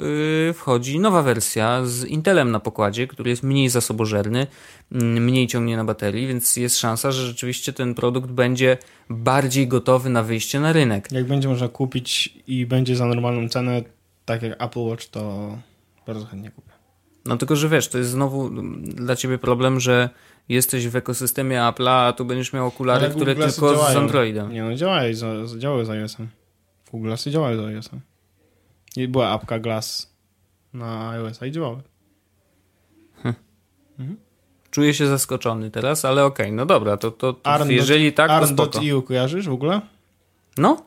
y, 0.49 0.53
wchodzi 0.53 0.99
nowa 0.99 1.21
wersja 1.23 1.85
z 1.85 2.05
Intelem 2.05 2.51
na 2.51 2.59
pokładzie, 2.59 3.07
który 3.07 3.29
jest 3.29 3.43
mniej 3.43 3.69
zasobożerny, 3.69 4.47
mm, 4.91 5.23
mniej 5.23 5.47
ciągnie 5.47 5.77
na 5.77 5.83
baterii, 5.85 6.27
więc 6.27 6.57
jest 6.57 6.77
szansa, 6.79 7.11
że 7.11 7.27
rzeczywiście 7.27 7.73
ten 7.73 7.95
produkt 7.95 8.29
będzie 8.31 8.77
bardziej 9.09 9.67
gotowy 9.67 10.09
na 10.09 10.23
wyjście 10.23 10.59
na 10.59 10.73
rynek. 10.73 11.11
Jak 11.11 11.25
będzie 11.27 11.47
można 11.47 11.67
kupić 11.67 12.33
i 12.47 12.65
będzie 12.65 12.95
za 12.95 13.05
normalną 13.05 13.49
cenę, 13.49 13.81
tak 14.25 14.41
jak 14.41 14.63
Apple 14.63 14.79
Watch, 14.79 15.05
to 15.05 15.49
bardzo 16.07 16.25
chętnie 16.25 16.51
kupię. 16.51 16.71
No 17.25 17.37
tylko, 17.37 17.55
że 17.55 17.69
wiesz, 17.69 17.87
to 17.87 17.97
jest 17.97 18.09
znowu 18.09 18.47
mm, 18.47 18.83
dla 18.83 19.15
ciebie 19.15 19.37
problem, 19.37 19.79
że 19.79 20.09
jesteś 20.49 20.87
w 20.87 20.95
ekosystemie 20.95 21.57
Apple'a, 21.57 22.07
a 22.07 22.13
tu 22.13 22.25
będziesz 22.25 22.53
miał 22.53 22.67
okulary, 22.67 23.05
Ale 23.05 23.15
które 23.15 23.35
tylko 23.35 23.49
z 23.51 23.59
działają. 23.59 23.99
Androidem. 23.99 24.51
Nie 24.53 24.63
no, 24.63 24.75
działają, 24.75 25.13
z- 25.15 25.57
działały 25.57 25.85
z 25.85 25.89
iOS-em. 25.89 26.27
Google 26.91 27.05
Glassy 27.07 27.31
działały 27.31 27.57
z 27.57 27.59
iOS-em. 27.59 27.99
I 28.99 29.07
była 29.07 29.29
apka 29.29 29.59
Glass 29.59 30.13
na 30.73 31.09
iOS-a 31.09 31.45
i 31.45 31.51
działały. 31.51 31.81
Czuję 34.71 34.93
się 34.93 35.07
zaskoczony 35.07 35.71
teraz, 35.71 36.05
ale 36.05 36.25
okej, 36.25 36.51
no 36.51 36.65
dobra, 36.65 36.97
to, 36.97 37.11
to, 37.11 37.33
to 37.33 37.51
Arn 37.51 37.69
jeżeli 37.69 38.13
tak, 38.13 38.41
to 38.41 38.47
spoko. 38.47 38.77
Arn.eu 38.79 39.01
kojarzysz 39.01 39.47
w 39.47 39.53
ogóle? 39.53 39.81
No? 40.57 40.85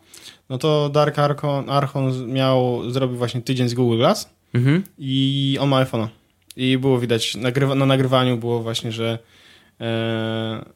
No 0.49 0.59
to 0.59 0.89
Dark 0.89 1.19
Archon, 1.19 1.71
Archon 1.71 2.33
miał, 2.33 2.91
zrobił 2.91 3.17
właśnie 3.17 3.43
tydzień 3.43 3.69
z 3.69 3.75
Google 3.75 3.97
Glass 3.97 4.31
Mhm. 4.55 4.83
i 4.99 5.59
on 5.61 5.69
ma 5.69 5.85
iPhone'a. 5.85 6.09
I 6.57 6.79
było 6.79 6.99
widać, 6.99 7.35
nagrywa, 7.35 7.75
na 7.75 7.87
nagrywaniu 7.87 8.37
było 8.37 8.63
właśnie, 8.63 8.93
że 8.93 9.19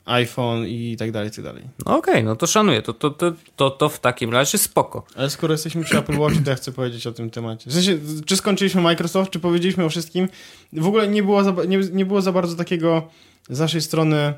iPhone 0.05 0.67
i 0.67 0.97
tak 0.99 1.13
dalej, 1.13 1.29
i 1.29 1.33
tak 1.33 1.45
dalej. 1.45 1.63
No 1.87 1.97
okej, 1.97 2.25
no 2.25 2.37
to 2.37 2.47
szanuję. 2.47 2.83
To, 2.83 2.93
to, 2.93 3.11
to, 3.11 3.33
to, 3.57 3.71
to 3.71 3.89
w 3.89 4.01
takim 4.01 4.31
razie 4.33 4.59
spoko. 4.59 5.07
Ale 5.17 5.31
skoro 5.31 5.55
jesteśmy 5.55 5.85
przy 5.85 5.99
Apple 5.99 6.19
Watch, 6.19 6.37
to 6.45 6.51
ja 6.51 6.57
chcę 6.57 6.73
powiedzieć 6.73 7.07
o 7.07 7.13
tym 7.13 7.31
temacie. 7.31 7.71
W 7.71 7.73
sensie, 7.73 7.99
czy 8.27 8.37
skończyliśmy 8.37 8.81
Microsoft, 8.81 9.31
czy 9.31 9.41
powiedzieliśmy 9.41 9.85
o 9.85 9.89
wszystkim? 9.89 10.29
W 10.73 10.87
ogóle 10.87 11.09
nie 11.09 11.23
było 11.23 11.45
za, 11.45 11.55
nie, 11.69 11.79
nie 11.79 12.07
było 12.07 12.23
za 12.23 12.33
bardzo 12.33 12.57
takiego 12.57 13.09
z 13.51 13.61
naszej 13.61 13.83
strony 13.83 14.35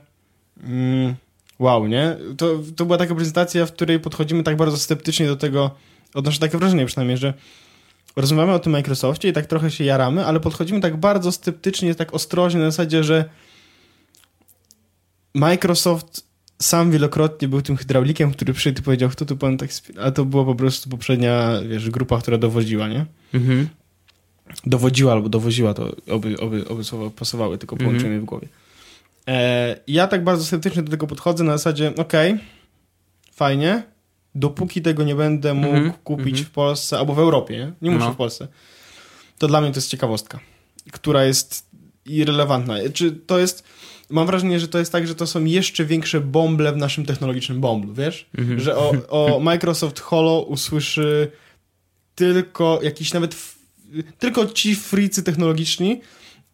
mm, 0.62 1.14
wow, 1.59 1.87
nie? 1.87 2.16
To, 2.37 2.59
to 2.76 2.85
była 2.85 2.98
taka 2.98 3.14
prezentacja, 3.14 3.66
w 3.66 3.72
której 3.72 4.00
podchodzimy 4.00 4.42
tak 4.42 4.57
bardzo 4.57 4.76
sceptycznie 4.76 5.26
do 5.26 5.37
tego, 5.37 5.70
odnoszę 6.14 6.40
takie 6.40 6.59
wrażenie 6.59 6.87
przynajmniej, 6.87 7.18
że 7.18 7.35
rozmawiamy 8.16 8.52
o 8.52 8.59
tym 8.59 8.72
Microsoftie 8.72 9.28
i 9.28 9.33
tak 9.33 9.46
trochę 9.46 9.70
się 9.70 9.85
jaramy, 9.85 10.26
ale 10.26 10.40
podchodzimy 10.40 10.81
tak 10.81 10.96
bardzo 10.96 11.33
sceptycznie, 11.33 11.94
tak 11.94 12.14
ostrożnie 12.14 12.61
na 12.61 12.70
zasadzie, 12.70 13.04
że 13.04 13.24
Microsoft 15.34 16.28
sam 16.62 16.90
wielokrotnie 16.90 17.48
był 17.48 17.62
tym 17.62 17.76
hydraulikiem, 17.76 18.32
który 18.32 18.52
przyszedł 18.52 18.80
i 18.80 18.82
powiedział, 18.82 19.08
kto 19.10 19.26
tu 19.26 19.36
pan 19.36 19.56
tak... 19.58 19.70
spi-" 19.72 19.98
A 20.00 20.10
to 20.10 20.24
była 20.24 20.44
po 20.44 20.54
prostu 20.54 20.90
poprzednia, 20.90 21.60
wiesz, 21.68 21.90
grupa, 21.90 22.18
która 22.20 22.38
dowodziła, 22.38 22.88
nie? 22.88 23.06
Mhm. 23.34 23.68
Dowodziła 24.66 25.12
albo 25.12 25.28
dowoziła, 25.28 25.74
to 25.74 25.92
oby, 26.10 26.40
oby, 26.40 26.68
oby 26.68 26.84
słowa 26.84 27.10
pasowały, 27.10 27.58
tylko 27.58 27.76
Mhm. 27.76 27.90
połączymy 27.90 28.20
w 28.20 28.24
głowie. 28.24 28.48
E, 29.28 29.76
ja 29.86 30.06
tak 30.06 30.24
bardzo 30.24 30.44
sceptycznie 30.44 30.82
do 30.82 30.90
tego 30.90 31.06
podchodzę 31.06 31.44
na 31.44 31.52
zasadzie, 31.52 31.92
okej, 31.96 32.38
fajnie, 33.34 33.82
dopóki 34.34 34.82
tego 34.82 35.04
nie 35.04 35.14
będę 35.14 35.54
mógł 35.54 35.74
Mhm, 35.76 35.92
kupić 36.04 36.28
mhm. 36.28 36.44
w 36.44 36.50
Polsce 36.50 36.98
albo 36.98 37.14
w 37.14 37.18
Europie, 37.18 37.56
nie, 37.58 37.72
nie 37.82 37.90
muszę 37.96 38.06
No. 38.06 38.12
w 38.12 38.16
Polsce, 38.16 38.48
to 39.38 39.48
dla 39.48 39.60
mnie 39.60 39.70
to 39.70 39.76
jest 39.76 39.90
ciekawostka, 39.90 40.40
która 40.92 41.24
jest 41.24 41.67
irrelevantna. 42.10 42.74
Czy 42.92 43.12
to 43.12 43.38
jest, 43.38 43.64
mam 44.10 44.26
wrażenie, 44.26 44.60
że 44.60 44.68
to 44.68 44.78
jest 44.78 44.92
tak, 44.92 45.06
że 45.06 45.14
to 45.14 45.26
są 45.26 45.44
jeszcze 45.44 45.84
większe 45.84 46.20
bąble 46.20 46.72
w 46.72 46.76
naszym 46.76 47.06
technologicznym 47.06 47.60
bąblu, 47.60 47.94
wiesz? 47.94 48.26
Mhm. 48.38 48.60
Że 48.60 48.76
o, 48.76 48.92
o 49.08 49.38
Microsoft 49.50 50.00
Holo 50.00 50.40
usłyszy 50.40 51.30
tylko 52.14 52.80
jakiś 52.82 53.12
nawet 53.12 53.34
tylko 54.18 54.46
ci 54.46 54.74
fricy 54.74 55.22
technologiczni 55.22 56.00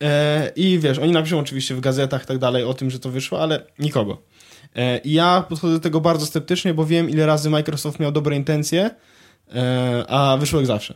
e, 0.03 0.53
i 0.57 0.79
wiesz, 0.79 0.99
oni 0.99 1.13
napiszą 1.13 1.39
oczywiście 1.39 1.75
w 1.75 1.81
gazetach 1.81 2.23
i 2.25 2.27
tak 2.27 2.39
dalej 2.39 2.65
o 2.65 2.75
tym, 2.75 2.91
że 2.91 2.99
to 2.99 3.11
wyszło, 3.11 3.43
ale 3.43 3.67
nikogo. 3.79 4.23
E, 4.77 4.99
I 4.99 5.13
ja 5.13 5.45
podchodzę 5.49 5.75
do 5.75 5.81
tego 5.81 6.01
bardzo 6.01 6.27
sceptycznie, 6.27 6.75
bo 6.75 6.87
wiem 6.87 7.11
ile 7.11 7.27
razy 7.27 7.51
Microsoft 7.51 8.01
miał 8.01 8.13
dobre 8.13 8.37
intencje, 8.37 8.91
e, 9.55 10.05
a 10.09 10.37
wyszło 10.37 10.61
jak 10.61 10.67
zawsze. 10.67 10.95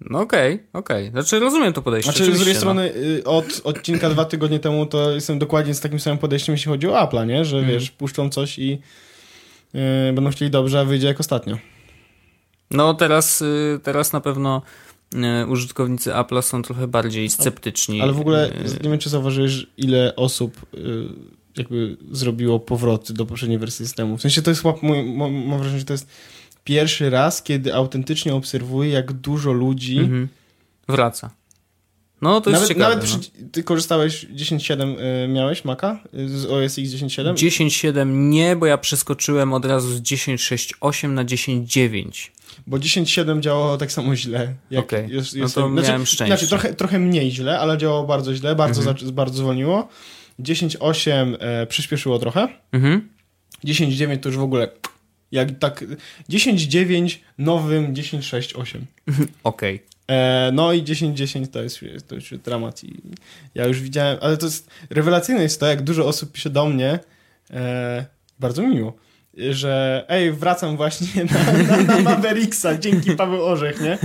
No 0.00 0.20
okej, 0.20 0.62
okej. 0.72 1.10
Znaczy 1.10 1.38
rozumiem 1.38 1.72
to 1.72 1.82
podejście. 1.82 2.10
Znaczy 2.12 2.24
z 2.24 2.26
drugiej 2.26 2.40
oczywiście, 2.42 2.60
strony 2.60 2.94
y, 2.96 3.24
od 3.24 3.60
odcinka 3.64 4.10
dwa 4.10 4.24
tygodnie 4.24 4.58
temu 4.58 4.86
to 4.86 5.10
jestem 5.10 5.38
dokładnie 5.38 5.74
z 5.74 5.80
takim 5.80 6.00
samym 6.00 6.18
podejściem, 6.18 6.52
jeśli 6.52 6.68
chodzi 6.68 6.88
o 6.88 6.92
Apple'a, 6.92 7.26
nie? 7.26 7.44
Że 7.44 7.56
Mhm. 7.58 7.74
wiesz, 7.74 7.90
puszczą 7.90 8.30
coś 8.30 8.58
i 8.58 8.78
y, 9.74 10.12
będą 10.12 10.30
chcieli 10.30 10.50
dobrze, 10.50 10.80
a 10.80 10.84
wyjdzie 10.84 11.06
jak 11.06 11.20
ostatnio. 11.20 11.58
No 12.70 12.94
teraz, 12.94 13.42
y, 13.42 13.80
teraz 13.82 14.12
na 14.12 14.20
pewno 14.20 14.62
y, 15.14 15.46
użytkownicy 15.46 16.10
Apple'a 16.10 16.42
są 16.42 16.62
trochę 16.62 16.86
bardziej 16.88 17.30
sceptyczni. 17.30 18.00
Ale 18.00 18.12
w 18.12 18.20
ogóle 18.20 18.50
Y, 18.50 18.82
nie 18.82 18.90
wiem, 18.90 18.98
czy 18.98 19.08
zauważyłeś, 19.10 19.66
ile 19.76 20.16
osób 20.16 20.66
y, 20.74 20.78
jakby 21.56 21.96
zrobiło 22.12 22.60
powroty 22.60 23.14
do 23.14 23.26
poprzedniej 23.26 23.58
wersji 23.58 23.86
systemu. 23.86 24.16
W 24.16 24.22
sensie 24.22 24.42
to 24.42 24.50
jest, 24.50 24.64
mam 24.64 25.46
mam 25.46 25.58
wrażenie, 25.58 25.78
że 25.78 25.84
to 25.84 25.92
jest 25.92 26.08
pierwszy 26.66 27.10
raz, 27.10 27.42
kiedy 27.42 27.74
autentycznie 27.74 28.34
obserwuję, 28.34 28.90
jak 28.90 29.12
dużo 29.12 29.52
ludzi... 29.52 29.98
mhm. 29.98 30.28
Wraca. 30.88 31.30
No 32.22 32.40
to 32.40 32.50
jest 32.50 32.62
nawet 32.62 32.76
ciekawe. 32.76 32.94
nawet 32.94 33.10
no. 33.10 33.18
przy, 33.18 33.30
ty 33.52 33.62
korzystałeś 33.62 34.26
10.7, 34.26 34.96
y, 35.24 35.28
miałeś 35.28 35.64
Maca 35.64 36.00
z 36.26 36.44
OS 36.44 36.78
X 36.78 36.90
10.7? 36.90 37.34
10.7 37.34 38.06
nie, 38.06 38.56
bo 38.56 38.66
ja 38.66 38.78
przeskoczyłem 38.78 39.52
od 39.52 39.64
razu 39.64 39.88
z 39.96 40.00
10.6.8 40.00 41.08
na 41.08 41.24
10.9. 41.24 42.30
Bo 42.66 42.76
10.7 42.76 43.40
działało 43.40 43.78
tak 43.78 43.92
samo 43.92 44.16
źle. 44.16 44.54
Jak 44.70 44.84
Okej, 44.84 45.08
jest, 45.10 45.36
no 45.36 45.42
jest, 45.42 45.54
to 45.54 45.68
miałem 45.68 46.06
szczęście. 46.06 46.26
Znaczy, 46.26 46.48
trochę, 46.48 46.74
trochę 46.74 46.98
mniej 46.98 47.30
źle, 47.30 47.58
ale 47.58 47.78
działało 47.78 48.06
bardzo 48.06 48.34
źle, 48.34 48.54
bardzo, 48.54 48.80
Mhm. 48.80 48.98
za, 49.06 49.12
bardzo 49.12 49.38
zwolniło. 49.38 49.88
10.8 50.40 51.36
e, 51.40 51.66
przyspieszyło 51.66 52.18
trochę. 52.18 52.48
Mhm. 52.72 53.08
10.9 53.64 54.18
to 54.18 54.28
już 54.28 54.38
w 54.38 54.42
ogóle 54.42 54.68
jak 55.32 55.58
tak 55.58 55.84
10.9 56.30 57.18
nowym 57.38 57.94
10.6.8. 57.94 58.78
Okej. 59.44 59.82
E, 60.08 60.50
no 60.52 60.72
i 60.72 60.82
10.10 60.82 61.46
to 61.46 61.62
jest, 61.62 61.80
to 62.08 62.14
już 62.14 62.34
dramat 62.44 62.84
i 62.84 62.96
ja 63.54 63.66
już 63.66 63.80
widziałem, 63.80 64.18
ale 64.20 64.36
to 64.36 64.46
jest 64.46 64.70
rewelacyjne 64.90 65.42
jest 65.42 65.60
to, 65.60 65.66
jak 65.66 65.82
dużo 65.82 66.06
osób 66.06 66.32
pisze 66.32 66.50
do 66.50 66.66
mnie 66.66 66.98
e, 67.50 68.06
bardzo 68.38 68.62
mi 68.62 68.74
miło, 68.74 68.96
że 69.50 70.04
ej, 70.08 70.32
wracam 70.32 70.76
właśnie 70.76 71.24
na, 71.34 71.52
na, 71.62 71.82
na 71.82 72.00
Mavericksa 72.00 72.78
dzięki 72.78 73.12
Paweł 73.12 73.44
Orzech, 73.44 73.80
nie? 73.80 73.98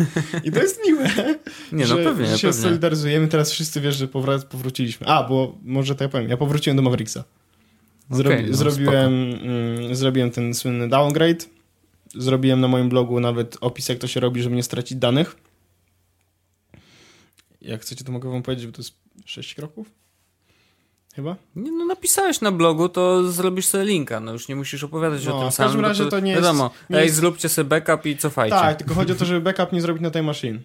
I 0.43 0.51
to 0.51 0.61
jest 0.61 0.79
miłe, 0.87 1.09
Nie, 1.71 1.87
że, 1.87 1.95
no 1.95 2.03
pewnie, 2.03 2.25
że 2.25 2.37
się 2.37 2.47
pewnie. 2.47 2.63
solidaryzujemy, 2.63 3.27
teraz 3.27 3.51
wszyscy 3.51 3.81
wiesz, 3.81 3.95
że 3.95 4.07
powróciliśmy. 4.49 5.07
A, 5.07 5.23
bo 5.23 5.57
może 5.63 5.95
ja 5.99 6.09
powiem, 6.09 6.29
ja 6.29 6.37
powróciłem 6.37 6.77
do 6.77 6.83
Mavericksa. 6.83 7.23
Zrobi, 8.11 8.35
Okej, 8.35 8.49
no 8.51 8.57
zrobiłem, 8.57 9.13
mm, 9.43 9.95
zrobiłem 9.95 10.31
ten 10.31 10.53
słynny 10.53 10.89
downgrade. 10.89 11.45
Zrobiłem 12.15 12.59
na 12.61 12.67
moim 12.67 12.89
blogu 12.89 13.19
nawet 13.19 13.57
opis, 13.61 13.89
jak 13.89 13.97
to 13.97 14.07
się 14.07 14.19
robi, 14.19 14.43
żeby 14.43 14.55
nie 14.55 14.63
stracić 14.63 14.97
danych. 14.97 15.35
Jak 17.61 17.81
chcecie, 17.81 18.05
to 18.05 18.11
mogę 18.11 18.29
wam 18.31 18.43
powiedzieć, 18.43 18.65
bo 18.67 18.71
to 18.71 18.79
jest 18.81 18.93
6 19.25 19.55
kroków? 19.55 19.91
Chyba? 21.15 21.35
Nie, 21.55 21.71
no 21.71 21.85
napisałeś 21.85 22.41
na 22.41 22.51
blogu, 22.51 22.89
to 22.89 23.31
zrobisz 23.31 23.65
sobie 23.65 23.83
linka, 23.85 24.19
no 24.19 24.31
już 24.33 24.47
nie 24.47 24.55
musisz 24.55 24.83
opowiadać 24.83 25.25
No, 25.25 25.37
o 25.37 25.41
tym 25.41 25.51
w 25.51 25.55
każdym 25.57 25.67
samym. 25.71 25.85
razie 25.85 26.05
to 26.05 26.19
nie 26.19 26.31
jest- 26.31 26.43
Wiadomo, 26.43 26.71
ej, 26.89 27.03
jest- 27.03 27.15
zróbcie 27.15 27.49
sobie 27.49 27.69
backup 27.69 28.05
i 28.05 28.17
cofajcie. 28.17 28.55
Tak, 28.55 28.77
tylko 28.77 28.93
chodzi 28.93 29.11
o 29.11 29.15
to, 29.15 29.25
żeby 29.25 29.41
backup 29.41 29.71
nie 29.71 29.81
zrobić 29.81 30.03
na 30.03 30.11
tej 30.11 30.23
maszynie. 30.23 30.59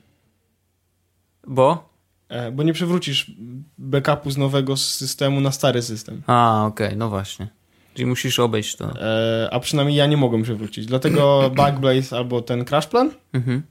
Bo? 1.46 1.95
E, 2.28 2.52
bo 2.52 2.62
nie 2.62 2.72
przewrócisz 2.72 3.30
backupu 3.78 4.30
z 4.30 4.36
nowego 4.36 4.76
systemu 4.76 5.40
na 5.40 5.52
stary 5.52 5.82
system. 5.82 6.22
A, 6.26 6.64
okej, 6.66 6.96
no 6.96 7.08
właśnie. 7.08 7.48
Czyli 7.94 8.06
musisz 8.06 8.38
obejść 8.38 8.76
to. 8.76 9.00
E, 9.00 9.48
a 9.52 9.60
przynajmniej 9.60 9.96
ja 9.96 10.06
nie 10.06 10.16
mogłem 10.16 10.42
przewrócić. 10.42 10.86
Dlatego 10.86 11.42
Backblaze 11.56 12.16
albo 12.16 12.42
ten 12.42 12.64
Crash 12.64 12.86
Plan, 12.86 13.10
Mhm. 13.32 13.62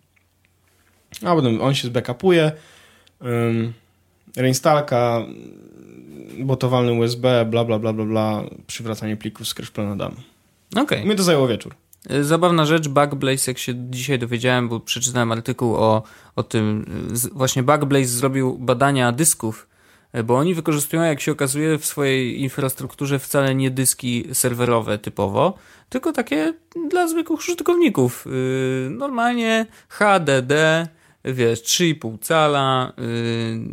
a 1.26 1.36
potem 1.36 1.62
on 1.62 1.76
się 1.76 1.88
zbackupuje, 1.88 2.52
um, 3.22 3.74
reinstalka, 4.38 5.26
botowalny 6.39 6.91
USB, 6.94 7.46
bla 7.46 7.65
bla 7.65 7.80
bla 7.80 7.94
bla 7.94 8.06
bla, 8.06 8.44
przywracanie 8.68 9.18
plików 9.18 9.48
z 9.48 9.54
Crash 9.54 9.72
Plana 9.72 9.96
dam. 9.96 10.15
Okej. 10.76 11.06
Mnie 11.06 11.15
to 11.15 11.24
zajęło 11.24 11.48
wieczór. 11.48 11.76
Y, 12.12 12.24
Zabawna 12.24 12.65
rzecz, 12.65 12.88
Backblaze, 12.88 13.52
jak 13.52 13.58
się 13.58 13.74
dzisiaj 13.89 14.20
dowiedziałem, 14.20 14.70
bo 14.70 14.80
przeczytałem 14.80 15.32
artykuł 15.32 15.76
o, 15.76 16.04
o 16.36 16.44
tym, 16.44 16.86
właśnie 17.32 17.63
Backblaze 17.63 18.06
zrobił 18.06 18.58
badania 18.58 19.12
dysków, 19.12 19.68
y, 20.15 20.24
bo 20.24 20.38
oni 20.38 20.54
wykorzystują, 20.54 21.04
jak 21.04 21.22
się 21.22 21.32
okazuje, 21.32 21.78
w 21.78 21.86
swojej 21.86 22.41
infrastrukturze 22.41 23.20
wcale 23.20 23.56
nie 23.56 23.72
dyski 23.72 24.28
serwerowe 24.34 24.98
typowo, 24.98 25.58
tylko 25.89 26.12
takie 26.12 26.54
dla 26.89 27.08
zwykłych 27.08 27.39
użytkowników. 27.39 28.28
Y, 28.28 28.89
Normalnie 28.89 29.65
HDD, 29.89 30.54
wiesz, 31.26 31.63
3,5 31.63 32.18
cala 32.22 32.94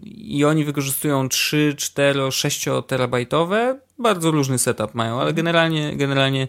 i 0.05 0.45
oni 0.45 0.65
wykorzystują 0.65 1.29
3, 1.29 1.75
4, 1.77 2.33
6 2.33 2.65
terabajtowe, 2.87 3.79
bardzo 3.99 4.31
różny 4.31 4.59
setup 4.59 4.95
mają, 4.95 5.21
ale 5.21 5.33
generalnie, 5.33 5.97
generalnie 5.97 6.43
e, 6.43 6.49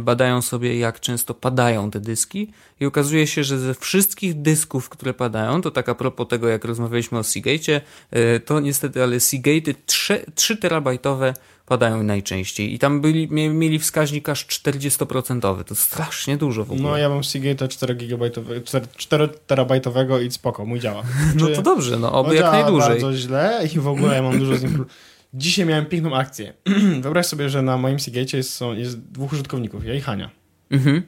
badają 0.00 0.42
sobie, 0.42 0.78
jak 0.78 1.00
często 1.00 1.34
padają 1.34 1.90
te 1.90 2.00
dyski 2.00 2.50
i 2.80 2.86
okazuje 2.86 3.26
się, 3.26 3.44
że 3.44 3.58
ze 3.58 3.74
wszystkich 3.74 4.42
dysków, 4.42 4.88
które 4.88 5.14
padają, 5.14 5.62
to 5.62 5.70
tak 5.70 5.88
a 5.88 5.94
propos 5.94 6.28
tego, 6.28 6.48
jak 6.48 6.64
rozmawialiśmy 6.64 7.18
o 7.18 7.22
Seagate'cie, 7.22 7.80
e, 8.10 8.40
to 8.40 8.60
niestety, 8.60 9.02
ale 9.02 9.16
Seagate'y 9.16 9.74
3, 9.86 10.24
3 10.34 10.56
terabajtowe 10.56 11.34
padają 11.66 12.02
najczęściej 12.02 12.74
i 12.74 12.78
tam 12.78 13.00
byli, 13.00 13.28
mie- 13.28 13.50
mieli 13.50 13.78
wskaźnik 13.78 14.28
aż 14.28 14.46
40%, 14.46 15.64
to 15.64 15.74
strasznie 15.74 16.36
dużo 16.36 16.64
w 16.64 16.72
ogóle. 16.72 16.88
No 16.90 16.96
ja 16.96 17.08
mam 17.08 17.20
Seagate'a 17.20 17.68
4 17.68 17.94
gigabajtowego, 17.94 18.66
4 18.96 19.28
terabajtowego 19.46 20.20
i 20.20 20.30
spoko, 20.30 20.64
mój 20.66 20.80
działa. 20.80 21.02
No 21.40 21.46
to 21.46 21.62
dobrze, 21.62 21.98
no 21.98 22.12
oby 22.12 22.34
jak 22.34 22.52
najdłużej. 22.52 22.88
bardzo 22.88 23.12
źle 23.16 23.68
i 23.74 23.78
w 23.78 23.88
ogóle 23.88 24.14
ja 24.14 24.22
mam 24.22 24.38
dużo 24.38 24.56
z 24.56 24.62
nim... 24.62 24.84
Dzisiaj 25.34 25.66
miałem 25.66 25.86
piękną 25.86 26.16
akcję. 26.16 26.52
Wyobraź 27.02 27.26
sobie, 27.26 27.50
że 27.50 27.62
na 27.62 27.76
moim 27.78 27.96
Seagate'cie 27.96 28.36
jest, 28.36 28.54
są, 28.54 28.74
jest 28.74 29.00
dwóch 29.00 29.32
użytkowników, 29.32 29.84
ja 29.84 29.94
i 29.94 30.00
Hania. 30.00 30.30
Mhm. 30.70 31.02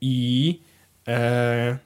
I 0.00 0.60
e, 1.08 1.78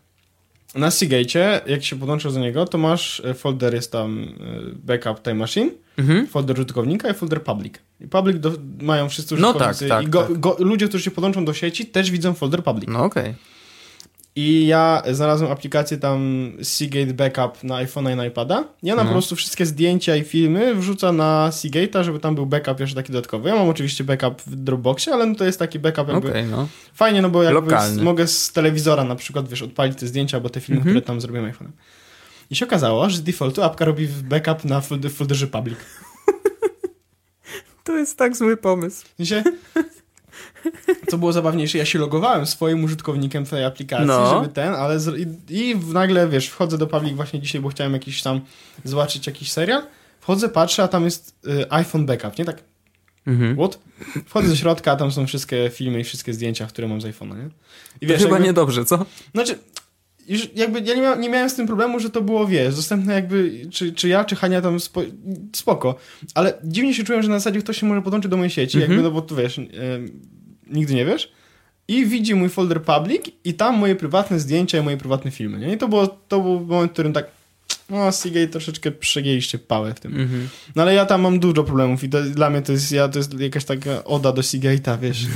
na 0.75 0.89
Seagate'cie, 0.89 1.61
jak 1.67 1.85
się 1.85 1.99
podłączysz 1.99 2.33
do 2.33 2.41
niego, 2.41 2.67
to 2.67 2.79
masz 2.79 3.21
e, 3.25 3.35
folder, 3.35 3.75
jest 3.75 3.93
tam 3.93 4.23
e, 4.41 4.61
backup 4.75 5.23
time 5.23 5.35
machine, 5.35 5.71
Mhm. 5.99 6.27
folder 6.27 6.57
użytkownika 6.57 7.11
i 7.11 7.15
folder 7.15 7.43
public. 7.43 7.75
I 8.01 8.07
public 8.09 8.41
do, 8.41 8.53
mają 8.83 9.09
wszyscy 9.09 9.37
No 9.37 9.49
użytkownicy. 9.51 9.89
tak, 9.89 9.99
tak, 9.99 10.07
I 10.07 10.11
go, 10.11 10.23
tak. 10.23 10.41
Go, 10.41 10.57
ludzie, 10.59 10.89
którzy 10.89 11.05
się 11.05 11.11
podłączą 11.11 11.45
do 11.45 11.55
sieci, 11.55 11.87
też 11.87 12.11
widzą 12.11 12.35
folder 12.35 12.65
public. 12.65 12.89
No 12.91 13.05
okej. 13.05 13.35
I 14.37 14.66
ja 14.66 15.03
znalazłem 15.12 15.53
aplikację 15.53 15.97
tam 15.99 16.53
Seagate 16.62 17.14
Backup 17.14 17.64
na 17.64 17.74
iPhone'a 17.85 18.12
i 18.12 18.16
na 18.16 18.26
iPada. 18.26 18.64
I 18.82 18.93
ona 18.93 19.03
No. 19.03 19.09
po 19.09 19.12
prostu 19.12 19.37
wszystkie 19.37 19.66
zdjęcia 19.66 20.16
i 20.16 20.24
filmy 20.24 20.74
wrzuca 20.74 21.12
na 21.12 21.49
Seagate'a, 21.53 22.05
żeby 22.05 22.20
tam 22.20 22.35
był 22.35 22.47
backup 22.47 22.80
jeszcze 22.80 22.97
taki 22.97 23.12
dodatkowy. 23.12 23.49
Ja 23.49 23.55
mam 23.55 23.68
oczywiście 23.68 24.05
backup 24.05 24.43
w 24.43 24.57
Dropboxie, 24.57 25.12
ale 25.12 25.26
no 25.26 25.35
to 25.35 25.45
jest 25.45 25.59
taki 25.59 25.78
backup 25.78 26.09
jakby 26.09 26.28
Okej, 26.28 26.45
no. 26.47 26.68
fajnie, 26.95 27.22
no 27.22 27.30
bo 27.30 27.43
jakby 27.43 27.70
z, 27.80 27.99
mogę 27.99 28.26
z 28.26 28.53
telewizora 28.53 29.05
na 29.05 29.16
przykład, 29.16 29.49
wiesz, 29.49 29.62
odpalić 29.62 29.99
te 29.99 30.07
zdjęcia 30.07 30.37
albo 30.37 30.51
te 30.51 30.61
filmy, 30.61 30.80
Mhm. 30.80 30.95
które 30.97 31.07
tam 31.07 31.20
zrobiłem 31.20 31.53
iPhone'em. 31.53 31.70
I 32.51 32.57
się 32.57 32.66
okazało, 32.66 33.11
że 33.11 33.16
z 33.16 33.22
defaultu 33.22 33.62
apka 33.62 33.85
robi 33.85 34.09
backup 34.09 34.64
na 34.64 34.80
folder, 34.80 35.11
folderze 35.12 35.47
public. 35.47 35.78
To 37.85 37.97
jest 37.97 38.18
tak 38.18 38.37
zły 38.37 38.57
pomysł. 38.57 39.07
Sensie, 39.16 39.43
co 41.09 41.19
było 41.19 41.33
zabawniejsze, 41.33 41.79
ja 41.79 41.85
się 41.85 41.99
logowałem 41.99 42.47
swoim 42.47 42.85
użytkownikiem 42.85 43.47
tej 43.47 43.65
aplikacji, 43.65 44.07
No. 44.07 44.31
żeby 44.43 44.55
ten, 44.55 44.75
ale 44.75 45.01
z, 45.01 45.19
i, 45.51 45.55
i 45.71 45.77
nagle, 45.93 46.29
wiesz, 46.29 46.49
wchodzę 46.49 46.79
do 46.79 46.87
public 46.87 47.15
właśnie 47.15 47.41
dzisiaj, 47.41 47.61
bo 47.61 47.69
chciałem 47.69 47.93
jakiś 47.93 48.23
tam 48.23 48.41
zobaczyć 48.85 49.27
jakiś 49.27 49.53
serial, 49.53 49.83
wchodzę, 50.21 50.49
patrzę, 50.49 50.83
a 50.83 50.89
tam 50.89 51.05
jest 51.05 51.35
y, 51.47 51.73
iPhone 51.73 52.07
backup, 52.07 52.39
nie? 52.39 52.45
Tak, 52.45 52.62
Mhm. 53.27 53.57
what? 53.57 53.79
Wchodzę 54.27 54.49
do 54.49 54.57
środka, 54.57 54.93
a 54.93 54.97
tam 54.97 55.12
są 55.12 55.27
wszystkie 55.27 55.71
filmy 55.73 56.01
i 56.01 56.05
wszystkie 56.05 56.35
zdjęcia, 56.35 56.67
które 56.67 56.89
mam 56.89 57.01
z 57.01 57.05
iPhone'a, 57.05 57.37
nie? 57.39 57.49
I 58.01 58.07
To 58.07 58.19
chyba 58.19 58.31
jakby- 58.31 58.45
niedobrze, 58.47 58.85
co? 58.85 59.07
Znaczy, 59.35 59.59
już 60.29 60.49
jakby 60.55 60.81
ja 60.81 60.95
nie, 60.95 61.01
mia 61.03 61.15
nie 61.15 61.29
miałem 61.31 61.51
z 61.51 61.55
tym 61.55 61.67
problemu, 61.67 62.01
że 62.01 62.11
to 62.11 62.23
było, 62.23 62.47
wiesz, 62.47 62.75
dostępne 62.77 63.15
jakby, 63.15 63.67
czy, 63.73 63.93
czy 63.93 64.09
ja, 64.09 64.25
czy 64.25 64.37
Hania 64.37 64.61
tam 64.62 64.81
spo 64.81 65.03
spoko, 65.57 65.95
ale 66.35 66.55
dziwnie 66.65 66.95
się 66.95 67.05
czułem, 67.05 67.23
że 67.23 67.29
na 67.29 67.39
zasadzie 67.39 67.61
ktoś 67.61 67.79
się 67.81 67.87
może 67.87 68.03
podłączyć 68.03 68.31
do 68.31 68.37
mojej 68.37 68.51
sieci, 68.51 68.79
Mhm. 68.79 68.93
jakby, 68.93 69.05
no 69.09 69.11
bo 69.15 69.23
tu 69.23 69.37
wiesz, 69.37 69.59
em, 69.59 69.69
nigdy 70.71 70.95
nie 70.95 71.05
wiesz, 71.05 71.33
i 71.89 72.07
widzi 72.07 72.35
mój 72.35 72.49
folder 72.49 72.83
public 72.83 73.23
i 73.45 73.55
tam 73.55 73.79
moje 73.79 73.97
prywatne 73.97 74.41
zdjęcia 74.41 74.79
i 74.79 74.83
moje 74.83 74.97
prywatne 74.97 75.31
filmy, 75.31 75.59
nie? 75.59 75.73
I 75.73 75.79
to, 75.79 75.89
było, 75.89 76.07
to 76.07 76.41
był 76.41 76.61
moment, 76.61 76.91
w 76.91 76.93
którym 76.93 77.12
tak, 77.12 77.27
no, 77.91 78.12
Seagate 78.12 78.49
troszeczkę 78.49 78.91
przegięliście 78.91 79.59
pałę 79.59 79.95
w 79.95 80.01
tym. 80.01 80.21
Mhm. 80.21 80.49
No 80.77 80.83
ale 80.83 80.95
ja 80.95 81.07
tam 81.07 81.21
mam 81.21 81.39
dużo 81.39 81.65
problemów 81.65 82.05
i 82.05 82.09
to, 82.09 82.23
dla 82.23 82.51
mnie 82.51 82.62
to 82.62 82.73
jest, 82.73 82.93
ja, 82.93 83.09
to 83.09 83.19
jest 83.19 83.41
jakaś 83.41 83.65
taka 83.65 84.05
oda 84.05 84.33
do 84.33 84.43
Seagate'a, 84.43 84.99
wiesz. 84.99 85.27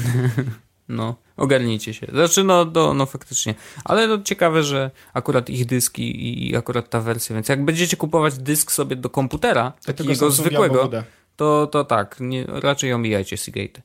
No, 0.88 1.16
ogarnijcie 1.36 1.94
się. 1.94 2.06
Znaczy, 2.12 2.44
no, 2.44 2.64
do, 2.64 2.94
no 2.94 3.06
faktycznie. 3.06 3.54
Ale 3.84 4.06
no, 4.06 4.22
ciekawe, 4.22 4.62
że 4.62 4.90
akurat 5.14 5.50
ich 5.50 5.66
dyski 5.66 6.48
i, 6.48 6.56
akurat 6.56 6.90
ta 6.90 7.00
wersja, 7.00 7.34
więc 7.34 7.48
jak 7.48 7.64
będziecie 7.64 7.96
kupować 7.96 8.38
dysk 8.38 8.72
sobie 8.72 8.96
do 8.96 9.10
komputera, 9.10 9.72
takiego 9.86 10.10
albo 10.10 10.30
zwykłego, 10.30 10.90
to, 11.36 11.66
to 11.66 11.84
tak, 11.84 12.16
nie, 12.20 12.44
raczej 12.46 12.92
omijajcie 12.92 13.36
Seagate. 13.36 13.82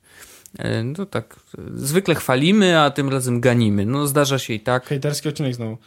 No 0.83 1.05
tak, 1.05 1.35
zwykle 1.75 2.15
chwalimy, 2.15 2.79
a 2.79 2.91
tym 2.91 3.09
razem 3.09 3.41
ganimy. 3.41 3.85
No 3.85 4.07
zdarza 4.07 4.39
się 4.39 4.53
i 4.53 4.59
tak. 4.59 4.85
Hejterski 4.85 5.29
odcinek 5.29 5.55
znowu. 5.55 5.77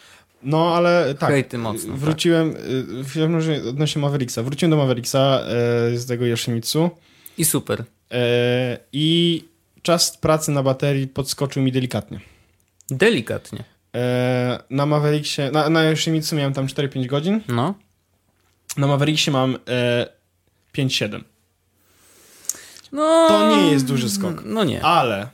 No, 0.42 0.74
ale 0.76 1.14
tak. 1.18 1.30
Hejty 1.30 1.58
mocno, 1.58 1.90
tak. 1.92 2.00
Wróciłem, 2.00 2.50
y, 2.50 2.82
w 3.02 3.06
każdym 3.06 3.34
razie 3.34 3.62
odnośnie 3.68 4.02
Mavericksa. 4.02 4.42
Wróciłem 4.42 4.70
do 4.70 4.76
Mavericksa 4.76 5.40
e, 5.40 5.96
z 5.98 6.06
tego 6.06 6.26
Yoshimitsu 6.26 6.90
I 7.38 7.44
super. 7.44 7.84
e, 8.12 8.78
i 8.92 9.44
czas 9.82 10.16
pracy 10.16 10.50
na 10.50 10.62
baterii 10.62 11.06
podskoczył 11.06 11.62
mi 11.62 11.72
delikatnie. 11.72 12.20
Delikatnie. 12.90 13.64
E, 13.94 14.58
na 14.70 14.86
Mavericksie, 14.86 15.42
na, 15.52 15.68
na 15.70 15.84
Yoshimitsu 15.84 16.36
miałem 16.36 16.52
tam 16.52 16.66
4-5 16.66 17.06
godzin, 17.06 17.40
No. 17.48 17.74
na 18.76 18.86
Mavericksie 18.86 19.30
mam 19.30 19.58
e, 19.68 20.06
5-7. 20.78 21.20
No. 22.96 23.28
To 23.28 23.56
nie 23.56 23.70
jest 23.70 23.86
duży 23.86 24.10
skok. 24.10 24.42
No 24.44 24.64
nie. 24.64 24.84
Ale 24.84 25.28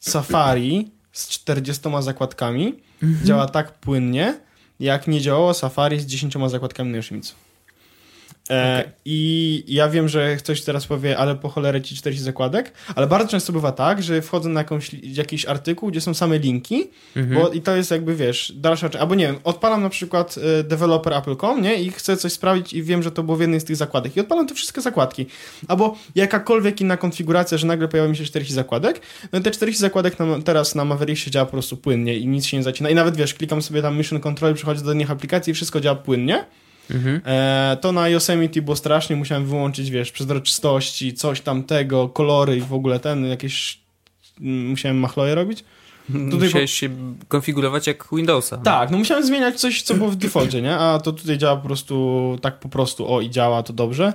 Safari 0.00 0.90
z 1.12 1.28
40 1.28 1.82
zakładkami 2.00 2.74
działa 3.24 3.46
tak 3.46 3.72
płynnie, 3.72 4.40
jak 4.80 5.06
nie 5.06 5.20
działało 5.20 5.54
Safari 5.54 6.00
z 6.00 6.06
10 6.06 6.34
zakładkami 6.46 6.90
na 6.90 6.96
Yoshimitsu. 6.96 7.34
E, 8.50 8.84
I 9.04 9.64
ja 9.68 9.88
wiem, 9.88 10.08
że 10.08 10.36
ktoś 10.36 10.62
teraz 10.62 10.86
powie, 10.86 11.18
ale 11.18 11.34
po 11.34 11.48
cholerę 11.48 11.82
ci 11.82 11.94
40 11.96 12.24
zakładek, 12.24 12.72
ale 12.94 13.06
bardzo 13.06 13.28
często 13.28 13.52
bywa 13.52 13.72
tak, 13.72 14.02
że 14.02 14.22
wchodzę 14.22 14.48
na 14.48 14.60
jakąś, 14.60 14.90
jakiś 15.02 15.44
artykuł, 15.46 15.90
gdzie 15.90 16.00
są 16.00 16.14
same 16.14 16.38
linki, 16.38 16.90
Mhm. 17.16 17.40
bo 17.42 17.48
i 17.48 17.60
to 17.60 17.76
jest 17.76 17.90
jakby, 17.90 18.14
wiesz, 18.16 18.52
dalsza 18.56 18.88
część, 18.88 19.02
albo 19.02 19.14
nie 19.14 19.26
wiem, 19.26 19.36
odpalam 19.44 19.82
na 19.82 19.88
przykład 19.88 20.34
e, 20.60 20.62
developer 20.64 21.12
Apple.com, 21.12 21.62
nie, 21.62 21.82
i 21.82 21.90
chcę 21.90 22.16
coś 22.16 22.32
sprawdzić 22.32 22.72
i 22.72 22.82
wiem, 22.82 23.02
że 23.02 23.10
to 23.10 23.22
było 23.22 23.36
w 23.36 23.40
jednej 23.40 23.60
z 23.60 23.64
tych 23.64 23.76
zakładek. 23.76 24.16
I 24.16 24.20
odpalam 24.20 24.46
te 24.48 24.54
wszystkie 24.54 24.80
zakładki, 24.80 25.26
albo 25.68 25.96
jakakolwiek 26.14 26.80
inna 26.80 26.96
konfiguracja, 26.96 27.58
że 27.58 27.66
nagle 27.66 27.88
pojawia 27.88 28.10
mi 28.10 28.16
się 28.16 28.24
40 28.24 28.54
zakładek, 28.54 29.00
no 29.32 29.38
i 29.38 29.42
te 29.42 29.50
40 29.50 29.80
zakładek 29.80 30.18
na, 30.18 30.26
teraz 30.44 30.74
na 30.74 30.84
Mavericksie 30.84 31.30
działa 31.30 31.46
po 31.46 31.52
prostu 31.52 31.76
płynnie 31.76 32.16
i 32.16 32.26
nic 32.26 32.46
się 32.46 32.56
nie 32.56 32.62
zacina. 32.62 32.90
I 32.90 32.94
nawet, 32.94 33.16
wiesz, 33.16 33.34
klikam 33.34 33.62
sobie 33.62 33.82
tam 33.82 33.98
Mission 33.98 34.20
Control, 34.20 34.54
przychodzi 34.54 34.82
do 34.84 34.92
innych 34.92 35.10
aplikacji 35.10 35.50
i 35.50 35.54
wszystko 35.54 35.80
działa 35.80 35.96
płynnie, 35.96 36.44
Mhm. 36.90 37.20
E, 37.24 37.76
to 37.80 37.92
na 37.92 38.08
Yosemite 38.08 38.62
było 38.62 38.76
strasznie, 38.76 39.16
musiałem 39.16 39.46
wyłączyć, 39.46 39.90
wiesz, 39.90 40.12
przezroczystości, 40.12 41.14
coś 41.14 41.40
tamtego, 41.40 42.08
kolory 42.08 42.56
i 42.56 42.60
w 42.60 42.72
ogóle 42.72 43.00
ten, 43.00 43.26
jakieś... 43.26 43.80
mm, 44.40 44.66
Musiałem 44.68 44.98
machloje 44.98 45.34
robić. 45.34 45.64
Tutaj 46.30 46.38
Musiałeś 46.48 46.72
się 46.72 46.88
konfigurować 47.28 47.86
jak 47.86 48.08
Windowsa. 48.12 48.56
Tak, 48.56 48.90
no 48.90 48.98
musiałem 48.98 49.26
zmieniać 49.26 49.60
coś, 49.60 49.82
co 49.82 49.94
było 49.94 50.10
w 50.10 50.16
defaulcie, 50.16 50.62
nie? 50.62 50.76
A 50.76 50.98
to 50.98 51.12
tutaj 51.12 51.38
działa 51.38 51.56
po 51.56 51.66
prostu 51.66 52.38
tak 52.42 52.60
po 52.60 52.68
prostu, 52.68 53.14
o 53.14 53.20
i 53.20 53.30
działa 53.30 53.62
to 53.62 53.72
dobrze. 53.72 54.12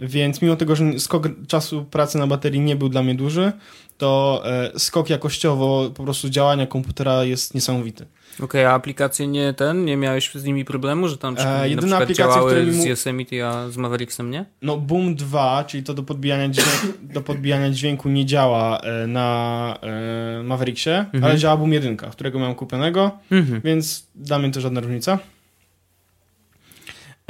Więc 0.00 0.42
mimo 0.42 0.56
tego, 0.56 0.76
że 0.76 0.98
skok 0.98 1.28
czasu 1.48 1.84
pracy 1.84 2.18
na 2.18 2.26
baterii 2.26 2.60
nie 2.60 2.76
był 2.76 2.88
dla 2.88 3.02
mnie 3.02 3.14
duży, 3.14 3.52
to 3.98 4.42
e, 4.44 4.78
skok 4.78 5.10
jakościowo 5.10 5.90
po 5.94 6.04
prostu 6.04 6.28
działania 6.30 6.66
komputera 6.66 7.24
jest 7.24 7.54
niesamowity. 7.54 8.06
Okej, 8.42 8.64
a 8.64 8.70
aplikacje 8.74 9.26
nie 9.26 9.52
ten, 9.52 9.84
nie 9.84 9.96
miałeś 9.96 10.30
z 10.34 10.44
nimi 10.44 10.64
problemu, 10.64 11.08
że 11.08 11.18
tam 11.18 11.36
E, 11.38 11.44
na 11.44 11.66
jedyna 11.66 12.00
przykład 12.06 12.30
aplikacja, 12.30 12.64
mi 12.64 12.82
z 12.82 12.84
Yosemite, 12.84 13.48
a 13.48 13.68
z 13.68 13.76
Mavericksem 13.76 14.30
nie? 14.30 14.44
No 14.62 14.76
Boom 14.76 15.14
2, 15.14 15.64
czyli 15.64 15.82
to 15.82 15.94
do 15.94 16.02
podbijania 16.02 16.48
dźwięku, 16.48 16.98
do 17.14 17.20
podbijania 17.20 17.70
dźwięku 17.70 18.08
nie 18.08 18.26
działa 18.26 18.78
e, 18.80 19.06
na 19.06 19.78
e, 19.82 20.42
Mavericksie, 20.42 20.90
Mhm. 20.90 21.24
ale 21.24 21.38
działa 21.38 21.56
Boom 21.56 21.72
1, 21.72 21.96
którego 21.96 22.38
miałem 22.38 22.54
kupionego, 22.54 23.10
Mhm. 23.30 23.60
więc 23.64 24.06
dla 24.14 24.38
mnie 24.38 24.50
to 24.50 24.60
żadna 24.60 24.80
różnica. 24.80 25.18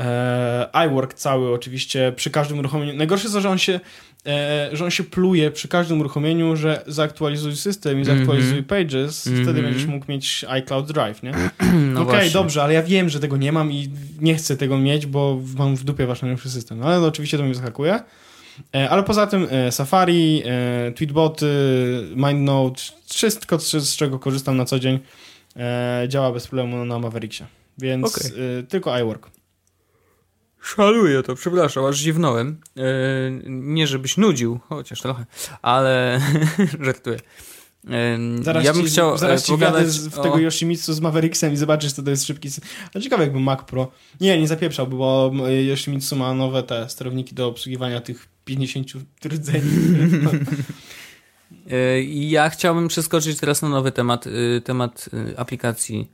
E, 0.01 0.69
iWork 0.87 1.15
cały 1.15 1.55
oczywiście 1.55 2.13
przy 2.17 2.31
każdym 2.31 2.59
uruchomieniu. 2.59 2.97
Najgorsze 2.97 3.25
jest 3.25 3.35
to, 3.35 3.41
że 3.41 3.51
on 3.51 3.59
się, 3.59 3.81
e, 4.27 4.69
że 4.73 4.85
on 4.85 4.91
się 4.91 5.05
pluje 5.05 5.51
przy 5.51 5.69
każdym 5.69 6.01
uruchomieniu, 6.01 6.57
że 6.57 6.83
zaktualizuj 6.87 7.57
system 7.57 8.01
i 8.01 8.05
zaktualizuj 8.05 8.59
Mhm. 8.59 8.65
pages, 8.65 9.27
Mhm. 9.27 9.45
wtedy 9.45 9.63
będziesz 9.63 9.87
mógł 9.87 10.07
mieć 10.09 10.45
iCloud 10.49 10.93
Drive, 10.93 11.23
nie? 11.23 11.33
No 11.95 12.01
Okej, 12.01 12.05
właśnie. 12.15 12.31
dobrze, 12.31 12.63
ale 12.63 12.75
ja 12.75 12.83
wiem, 12.83 13.09
że 13.09 13.21
tego 13.21 13.37
nie 13.37 13.53
mam 13.53 13.73
i 13.73 13.91
nie 14.21 14.35
chcę 14.35 14.57
tego 14.57 14.79
mieć, 14.79 15.07
bo 15.07 15.41
mam 15.59 15.77
w 15.77 15.85
dupie 15.85 16.07
wasz 16.07 16.23
najnowszy 16.23 16.51
system. 16.51 16.79
No, 16.79 16.87
ale 16.87 17.07
oczywiście 17.07 17.39
to 17.39 17.45
mnie 17.45 17.55
zahakuje. 17.55 18.01
E, 18.75 18.91
Ale 18.91 19.03
poza 19.03 19.27
tym 19.27 19.47
e, 19.51 19.73
Safari, 19.73 20.43
e, 20.47 20.93
Tweetboty, 20.93 21.47
MindNote, 22.17 22.83
wszystko, 23.11 23.59
z, 23.61 23.71
z 23.71 23.97
czego 23.97 24.19
korzystam 24.19 24.57
na 24.57 24.65
co 24.65 24.79
dzień, 24.79 24.99
działa 26.09 26.33
bez 26.33 26.47
problemu 26.47 26.85
na 26.85 26.99
Mavericksie. 26.99 27.45
Więc 27.79 28.33
e, 28.61 28.63
tylko 28.63 28.99
iWork. 28.99 29.31
Szaluję 30.63 31.23
to, 31.23 31.35
przepraszam, 31.35 31.85
aż 31.85 31.99
dziwnąłem. 32.01 32.61
E, 32.77 32.83
nie 33.49 33.87
żebyś 33.87 34.17
nudził, 34.17 34.61
chociaż 34.69 35.01
trochę, 35.01 35.27
ale 35.63 36.21
żartuję. 36.87 37.19
E, 37.91 38.19
Zaraz 38.43 38.65
ja 38.65 38.73
bym 38.73 38.83
ci, 38.83 38.89
chciał 38.89 39.19
zaraz 39.19 39.43
e, 39.43 39.47
ci 39.47 39.57
wjadę 39.57 39.73
pogadać 39.73 39.93
z- 39.93 40.09
w 40.09 40.19
o... 40.19 40.23
tego 40.23 40.39
Yoshimitsu 40.39 40.93
z 40.93 41.01
Mavericksem 41.01 41.53
i 41.53 41.57
zobaczysz, 41.57 41.93
co 41.93 42.03
to 42.03 42.11
jest 42.11 42.27
szybki... 42.27 42.49
No 42.95 43.01
ciekawe 43.01 43.23
jakby 43.23 43.41
Mac 43.41 43.65
Pro... 43.65 43.93
Nie, 44.21 44.39
nie 44.41 44.49
zapieprzał, 44.49 44.87
bo 44.87 45.33
Yoshimitsu 45.71 46.17
ma 46.17 46.35
nowe 46.35 46.63
te 46.63 46.89
sterowniki 46.89 47.35
do 47.35 47.47
obsługiwania 47.49 48.01
tych 48.01 48.29
50 48.45 48.87
rdzeni. 49.27 49.71
Ja 52.07 52.51
chciałbym 52.51 52.89
przeskoczyć 52.89 53.41
teraz 53.41 53.63
na 53.63 53.69
nowy 53.69 53.93
temat, 53.93 54.25
temat 54.65 55.09
aplikacji, 55.37 56.11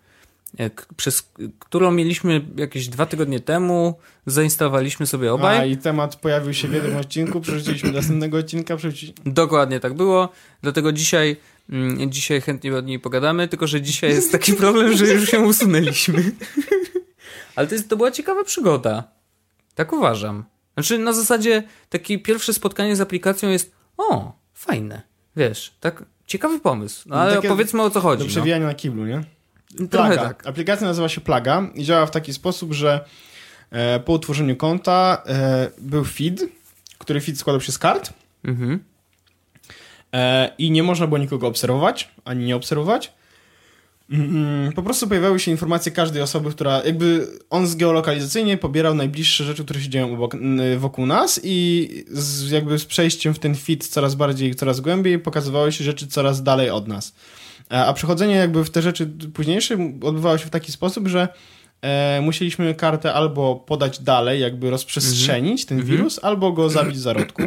przez 0.96 1.32
którą 1.58 1.90
mieliśmy 1.90 2.44
jakieś 2.56 2.88
dwa 2.88 3.06
tygodnie 3.06 3.40
temu, 3.40 3.94
zainstalowaliśmy 4.26 5.06
sobie 5.06 5.30
A, 5.30 5.32
obaj. 5.32 5.70
i 5.70 5.76
temat 5.76 6.16
pojawił 6.16 6.54
się 6.54 6.68
w 6.68 6.72
jednym 6.72 6.96
odcinku, 6.96 7.40
przerzuciliśmy 7.40 7.90
do 7.90 7.98
następnego 7.98 8.38
odcinka, 8.38 8.76
przerzuci... 8.76 9.14
Dokładnie 9.26 9.80
tak 9.80 9.94
było, 9.94 10.28
dlatego 10.62 10.92
dzisiaj, 10.92 11.36
mm, 11.70 12.12
dzisiaj 12.12 12.40
chętnie 12.40 12.76
o 12.76 12.80
niej 12.80 13.00
pogadamy, 13.00 13.48
tylko 13.48 13.66
że 13.66 13.80
dzisiaj 13.82 14.10
jest 14.10 14.32
taki 14.32 14.52
problem, 14.52 14.96
że 14.96 15.06
już 15.06 15.30
się 15.30 15.40
usunęliśmy. 15.40 16.22
Ale 17.56 17.66
to, 17.66 17.74
jest, 17.74 17.88
to 17.88 17.96
była 17.96 18.10
ciekawa 18.10 18.44
przygoda. 18.44 19.04
Tak 19.74 19.92
uważam. 19.92 20.44
Znaczy 20.74 20.98
na 20.98 21.12
zasadzie 21.12 21.62
takie 21.88 22.18
pierwsze 22.18 22.54
spotkanie 22.54 22.96
z 22.96 23.00
aplikacją 23.00 23.48
jest 23.48 23.72
o, 23.96 24.32
fajne. 24.54 25.02
Wiesz, 25.36 25.74
tak 25.80 26.04
ciekawy 26.26 26.60
pomysł. 26.60 27.08
No, 27.08 27.16
ale 27.16 27.34
takie 27.34 27.48
powiedzmy 27.48 27.82
o 27.82 27.90
co 27.90 28.00
chodzi. 28.00 28.18
do 28.18 28.24
No. 28.24 28.30
przewijania 28.30 28.66
na 28.66 28.74
kiblu, 28.74 29.06
nie? 29.06 29.24
Plaga. 29.90 30.16
tak. 30.16 30.46
Aplikacja 30.46 30.86
nazywa 30.86 31.08
się 31.08 31.20
Plaga 31.20 31.70
i 31.74 31.84
działa 31.84 32.06
w 32.06 32.10
taki 32.10 32.32
sposób, 32.32 32.72
że 32.72 33.04
e, 33.70 34.00
po 34.00 34.12
utworzeniu 34.12 34.56
konta 34.56 35.22
e, 35.26 35.68
był 35.78 36.04
feed, 36.04 36.44
który 36.98 37.20
feed 37.20 37.38
składał 37.38 37.60
się 37.60 37.72
z 37.72 37.78
kart 37.78 38.12
Mhm. 38.44 38.78
e, 40.14 40.50
i 40.58 40.70
nie 40.70 40.82
można 40.82 41.06
było 41.06 41.18
nikogo 41.18 41.46
obserwować, 41.46 42.08
ani 42.24 42.44
nie 42.44 42.56
obserwować. 42.56 43.12
Mm, 44.10 44.72
Po 44.72 44.82
prostu 44.82 45.08
pojawiały 45.08 45.40
się 45.40 45.50
informacje 45.50 45.92
każdej 45.92 46.22
osoby, 46.22 46.50
która 46.50 46.82
jakby 46.84 47.28
on 47.50 47.66
zgeolokalizacyjnie 47.66 48.56
pobierał 48.56 48.94
najbliższe 48.94 49.44
rzeczy, 49.44 49.64
które 49.64 49.80
się 49.80 49.88
dzieją 49.88 50.12
obok, 50.14 50.36
wokół 50.76 51.06
nas 51.06 51.40
i 51.44 51.88
z, 52.08 52.50
jakby 52.50 52.78
z 52.78 52.84
przejściem 52.84 53.34
w 53.34 53.38
ten 53.38 53.54
fit 53.54 53.86
coraz 53.86 54.14
bardziej, 54.14 54.54
coraz 54.54 54.80
głębiej 54.80 55.18
pokazywały 55.18 55.72
się 55.72 55.84
rzeczy 55.84 56.06
coraz 56.06 56.42
dalej 56.42 56.70
od 56.70 56.88
nas. 56.88 57.14
A 57.70 57.86
a 57.86 57.92
przechodzenie 57.92 58.34
jakby 58.34 58.64
w 58.64 58.70
te 58.70 58.82
rzeczy 58.82 59.06
późniejsze 59.34 59.74
odbywało 60.02 60.38
się 60.38 60.46
w 60.46 60.50
taki 60.50 60.72
sposób, 60.72 61.08
że 61.08 61.28
e, 61.82 62.20
musieliśmy 62.20 62.74
kartę 62.74 63.14
albo 63.14 63.56
podać 63.56 63.98
dalej, 63.98 64.40
jakby 64.40 64.70
rozprzestrzenić 64.70 65.64
ten 65.66 65.82
wirus, 65.82 66.20
albo 66.22 66.52
go 66.52 66.70
zabić 66.70 66.96
w 66.96 67.00
zarodku. 67.00 67.42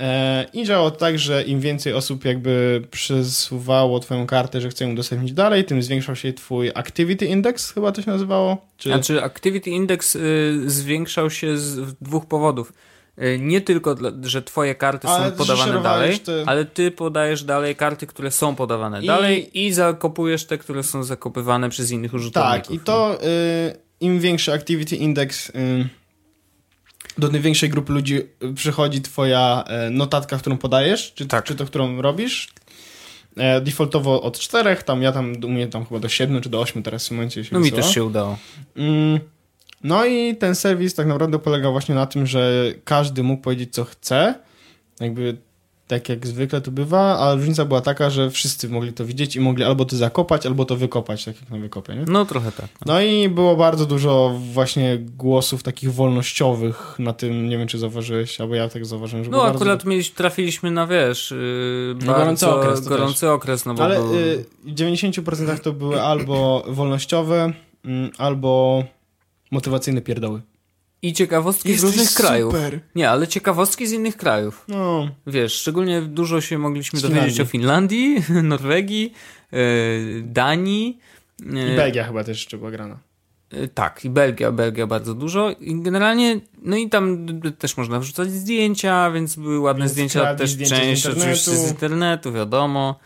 E, 0.00 0.46
I 0.52 0.64
działało 0.64 0.90
tak, 0.90 1.18
że 1.18 1.42
im 1.42 1.60
więcej 1.60 1.92
osób 1.92 2.24
jakby 2.24 2.82
przesuwało 2.90 4.00
twoją 4.00 4.26
kartę, 4.26 4.60
że 4.60 4.68
chce 4.68 4.84
ją 4.84 4.92
udostępnić 4.92 5.32
dalej, 5.32 5.64
tym 5.64 5.82
zwiększał 5.82 6.16
się 6.16 6.32
twój 6.32 6.70
activity 6.74 7.26
index, 7.26 7.72
chyba 7.72 7.92
to 7.92 8.02
się 8.02 8.10
nazywało. 8.10 8.66
Czy... 8.76 8.88
Znaczy, 8.88 9.22
Activity 9.22 9.70
Index 9.70 10.16
y, 10.16 10.62
zwiększał 10.66 11.30
się 11.30 11.58
z 11.58 11.94
dwóch 12.00 12.26
powodów. 12.26 12.72
Y, 13.22 13.38
Nie 13.40 13.60
tylko, 13.60 13.96
że 14.22 14.42
twoje 14.42 14.74
karty 14.74 15.08
Ale 15.08 15.24
są 15.24 15.30
ty 15.32 15.38
podawane 15.38 15.82
dalej, 15.82 16.18
te- 16.18 16.42
ale 16.46 16.64
ty 16.64 16.90
podajesz 16.90 17.44
dalej 17.44 17.76
karty, 17.76 18.06
które 18.06 18.30
są 18.30 18.54
podawane 18.54 19.02
I- 19.02 19.06
dalej 19.06 19.60
i 19.64 19.72
zakopujesz 19.72 20.44
te, 20.46 20.58
które 20.58 20.82
są 20.82 21.04
zakopywane 21.04 21.68
przez 21.70 21.90
innych 21.90 22.14
użytkowników. 22.14 22.66
Tak, 22.68 22.76
i 22.76 22.78
to 22.80 23.18
y, 23.24 23.76
im 24.00 24.20
większy 24.20 24.52
activity 24.52 24.96
index, 24.96 25.50
y, 25.50 25.88
do 27.18 27.28
największej 27.28 27.68
grupy 27.70 27.92
ludzi 27.92 28.20
przychodzi 28.54 29.00
twoja 29.02 29.64
y, 29.88 29.90
notatka, 29.90 30.38
którą 30.38 30.56
podajesz, 30.58 31.12
czy, 31.14 31.26
Tak. 31.26 31.44
czy 31.44 31.54
to, 31.54 31.64
którą 31.64 32.02
robisz. 32.02 32.48
E, 33.36 33.60
defaultowo 33.60 34.22
od 34.22 34.38
czterech, 34.38 34.82
tam 34.82 35.02
ja 35.02 35.12
tam, 35.12 35.32
u 35.44 35.48
mnie 35.48 35.66
tam 35.66 35.86
chyba 35.86 36.00
do 36.00 36.08
siedmiu 36.08 36.40
czy 36.40 36.48
do 36.48 36.60
ośmiu 36.60 36.82
teraz 36.82 37.08
w 37.08 37.10
momencie 37.10 37.44
się 37.44 37.50
No 37.52 37.58
mi 37.60 37.64
wysyła. 37.64 37.82
też 37.82 37.94
się 37.94 38.04
udało. 38.04 38.38
Mm, 38.76 39.20
No 39.84 40.04
i 40.04 40.36
ten 40.36 40.54
serwis 40.54 40.94
tak 40.94 41.06
naprawdę 41.06 41.38
polegał 41.38 41.72
właśnie 41.72 41.94
na 41.94 42.06
tym, 42.06 42.26
że 42.26 42.64
każdy 42.84 43.22
mógł 43.22 43.42
powiedzieć 43.42 43.74
co 43.74 43.84
chce, 43.84 44.34
jakby 45.00 45.36
tak 45.86 46.08
jak 46.08 46.26
zwykle 46.26 46.60
to 46.60 46.70
bywa, 46.70 47.18
ale 47.18 47.36
różnica 47.36 47.64
była 47.64 47.80
taka, 47.80 48.10
że 48.10 48.30
wszyscy 48.30 48.68
mogli 48.68 48.92
to 48.92 49.04
widzieć 49.04 49.36
i 49.36 49.40
mogli 49.40 49.64
albo 49.64 49.84
to 49.84 49.96
zakopać, 49.96 50.46
albo 50.46 50.64
to 50.64 50.76
wykopać, 50.76 51.24
tak 51.24 51.40
jak 51.40 51.50
na 51.50 51.58
wykopie, 51.58 51.94
nie? 51.94 52.04
No 52.08 52.24
trochę 52.24 52.52
tak. 52.52 52.66
No 52.86 53.00
i 53.00 53.28
było 53.28 53.56
bardzo 53.56 53.86
dużo 53.86 54.40
właśnie 54.52 54.98
głosów 54.98 55.62
takich 55.62 55.92
wolnościowych 55.92 56.96
na 56.98 57.12
tym, 57.12 57.48
nie 57.48 57.58
wiem 57.58 57.68
czy 57.68 57.78
zauważyłeś, 57.78 58.40
albo 58.40 58.54
ja 58.54 58.68
tak 58.68 58.86
zauważyłem, 58.86 59.24
że 59.24 59.30
No 59.30 59.36
było 59.36 59.44
bardzo 59.44 59.58
akurat 59.58 59.84
mieliśmy, 59.84 60.16
trafiliśmy 60.16 60.70
na, 60.70 60.86
wiesz, 60.86 61.30
yy, 61.30 61.94
No, 62.06 62.12
bardzo 62.12 62.14
gorący 62.46 62.48
okres 62.48 62.88
gorący 62.88 63.30
okres, 63.30 63.64
no 63.66 63.74
bo 63.74 63.84
Ale 63.84 63.94
był- 63.96 64.14
y, 64.14 64.44
w 64.64 64.74
90% 64.74 65.58
to 65.62 65.72
były 65.72 66.02
albo 66.02 66.64
wolnościowe, 66.68 67.52
mm, 67.84 68.10
albo 68.18 68.84
motywacyjne 69.50 70.00
pierdoły. 70.00 70.42
i 71.02 71.12
ciekawostki 71.12 71.74
z 71.78 71.84
różnych 71.84 72.14
krajów. 72.14 72.54
super! 72.54 72.80
Nie, 72.94 73.10
ale 73.10 73.28
ciekawostki 73.28 73.86
z 73.86 73.92
innych 73.92 74.16
krajów. 74.16 74.64
No, 74.68 75.08
Wiesz, 75.26 75.52
szczególnie 75.54 76.02
dużo 76.02 76.40
się 76.40 76.58
mogliśmy 76.58 76.98
Z 76.98 77.02
dowiedzieć 77.02 77.40
o 77.40 77.44
Finlandii, 77.44 78.16
Norwegii, 78.42 79.12
yy, 79.52 80.22
Danii. 80.26 80.98
yy, 81.46 81.72
i 81.72 81.76
Belgia 81.76 82.04
chyba 82.04 82.24
też 82.24 82.38
jeszcze 82.38 82.58
była 82.58 82.70
grana. 82.70 82.98
Y, 83.54 83.68
Tak, 83.68 84.04
i 84.04 84.10
Belgia, 84.10 84.52
Belgia 84.52 84.86
bardzo 84.86 85.14
dużo. 85.14 85.50
I 85.50 85.80
generalnie, 85.82 86.40
no 86.62 86.76
i 86.76 86.88
tam 86.88 87.26
też 87.58 87.76
można 87.76 88.00
wrzucać 88.00 88.30
zdjęcia, 88.32 89.10
więc 89.10 89.36
były 89.36 89.58
ładne 89.58 89.80
Więc 89.80 89.92
zdjęcia, 89.92 90.34
też 90.34 90.50
zdjęcia 90.50 90.76
z 90.76 90.78
część 90.78 91.04
internetu. 91.04 91.20
oczywiście 91.20 91.50
z 91.56 91.70
internetu, 91.70 92.32
wiadomo. 92.32 92.98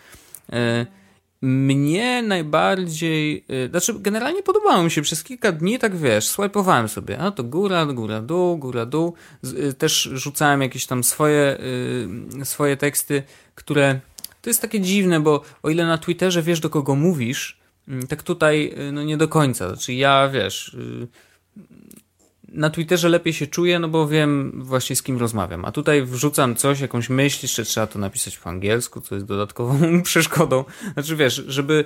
Mnie 1.42 2.22
najbardziej, 2.22 3.44
y, 3.50 3.68
znaczy 3.70 3.94
generalnie 4.00 4.42
podobało 4.42 4.82
mi 4.82 4.90
się 4.90 5.02
przez 5.02 5.24
kilka 5.24 5.52
dni, 5.52 5.78
tak 5.78 5.96
wiesz, 5.96 6.28
swajpowałem 6.28 6.88
sobie, 6.88 7.18
a 7.18 7.30
to 7.30 7.44
góra, 7.44 7.86
góra, 7.86 8.22
dół, 8.22 8.56
góra, 8.56 8.86
dół. 8.86 9.14
Y, 9.44 9.74
Też 9.74 10.08
rzucałem 10.12 10.62
jakieś 10.62 10.86
tam 10.86 11.04
swoje, 11.04 11.58
y, 12.40 12.44
swoje 12.44 12.76
teksty, 12.76 13.22
które, 13.54 14.00
to 14.42 14.50
jest 14.50 14.62
takie 14.62 14.80
dziwne, 14.80 15.20
bo 15.20 15.42
o 15.62 15.70
ile 15.70 15.86
na 15.86 15.98
Twitterze 15.98 16.42
wiesz 16.42 16.60
do 16.60 16.70
kogo 16.70 16.94
mówisz, 16.94 17.58
mm, 17.88 18.06
tak 18.06 18.22
tutaj 18.22 18.74
no 18.92 19.02
nie 19.02 19.16
do 19.16 19.28
końca. 19.28 19.68
Znaczy 19.68 19.94
ja, 19.94 20.28
wiesz, 20.28 20.76
na 22.48 22.70
Twitterze 22.70 23.08
lepiej 23.08 23.32
się 23.32 23.46
czuję, 23.46 23.78
no 23.78 23.88
bo 23.88 24.08
wiem 24.08 24.52
właśnie 24.64 24.96
z 24.96 25.02
kim 25.02 25.18
rozmawiam. 25.18 25.64
A 25.64 25.72
tutaj 25.72 26.02
wrzucam 26.02 26.56
coś, 26.56 26.80
jakąś 26.80 27.08
myśl, 27.10 27.38
jeszcze 27.42 27.64
trzeba 27.64 27.86
to 27.86 27.98
napisać 27.98 28.38
po 28.38 28.50
angielsku, 28.50 29.00
co 29.00 29.14
jest 29.14 29.26
dodatkową 29.26 29.78
przeszkodą. 30.02 30.64
Znaczy 30.94 31.16
wiesz, 31.16 31.34
żeby 31.46 31.84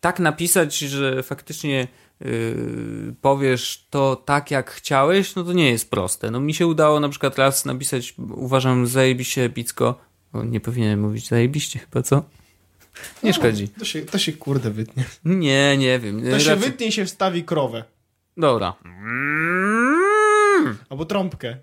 tak 0.00 0.18
napisać, 0.20 0.78
że 0.78 1.22
faktycznie 1.22 1.88
yy, 2.20 3.14
powiesz 3.20 3.86
to 3.90 4.16
tak, 4.16 4.50
jak 4.50 4.70
chciałeś, 4.70 5.34
no 5.34 5.44
to 5.44 5.52
nie 5.52 5.70
jest 5.70 5.90
proste. 5.90 6.30
No 6.30 6.40
mi 6.40 6.54
się 6.54 6.66
udało 6.66 7.00
na 7.00 7.08
przykład 7.08 7.38
raz 7.38 7.64
napisać, 7.64 8.14
uważam, 8.34 8.86
zajebiście 8.86 9.44
epicko. 9.44 10.00
O, 10.32 10.44
nie 10.44 10.60
powinienem 10.60 11.00
mówić 11.00 11.28
zajebiście 11.28 11.78
chyba, 11.78 12.02
co? 12.02 12.24
Nie 13.22 13.32
szkodzi. 13.32 13.68
To 13.68 13.84
się, 13.84 14.02
to 14.02 14.18
się 14.18 14.32
kurde 14.32 14.70
wytnie. 14.70 15.04
Nie, 15.24 15.76
nie 15.78 15.98
wiem. 15.98 16.20
To 16.30 16.40
się 16.40 16.50
Raczej- 16.50 16.56
wytnie 16.70 16.86
i 16.86 16.92
się 16.92 17.04
wstawi 17.06 17.44
krowę. 17.44 17.84
Dobra. 18.36 18.74
Albo 20.90 21.04
trąbkę. 21.04 21.56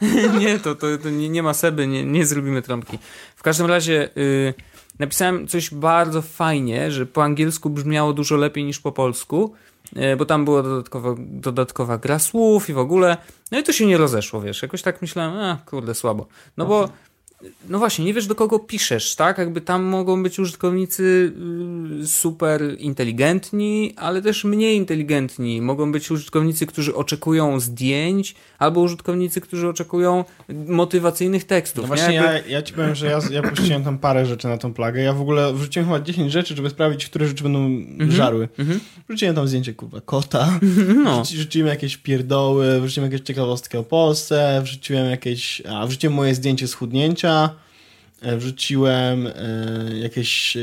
nie, 0.40 0.58
to, 0.58 0.74
to, 0.74 0.98
to 0.98 1.10
nie, 1.10 1.28
nie 1.28 1.42
ma 1.42 1.54
seby, 1.54 1.86
nie, 1.86 2.04
nie 2.04 2.26
zrobimy 2.26 2.62
trąbki. 2.62 2.98
W 3.36 3.42
każdym 3.42 3.66
razie 3.66 4.08
y, 4.16 4.54
napisałem 4.98 5.46
coś 5.46 5.74
bardzo 5.74 6.22
fajnie, 6.22 6.90
że 6.90 7.06
po 7.06 7.24
angielsku 7.24 7.70
brzmiało 7.70 8.12
dużo 8.12 8.36
lepiej 8.36 8.64
niż 8.64 8.80
po 8.80 8.92
polsku, 8.92 9.54
y, 9.96 10.16
bo 10.16 10.24
tam 10.24 10.44
była 10.44 10.62
dodatkowa, 10.62 11.14
dodatkowa 11.18 11.98
gra 11.98 12.18
słów 12.18 12.70
i 12.70 12.72
w 12.72 12.78
ogóle. 12.78 13.16
No 13.52 13.58
i 13.58 13.62
to 13.62 13.72
się 13.72 13.86
nie 13.86 13.96
rozeszło, 13.96 14.40
wiesz. 14.40 14.62
Jakoś 14.62 14.82
tak 14.82 15.02
myślałem, 15.02 15.38
a 15.38 15.58
kurde, 15.66 15.94
słabo. 15.94 16.26
No 16.56 16.66
bo 16.66 16.88
no 17.68 17.78
właśnie, 17.78 18.04
nie 18.04 18.14
wiesz 18.14 18.26
do 18.26 18.34
kogo 18.34 18.58
piszesz, 18.58 19.14
tak? 19.14 19.38
Jakby 19.38 19.60
tam 19.60 19.82
mogą 19.82 20.22
być 20.22 20.38
użytkownicy 20.38 21.32
y, 22.02 22.06
super 22.06 22.62
inteligentni, 22.78 23.94
ale 23.96 24.22
też 24.22 24.44
mniej 24.44 24.76
inteligentni. 24.76 25.60
Mogą 25.62 25.92
być 25.92 26.10
użytkownicy, 26.10 26.66
którzy 26.66 26.94
oczekują 26.94 27.60
zdjęć, 27.60 28.34
albo 28.58 28.80
użytkownicy, 28.80 29.40
którzy 29.40 29.68
oczekują 29.68 30.24
motywacyjnych 30.66 31.44
tekstów. 31.44 31.88
No 31.88 31.94
nie? 31.94 32.02
właśnie 32.02 32.14
Jakby- 32.14 32.50
ja, 32.50 32.56
ja 32.56 32.62
ci 32.62 32.72
powiem, 32.74 32.94
że 32.94 33.06
ja, 33.06 33.18
ja 33.30 33.42
puściłem 33.42 33.84
tam 33.84 33.98
parę 33.98 34.26
rzeczy 34.26 34.48
na 34.48 34.58
tą 34.58 34.74
plagę. 34.74 35.02
Ja 35.02 35.12
w 35.12 35.20
ogóle 35.20 35.54
wrzuciłem 35.54 35.86
chyba 35.86 36.00
10 36.00 36.32
rzeczy, 36.32 36.56
żeby 36.56 36.70
sprawdzić, 36.70 37.06
które 37.06 37.28
rzeczy 37.28 37.42
będą 37.42 37.70
żarły. 38.12 38.48
Wrzuciłem 39.08 39.34
tam 39.34 39.48
zdjęcie, 39.48 39.74
kurwa, 39.74 40.00
kota. 40.00 40.58
No. 41.04 41.22
Wrzuci- 41.22 41.34
Wrzuciłem 41.36 41.68
jakieś 41.68 41.96
pierdoły, 41.96 42.80
wrzuciłem 42.80 43.12
jakieś 43.12 43.26
ciekawostki 43.26 43.76
o 43.76 43.82
Polsce, 43.82 44.60
wrzuciłem 44.64 45.10
jakieś... 45.10 45.62
A, 45.70 45.86
wrzuciłem 45.86 46.14
moje 46.14 46.34
zdjęcie 46.34 46.68
schudnięcia, 46.68 47.25
e, 48.22 48.36
wrzuciłem 48.36 49.26
e, 49.26 49.32
jakieś 49.98 50.56
e, 50.56 50.60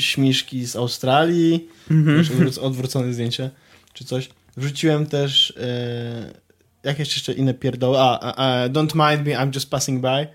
śmiszki 0.00 0.66
z 0.66 0.76
Australii, 0.76 1.68
mm 1.90 2.24
odwrócone 2.60 3.12
zdjęcie, 3.12 3.50
czy 3.92 4.04
coś. 4.04 4.28
Wrzuciłem 4.56 5.06
też 5.06 5.54
jakieś 6.84 7.14
jeszcze 7.14 7.32
inne 7.32 7.54
pierdoły. 7.54 7.98
A, 7.98 8.20
a, 8.20 8.34
a, 8.62 8.68
don't 8.68 9.10
mind 9.10 9.26
me, 9.26 9.32
I'm 9.32 9.54
just 9.54 9.70
passing 9.70 10.00
by. 10.00 10.26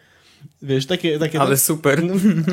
Wiesz, 0.62 0.86
takie... 0.86 1.20
takie 1.20 1.42
Ale 1.42 1.58
super. 1.58 2.04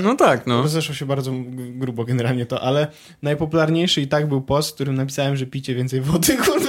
No 0.02 0.16
tak, 0.16 0.46
no. 0.46 0.62
Rozeszło 0.62 0.94
się 0.94 1.06
bardzo 1.06 1.32
grubo 1.56 2.04
generalnie 2.04 2.46
to, 2.46 2.60
ale 2.60 2.86
najpopularniejszy 3.22 4.00
i 4.00 4.06
tak 4.06 4.28
był 4.28 4.42
post, 4.42 4.70
w 4.70 4.74
którym 4.74 4.94
napisałem, 4.94 5.36
że 5.36 5.46
picie 5.46 5.74
więcej 5.74 6.00
wody, 6.00 6.36
kurde. 6.46 6.68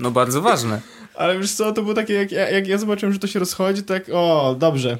No 0.00 0.10
bardzo 0.10 0.42
ważne. 0.42 0.80
Ale 1.14 1.38
wiesz 1.38 1.52
co, 1.52 1.72
to 1.72 1.82
było 1.82 1.94
takie, 1.94 2.14
jak, 2.14 2.32
ja- 2.32 2.50
jak 2.50 2.68
ja 2.68 2.78
zobaczyłem, 2.78 3.12
że 3.12 3.18
to 3.18 3.26
się 3.26 3.38
rozchodzi, 3.38 3.82
tak 3.82 4.04
o, 4.12 4.56
dobrze. 4.58 4.98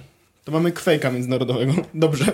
To 0.48 0.52
mamy 0.52 0.72
kwejka 0.72 1.10
międzynarodowego. 1.10 1.72
Dobrze. 1.94 2.24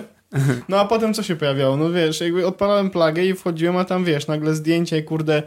No 0.69 0.79
a 0.79 0.85
potem 0.85 1.13
co 1.13 1.23
się 1.23 1.35
pojawiało? 1.35 1.77
No 1.77 1.91
wiesz, 1.91 2.21
jakby 2.21 2.47
odpalałem 2.47 2.89
plagę 2.89 3.25
i 3.25 3.33
wchodziłem, 3.33 3.77
a 3.77 3.85
tam 3.85 4.05
wiesz, 4.05 4.27
nagle 4.27 4.55
zdjęcie, 4.55 5.03
kurde, 5.03 5.43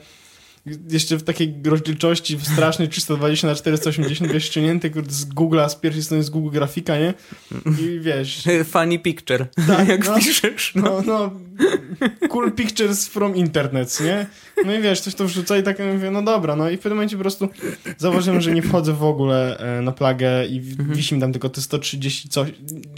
jeszcze 0.90 1.16
w 1.16 1.22
takiej 1.22 1.54
rozdzielczości 1.64 2.36
w 2.36 2.46
strasznej 2.46 2.88
320 2.88 3.46
na 3.46 3.54
480 3.54 4.32
wiesz, 4.32 4.44
ściągnięty 4.44 4.90
kurde, 4.90 5.10
z 5.12 5.26
Google'a, 5.28 5.68
z 5.68 5.74
pierwszej 5.76 6.02
strony 6.02 6.22
z 6.22 6.30
Google 6.30 6.50
Grafika, 6.50 6.98
nie? 6.98 7.14
I 7.80 8.00
wiesz, 8.00 8.42
Funny 8.72 8.98
picture. 8.98 9.46
Tak, 9.66 9.88
Jak 9.88 10.06
no. 10.08 10.16
piszesz. 10.16 10.72
No. 10.74 11.02
no, 11.06 11.30
no, 11.60 12.28
cool 12.28 12.52
pictures 12.52 13.08
from 13.08 13.36
internet, 13.36 13.98
nie? 14.00 14.26
No 14.66 14.74
i 14.74 14.80
wiesz, 14.82 15.00
coś 15.00 15.14
to 15.14 15.24
wrzuca 15.24 15.56
i 15.58 15.62
tak 15.62 15.78
mówię, 15.94 16.10
no 16.10 16.22
dobra, 16.22 16.56
no 16.56 16.70
i 16.70 16.76
w 16.76 16.80
pewnym 16.80 16.96
momencie 16.96 17.16
po 17.16 17.22
prostu 17.22 17.48
zauważyłem, 17.98 18.40
że 18.40 18.52
nie 18.52 18.62
wchodzę 18.62 18.92
w 18.92 19.02
ogóle 19.04 19.58
e, 19.58 19.82
na 19.82 19.92
plagę 19.92 20.46
i 20.46 20.58
Mhm. 20.58 20.94
wisi 20.94 21.14
mi 21.14 21.20
tam 21.20 21.32
tylko 21.32 21.48
te 21.48 21.60
130 21.60 22.28
coś. 22.28 22.48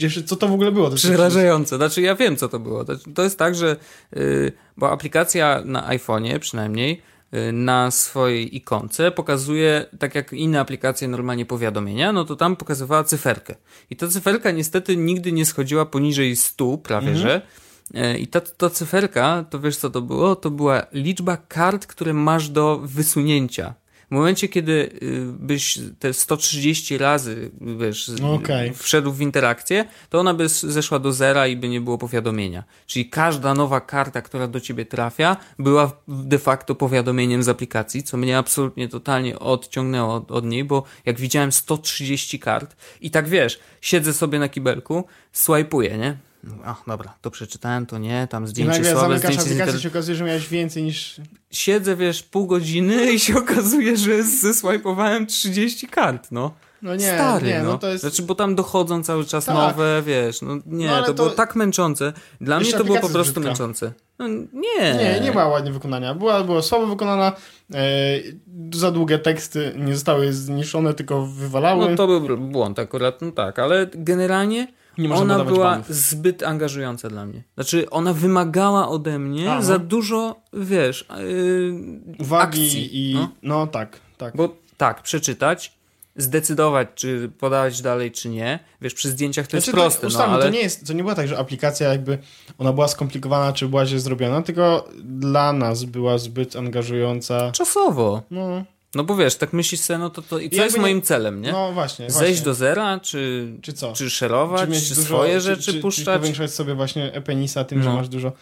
Jeszcze, 0.00 0.22
co 0.22 0.36
to 0.36 0.48
w 0.48 0.52
ogóle 0.52 0.72
było? 0.72 0.90
Przerażające. 0.90 1.76
Znaczy 1.76 2.02
ja 2.02 2.14
wiem, 2.14 2.36
co 2.36 2.48
to 2.48 2.58
było. 2.58 2.84
To- 3.14 3.22
jest 3.22 3.38
tak, 3.38 3.54
że 3.54 3.76
yy, 4.16 4.52
bo 4.76 4.90
aplikacja 4.92 5.62
na 5.64 5.88
iPhone'ie 5.88 6.38
przynajmniej 6.38 7.02
na 7.52 7.90
swojej 7.90 8.56
ikonce 8.56 9.10
pokazuje, 9.10 9.86
tak 9.98 10.14
jak 10.14 10.32
inne 10.32 10.60
aplikacje 10.60 11.08
normalnie 11.08 11.46
powiadomienia, 11.46 12.12
no 12.12 12.24
to 12.24 12.36
tam 12.36 12.56
pokazywała 12.56 13.04
cyferkę. 13.04 13.54
I 13.90 13.96
ta 13.96 14.08
cyferka 14.08 14.50
niestety 14.50 14.96
nigdy 14.96 15.32
nie 15.32 15.46
schodziła 15.46 15.86
poniżej 15.86 16.36
100 16.36 16.78
prawie, 16.78 17.16
że. 17.16 17.42
E, 17.94 18.18
I 18.18 18.26
ta, 18.26 18.40
ta 18.40 18.70
cyferka, 18.70 19.44
to 19.50 19.60
wiesz 19.60 19.76
co 19.76 19.90
to 19.90 20.02
było? 20.02 20.36
To 20.36 20.50
była 20.50 20.86
liczba 20.92 21.36
kart, 21.36 21.86
które 21.86 22.12
masz 22.12 22.48
do 22.48 22.78
wysunięcia. 22.78 23.74
W 24.10 24.14
momencie, 24.14 24.48
kiedy 24.48 24.72
y, 25.02 25.26
byś 25.38 25.78
te 25.98 26.12
130 26.12 26.98
razy, 26.98 27.50
wiesz, 27.60 28.10
Okej. 28.22 28.74
wszedł 28.74 29.12
w 29.12 29.20
interakcję, 29.20 29.84
to 30.08 30.20
ona 30.20 30.34
by 30.34 30.48
zeszła 30.48 30.98
do 30.98 31.12
zera 31.12 31.46
i 31.46 31.56
by 31.56 31.68
nie 31.68 31.80
było 31.80 31.98
powiadomienia. 31.98 32.64
Czyli 32.86 33.10
każda 33.10 33.54
nowa 33.54 33.80
karta, 33.80 34.22
która 34.22 34.46
do 34.46 34.60
ciebie 34.60 34.86
trafia, 34.86 35.36
była 35.58 35.92
de 36.08 36.38
facto 36.38 36.74
powiadomieniem 36.74 37.42
z 37.42 37.48
aplikacji, 37.48 38.02
co 38.02 38.16
mnie 38.16 38.38
absolutnie 38.38 38.88
totalnie 38.88 39.38
odciągnęło 39.38 40.14
od, 40.14 40.30
od 40.30 40.44
niej, 40.44 40.64
bo 40.64 40.84
jak 41.06 41.20
widziałem 41.20 41.52
130 41.52 42.38
kart 42.38 42.76
i 43.00 43.10
tak 43.10 43.28
wiesz, 43.28 43.60
siedzę 43.80 44.12
sobie 44.12 44.38
na 44.38 44.48
kibelku, 44.48 45.04
swajpuję, 45.32 45.98
nie? 45.98 46.29
Ach, 46.64 46.82
dobra, 46.86 47.14
to 47.20 47.30
przeczytałem, 47.30 47.86
to 47.86 47.98
nie, 47.98 48.26
tam 48.30 48.44
I 48.44 48.48
zdjęcie 48.48 48.72
nagle 48.72 48.92
słabe, 48.92 49.18
zdjęcie 49.18 49.20
z 49.20 49.26
aplikację 49.28 49.52
internetu 49.52 49.78
i 49.78 49.82
się 49.82 49.88
okazuje, 49.88 50.16
że 50.16 50.24
miałeś 50.24 50.48
więcej 50.48 50.82
niż... 50.82 51.20
siedzę, 51.50 51.96
wiesz, 51.96 52.22
pół 52.22 52.46
godziny 52.46 53.12
i 53.12 53.20
się 53.20 53.38
okazuje, 53.38 53.96
że 53.96 54.22
zeswajpowałem 54.22 55.26
30 55.26 55.86
kart, 55.88 56.28
no. 56.30 56.52
No 56.82 56.96
nie, 56.96 57.14
Stary, 57.14 57.46
nie, 57.46 57.58
no. 57.62 57.64
no 57.64 57.78
to 57.78 57.88
jest... 57.88 58.00
Znaczy, 58.00 58.22
bo 58.22 58.34
tam 58.34 58.54
dochodzą 58.54 59.02
cały 59.02 59.24
czas 59.24 59.44
Tak. 59.44 59.54
nowe, 59.54 60.02
wiesz, 60.06 60.42
no 60.42 60.58
nie, 60.66 60.86
No, 60.86 61.00
to, 61.00 61.06
to- 61.06 61.14
było 61.14 61.30
tak 61.30 61.56
męczące. 61.56 62.12
Dla 62.40 62.60
mnie 62.60 62.72
to 62.72 62.84
było 62.84 62.98
po 63.00 63.08
prostu 63.08 63.32
brzydka. 63.32 63.48
męczące. 63.50 63.92
No, 64.18 64.28
nie. 64.52 64.94
Nie, 64.98 65.20
nie 65.22 65.32
była 65.32 65.48
ładnie 65.48 65.72
wykonania. 65.72 66.14
Była, 66.14 66.44
była 66.44 66.62
słabo 66.62 66.86
wykonana, 66.86 67.32
e, 67.74 67.78
za 68.74 68.90
długie 68.90 69.18
teksty 69.18 69.72
nie 69.76 69.94
zostały 69.94 70.32
zniszczone, 70.32 70.94
tylko 70.94 71.26
wywalały. 71.26 71.90
No 71.90 71.96
to 71.96 72.06
był 72.06 72.38
błąd 72.38 72.78
akurat, 72.78 73.22
no 73.22 73.32
tak, 73.32 73.58
ale 73.58 73.86
generalnie 73.94 74.66
Nie 74.98 75.14
ona 75.14 75.44
była 75.44 75.70
banów. 75.70 75.88
zbyt 75.88 76.42
angażująca 76.42 77.08
dla 77.08 77.26
mnie. 77.26 77.42
Znaczy, 77.54 77.90
ona 77.90 78.12
wymagała 78.12 78.88
ode 78.88 79.18
mnie 79.18 79.52
Aha. 79.52 79.62
za 79.62 79.78
dużo, 79.78 80.40
wiesz, 80.52 81.08
yy, 81.18 81.74
Uwagi 82.18 82.64
akcji, 82.64 83.10
i... 83.10 83.14
no. 83.14 83.28
No. 83.42 83.66
tak, 83.66 84.00
tak. 84.18 84.36
Bo 84.36 84.56
tak, 84.76 85.02
przeczytać, 85.02 85.72
zdecydować, 86.16 86.88
czy 86.94 87.30
podawać 87.38 87.82
dalej, 87.82 88.12
czy 88.12 88.28
nie. 88.28 88.58
Wiesz, 88.80 88.94
przy 88.94 89.10
zdjęciach 89.10 89.46
to 89.46 89.56
jest 89.56 89.66
Znaczy, 89.66 89.76
proste, 89.80 90.02
no 90.02 90.08
ustalmy, 90.08 90.34
ale... 90.34 90.44
to, 90.44 90.50
nie 90.50 90.60
jest, 90.60 90.86
to 90.86 90.92
nie 90.92 91.02
było 91.02 91.14
tak, 91.14 91.28
że 91.28 91.38
aplikacja 91.38 91.88
jakby 91.88 92.18
ona 92.58 92.72
była 92.72 92.88
skomplikowana, 92.88 93.52
czy 93.52 93.68
była 93.68 93.86
źle 93.86 94.00
zrobiona, 94.00 94.42
tylko 94.42 94.88
dla 95.04 95.52
nas 95.52 95.84
była 95.84 96.18
zbyt 96.18 96.56
angażująca. 96.56 97.52
Czasowo. 97.52 98.22
No, 98.30 98.64
No 98.94 99.04
bo 99.04 99.16
wiesz, 99.16 99.36
tak 99.36 99.52
myślisz 99.52 99.80
sobie, 99.80 99.98
no 99.98 100.10
to, 100.10 100.22
to 100.22 100.38
i 100.38 100.50
co 100.50 100.56
jakby 100.56 100.64
jest 100.64 100.76
nie- 100.76 100.80
moim 100.82 101.02
celem, 101.02 101.42
nie? 101.42 101.52
no 101.52 101.72
właśnie. 101.72 102.10
Zejść 102.10 102.18
właśnie. 102.18 102.44
do 102.44 102.54
zera, 102.54 103.00
czy, 103.00 103.52
Czy 103.62 103.72
co? 103.72 103.92
czy 103.92 104.10
szerować, 104.10 104.60
czy, 104.60 104.68
mieć 104.68 104.88
dużo- 104.88 105.02
swoje 105.02 105.34
czy- 105.34 105.40
rzeczy 105.40 105.62
czy, 105.62 105.72
Czy 105.72 105.80
puszczać? 105.80 106.18
powiększać 106.20 106.54
sobie 106.54 106.74
właśnie 106.74 107.12
epenisa 107.12 107.64
tym, 107.64 107.82
że 107.82 107.88
No. 107.88 107.96
masz 107.96 108.08
dużo... 108.08 108.32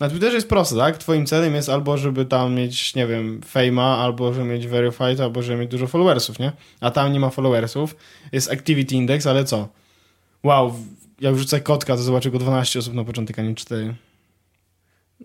Na 0.00 0.08
Twitterze 0.08 0.34
jest 0.34 0.48
proste, 0.48 0.76
tak? 0.76 0.98
Twoim 0.98 1.26
celem 1.26 1.54
jest 1.54 1.68
albo, 1.68 1.98
żeby 1.98 2.24
tam 2.24 2.54
mieć, 2.54 2.94
nie 2.94 3.06
wiem, 3.06 3.40
fame'a, 3.54 3.80
albo 4.02 4.32
żeby 4.32 4.46
mieć 4.46 4.66
verified, 4.66 5.20
albo 5.20 5.42
żeby 5.42 5.60
mieć 5.60 5.70
dużo 5.70 5.86
followersów, 5.86 6.38
nie? 6.38 6.52
A 6.80 6.90
tam 6.90 7.12
nie 7.12 7.20
ma 7.20 7.30
followersów. 7.30 7.96
Jest 8.32 8.52
activity 8.52 8.94
index, 8.94 9.26
ale 9.26 9.44
co? 9.44 9.68
Wow, 10.42 10.74
jak 11.20 11.34
wrzucę 11.34 11.60
kotka, 11.60 11.96
to 11.96 12.02
zobaczę 12.02 12.30
go 12.30 12.38
12 12.38 12.78
osób 12.78 12.94
na 12.94 13.04
początek, 13.04 13.38
a 13.38 13.42
nie 13.42 13.54
4. 13.54 13.94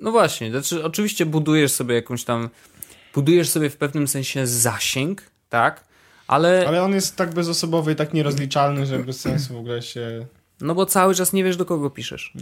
No 0.01 0.11
właśnie, 0.11 0.51
znaczy 0.51 0.83
oczywiście 0.85 1.25
budujesz 1.25 1.71
sobie 1.71 1.95
jakąś 1.95 2.23
tam, 2.23 2.49
budujesz 3.13 3.49
sobie 3.49 3.69
w 3.69 3.77
pewnym 3.77 4.07
sensie 4.07 4.47
zasięg, 4.47 5.21
tak? 5.49 5.83
Ale, 6.27 6.65
Ale 6.67 6.83
on 6.83 6.93
jest 6.93 7.15
tak 7.15 7.33
bezosobowy 7.33 7.91
i 7.91 7.95
tak 7.95 8.13
nierozliczalny, 8.13 8.85
że 8.85 8.99
bez 8.99 9.19
sensu 9.21 9.53
w 9.53 9.57
ogóle 9.57 9.81
się... 9.81 10.25
no 10.61 10.75
bo 10.75 10.85
cały 10.85 11.15
czas 11.15 11.33
nie 11.33 11.43
wiesz, 11.43 11.57
do 11.57 11.65
kogo 11.65 11.89
piszesz. 11.89 12.33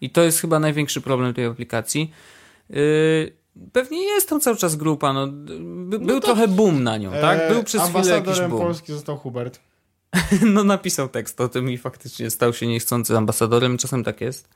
I 0.00 0.10
to 0.10 0.22
jest 0.22 0.40
chyba 0.40 0.58
największy 0.58 1.00
problem 1.00 1.34
tej 1.34 1.44
aplikacji. 1.44 2.10
Yy, 2.70 3.32
pewnie 3.72 4.02
jest 4.04 4.28
tam 4.28 4.40
cały 4.40 4.56
czas 4.56 4.76
grupa, 4.76 5.12
no. 5.12 5.26
By, 5.86 5.98
był 5.98 6.20
trochę 6.20 6.48
boom 6.48 6.82
na 6.82 6.96
nią, 6.96 7.12
tak? 7.12 7.40
E, 7.40 7.48
Był 7.48 7.64
przez 7.64 7.82
chwilę 7.82 7.98
jakiś 7.98 8.12
Ambasadorem 8.12 8.50
boom. 8.50 8.62
Polski 8.62 8.92
został 8.92 9.16
Hubert. 9.16 9.60
No 10.54 10.64
napisał 10.64 11.08
tekst 11.08 11.40
o 11.40 11.48
tym 11.48 11.70
i 11.70 11.78
faktycznie 11.78 12.30
stał 12.30 12.52
się 12.52 12.66
niechcący 12.66 13.16
ambasadorem. 13.16 13.78
Czasem 13.78 14.04
tak 14.04 14.20
jest. 14.20 14.48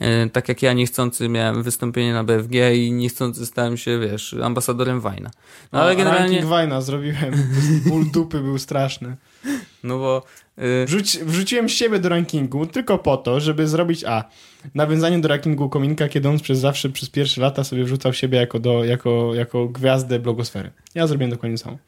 E, 0.00 0.30
Tak 0.30 0.48
jak 0.48 0.62
ja 0.62 0.72
niechcący 0.72 1.28
miałem 1.28 1.62
wystąpienie 1.62 2.12
na 2.12 2.24
BFG 2.24 2.54
i 2.74 2.92
niechcący 2.92 3.46
stałem 3.46 3.76
się, 3.76 3.98
wiesz, 3.98 4.36
ambasadorem 4.42 5.00
Wajna. 5.00 5.30
No 5.72 5.82
ale 5.82 5.96
generalnie, 5.96 6.26
Ranking 6.28 6.44
Wajna 6.44 6.80
zrobiłem. 6.80 7.48
Ból 7.88 8.04
dupy 8.10 8.40
był 8.40 8.58
straszny. 8.58 9.16
no 9.84 9.98
bo 9.98 10.22
y, 10.58 10.86
Wrzuci, 10.86 11.18
wrzuciłem 11.24 11.68
siebie 11.68 11.98
do 11.98 12.08
rankingu 12.08 12.66
tylko 12.66 12.98
po 12.98 13.16
to, 13.16 13.40
żeby 13.40 13.68
zrobić 13.68 14.04
A. 14.04 14.24
Nawiązanie 14.74 15.18
do 15.18 15.28
rankingu 15.28 15.68
Kominka, 15.68 16.08
kiedy 16.08 16.28
on 16.28 16.40
przez 16.40 16.58
zawsze, 16.58 16.88
przez 16.90 17.10
pierwsze 17.10 17.40
lata 17.40 17.64
sobie 17.64 17.84
wrzucał 17.84 18.12
siebie 18.12 18.38
jako, 18.38 18.58
do, 18.58 18.84
jako, 18.84 19.34
jako 19.34 19.68
gwiazdę 19.68 20.18
blogosfery. 20.18 20.70
Ja 20.94 21.06
zrobiłem 21.06 21.30
dokładnie 21.30 21.58
samo. 21.58 21.78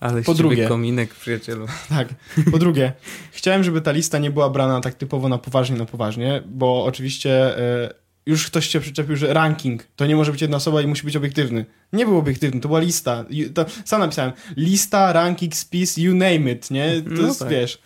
Ale 0.00 0.22
po 0.22 0.34
drugie- 0.34 0.68
kominek, 0.68 1.14
przyjacielu. 1.14 1.66
Tak. 1.88 2.08
Po 2.50 2.58
drugie, 2.58 2.92
chciałem, 3.32 3.64
żeby 3.64 3.80
ta 3.80 3.92
lista 3.92 4.18
nie 4.18 4.30
była 4.30 4.50
brana 4.50 4.80
tak 4.80 4.94
typowo 4.94 5.28
na 5.28 5.38
poważnie, 5.38 5.76
na 5.76 5.84
poważnie, 5.84 6.42
bo 6.46 6.84
oczywiście 6.84 7.58
e, 7.58 7.94
już 8.26 8.46
ktoś 8.46 8.68
się 8.68 8.80
przyczepił, 8.80 9.16
że 9.16 9.34
ranking 9.34 9.82
to 9.96 10.06
nie 10.06 10.16
może 10.16 10.32
być 10.32 10.42
jedna 10.42 10.56
osoba 10.56 10.82
i 10.82 10.86
musi 10.86 11.02
być 11.04 11.16
obiektywny. 11.16 11.64
Nie 11.92 12.04
był 12.06 12.18
obiektywny, 12.18 12.60
to 12.60 12.68
była 12.68 12.80
lista. 12.80 13.24
To, 13.54 13.64
sam 13.84 14.00
napisałem. 14.00 14.32
Lista, 14.56 15.12
ranking, 15.12 15.56
spis, 15.56 15.96
you 15.96 16.14
name 16.14 16.50
it, 16.52 16.70
nie? 16.70 17.02
To 17.02 17.10
No 17.10 17.26
jest, 17.26 17.38
tak. 17.38 17.48
wiesz, 17.48 17.78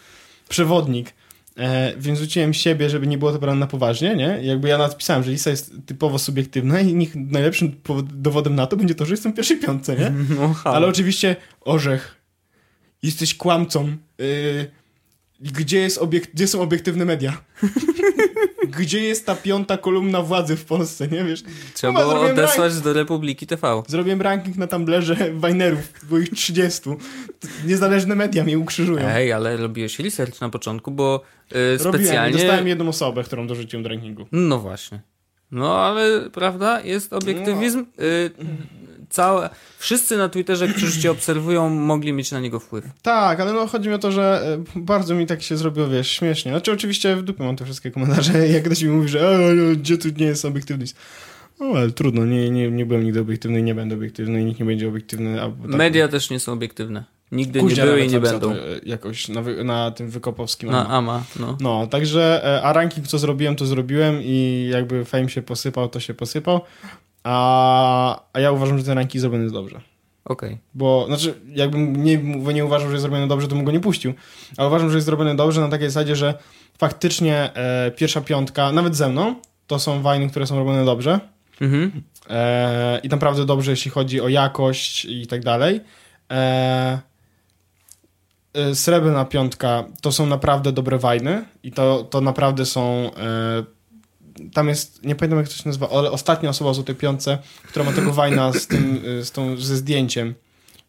przewodnik. 0.48 1.14
E, 1.58 1.92
więc 1.96 2.18
rzuciłem 2.18 2.54
siebie, 2.54 2.90
żeby 2.90 3.06
nie 3.06 3.18
było 3.18 3.32
to 3.32 3.38
brane 3.38 3.60
na 3.60 3.66
poważnie, 3.66 4.16
nie? 4.16 4.38
Jakby 4.42 4.68
ja 4.68 4.78
napisałem, 4.78 5.22
że 5.22 5.30
lista 5.30 5.50
jest 5.50 5.74
typowo 5.86 6.18
subiektywna 6.18 6.80
i 6.80 6.94
niech 6.94 7.16
najlepszym 7.16 7.72
dowodem 8.14 8.54
na 8.54 8.66
to 8.66 8.76
będzie 8.76 8.94
to, 8.94 9.04
że 9.04 9.12
jestem 9.12 9.32
w 9.32 9.34
pierwszej 9.34 9.60
piątce, 9.60 9.96
nie? 9.96 10.12
No. 10.36 10.54
Ale 10.64 10.86
oczywiście, 10.86 11.36
orzech, 11.60 12.16
jesteś 13.02 13.34
kłamcą. 13.34 13.96
Yy, 14.18 14.70
gdzie, 15.42 15.78
jest 15.78 16.00
obiek- 16.00 16.30
gdzie 16.34 16.46
są 16.46 16.60
obiektywne 16.60 17.04
media? 17.04 17.42
gdzie 18.78 19.00
jest 19.00 19.26
ta 19.26 19.34
piąta 19.34 19.76
kolumna 19.76 20.22
władzy 20.22 20.56
w 20.56 20.64
Polsce, 20.64 21.08
nie 21.08 21.24
wiesz? 21.24 21.42
Trzeba 21.74 21.92
Chyba 21.92 22.14
było 22.14 22.30
odesłać 22.30 22.80
do 22.80 22.92
Republiki 22.92 23.46
TV. 23.46 23.82
Zrobiłem 23.88 24.22
ranking 24.22 24.56
na 24.56 24.66
Tumblerze 24.66 25.16
Wajnerów, 25.34 25.92
było 26.08 26.20
ich 26.20 26.30
30. 26.30 26.90
Niezależne 27.66 28.14
media 28.14 28.44
mnie 28.44 28.58
ukrzyżują. 28.58 29.08
Ej, 29.08 29.32
ale 29.32 29.56
robiłeś 29.56 29.98
research 29.98 30.40
na 30.40 30.48
początku, 30.48 30.90
bo 30.90 31.22
y, 31.52 31.78
Robiłem, 31.78 31.94
specjalnie... 32.06 32.38
dostałem 32.38 32.68
jedną 32.68 32.88
osobę, 32.88 33.24
którą 33.24 33.46
dorzuciłem 33.46 33.82
do 33.82 33.88
rankingu. 33.88 34.26
No 34.32 34.58
właśnie. 34.58 35.00
No 35.50 35.78
ale 35.78 36.30
prawda, 36.30 36.80
jest 36.80 37.12
obiektywizm. 37.12 37.80
Y, 38.00 38.30
całe, 39.12 39.50
wszyscy 39.78 40.16
na 40.16 40.28
Twitterze, 40.28 40.68
którzy 40.68 41.00
cię 41.00 41.10
obserwują, 41.10 41.68
mogli 41.68 42.12
mieć 42.12 42.30
na 42.30 42.40
niego 42.40 42.60
wpływ. 42.60 42.84
Tak, 43.02 43.40
ale 43.40 43.52
no 43.52 43.66
chodzi 43.66 43.88
mi 43.88 43.94
o 43.94 43.98
to, 43.98 44.12
że 44.12 44.56
e, 44.76 44.80
bardzo 44.80 45.14
mi 45.14 45.26
tak 45.26 45.42
się 45.42 45.56
zrobiło, 45.56 45.88
wiesz, 45.88 46.10
śmiesznie. 46.10 46.52
Znaczy 46.52 46.72
oczywiście 46.72 47.16
w 47.16 47.22
dupie 47.22 47.44
mam 47.44 47.56
te 47.56 47.64
wszystkie 47.64 47.90
komentarze, 47.90 48.48
jak 48.48 48.64
ktoś 48.64 48.82
mi 48.82 48.90
mówi, 48.90 49.08
że 49.08 49.28
e, 49.28 49.54
no, 49.54 49.76
gdzie 49.76 49.98
tu 49.98 50.08
nie 50.18 50.26
jest 50.26 50.44
obiektywność. 50.44 50.94
No 51.60 51.66
ale 51.66 51.90
trudno, 51.90 52.24
nie, 52.24 52.50
nie, 52.50 52.70
nie 52.70 52.86
byłem 52.86 53.04
nigdy 53.04 53.20
obiektywny 53.20 53.60
i 53.60 53.62
nie 53.62 53.74
będę 53.74 53.94
obiektywny 53.94 54.40
i 54.40 54.44
nikt 54.44 54.60
nie 54.60 54.66
będzie 54.66 54.88
obiektywny. 54.88 55.36
Tak. 55.36 55.50
Media 55.66 56.08
też 56.08 56.30
nie 56.30 56.40
są 56.40 56.52
obiektywne. 56.52 57.04
Nigdy 57.32 57.60
Kuźnia 57.60 57.84
nie 57.84 57.90
były 57.90 58.04
i 58.04 58.08
nie 58.08 58.20
będą. 58.20 58.52
E, 58.52 58.56
jakoś 58.86 59.28
na, 59.28 59.42
wy, 59.42 59.64
na 59.64 59.90
tym 59.90 60.10
wykopowskim. 60.10 60.70
Na 60.70 60.88
Ama. 60.88 60.94
AMA, 60.94 61.24
no. 61.40 61.56
No, 61.60 61.86
także, 61.86 62.44
e, 62.44 62.62
a 62.62 62.72
ranking 62.72 63.06
co 63.06 63.18
zrobiłem, 63.18 63.56
to 63.56 63.66
zrobiłem 63.66 64.18
i 64.22 64.68
jakby 64.72 65.04
fame 65.04 65.28
się 65.28 65.42
posypał, 65.42 65.88
to 65.88 66.00
się 66.00 66.14
posypał. 66.14 66.60
A, 67.24 68.22
a 68.32 68.40
ja 68.40 68.52
uważam, 68.52 68.78
że 68.78 68.84
ten 68.84 68.94
ranking 68.98 69.20
zrobiony 69.20 69.42
jest 69.42 69.54
dobrze. 69.54 69.80
Okej. 70.24 70.58
Bo, 70.74 71.04
znaczy, 71.06 71.34
jakbym 71.48 72.04
nie, 72.04 72.16
nie 72.54 72.64
uważał, 72.64 72.88
że 72.88 72.94
jest 72.94 73.02
zrobione 73.02 73.28
dobrze, 73.28 73.48
to 73.48 73.54
bym 73.54 73.64
go 73.64 73.72
nie 73.72 73.80
puścił. 73.80 74.14
Ale 74.56 74.68
uważam, 74.68 74.90
że 74.90 74.96
jest 74.96 75.06
zrobione 75.06 75.36
dobrze 75.36 75.60
na 75.60 75.68
takiej 75.68 75.90
zasadzie, 75.90 76.16
że 76.16 76.34
faktycznie 76.78 77.54
e, 77.54 77.90
pierwsza 77.90 78.20
piątka, 78.20 78.72
nawet 78.72 78.96
ze 78.96 79.08
mną, 79.08 79.34
to 79.66 79.78
są 79.78 80.02
wajny, 80.02 80.30
które 80.30 80.46
są 80.46 80.58
robione 80.58 80.84
dobrze. 80.84 81.20
Mhm. 81.60 82.02
E, 82.30 83.00
I 83.02 83.08
naprawdę 83.08 83.46
dobrze, 83.46 83.70
jeśli 83.70 83.90
chodzi 83.90 84.20
o 84.20 84.28
jakość 84.28 85.04
i 85.04 85.26
tak 85.26 85.44
dalej. 85.44 85.80
E, 86.30 87.00
e, 88.54 88.74
srebrna 88.74 89.24
piątka 89.24 89.84
to 90.00 90.12
są 90.12 90.26
naprawdę 90.26 90.72
dobre 90.72 90.98
wajny 90.98 91.44
i 91.62 91.72
to, 91.72 92.04
to 92.04 92.20
naprawdę 92.20 92.66
są. 92.66 93.10
Tam 94.54 94.68
jest, 94.68 95.04
nie 95.04 95.14
pamiętam 95.14 95.38
jak 95.38 95.48
to 95.48 95.54
się 95.54 95.62
nazywa, 95.66 95.88
ale 95.90 96.10
ostatnia 96.10 96.50
osoba 96.50 96.70
o 96.70 96.74
złotej 96.74 96.94
piątce, 96.94 97.38
która 97.68 97.84
ma 97.84 97.92
tego 97.92 98.12
wajna 98.12 98.52
z 98.52 98.66
tym, 98.66 99.02
e, 99.20 99.24
z 99.24 99.30
tą, 99.32 99.56
ze 99.56 99.76
zdjęciem 99.76 100.34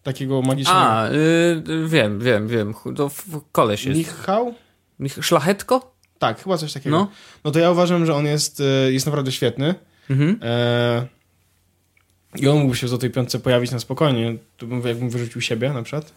takiego 0.03 0.41
magicznego. 0.41 0.79
A, 0.79 1.09
y, 1.09 1.63
wiem, 1.87 2.19
wiem, 2.19 2.47
wiem. 2.47 2.73
To 2.95 3.09
w- 3.09 3.41
koleś 3.51 3.85
jest. 3.85 3.97
Michał? 3.97 4.53
Mich- 4.99 5.23
Szlachetko? 5.23 5.93
Tak, 6.19 6.43
chyba 6.43 6.57
coś 6.57 6.73
takiego. 6.73 6.97
No. 6.97 7.07
No. 7.43 7.51
to 7.51 7.59
ja 7.59 7.71
uważam, 7.71 8.05
że 8.05 8.15
on 8.15 8.25
jest, 8.25 8.59
e, 8.61 8.91
jest 8.91 9.05
naprawdę 9.05 9.31
świetny. 9.31 9.75
Mhm. 10.09 10.39
E, 10.41 11.07
I 12.35 12.47
on 12.47 12.57
mógłby 12.57 12.75
się 12.77 12.87
w 12.87 12.89
złotej 12.89 13.09
piątce 13.09 13.39
pojawić 13.39 13.71
na 13.71 13.79
spokojnie. 13.79 14.35
To 14.57 14.65
bym, 14.67 14.87
jakbym 14.87 15.09
wyrzucił 15.09 15.41
siebie 15.41 15.73
na 15.73 15.83
przykład. 15.83 16.13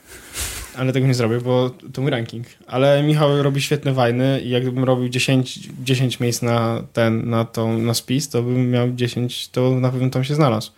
Ale 0.76 0.92
tego 0.92 1.06
nie 1.06 1.14
zrobię, 1.14 1.40
bo 1.40 1.70
to 1.92 2.02
mój 2.02 2.10
ranking. 2.10 2.46
Ale 2.66 3.02
Michał 3.02 3.42
robi 3.42 3.62
świetne 3.62 3.92
wajny 3.92 4.40
i 4.40 4.50
jakbym 4.50 4.84
robił 4.84 5.08
10, 5.08 5.68
10 5.82 6.20
miejsc 6.20 6.42
na 6.42 6.82
ten, 6.92 7.30
na, 7.30 7.44
tą, 7.44 7.78
na 7.78 7.94
spis, 7.94 8.28
to 8.28 8.42
bym 8.42 8.70
miał 8.70 8.92
10, 8.92 9.48
to 9.48 9.80
na 9.80 9.90
pewno 9.90 10.10
tam 10.10 10.24
się 10.24 10.34
znalazł. 10.34 10.70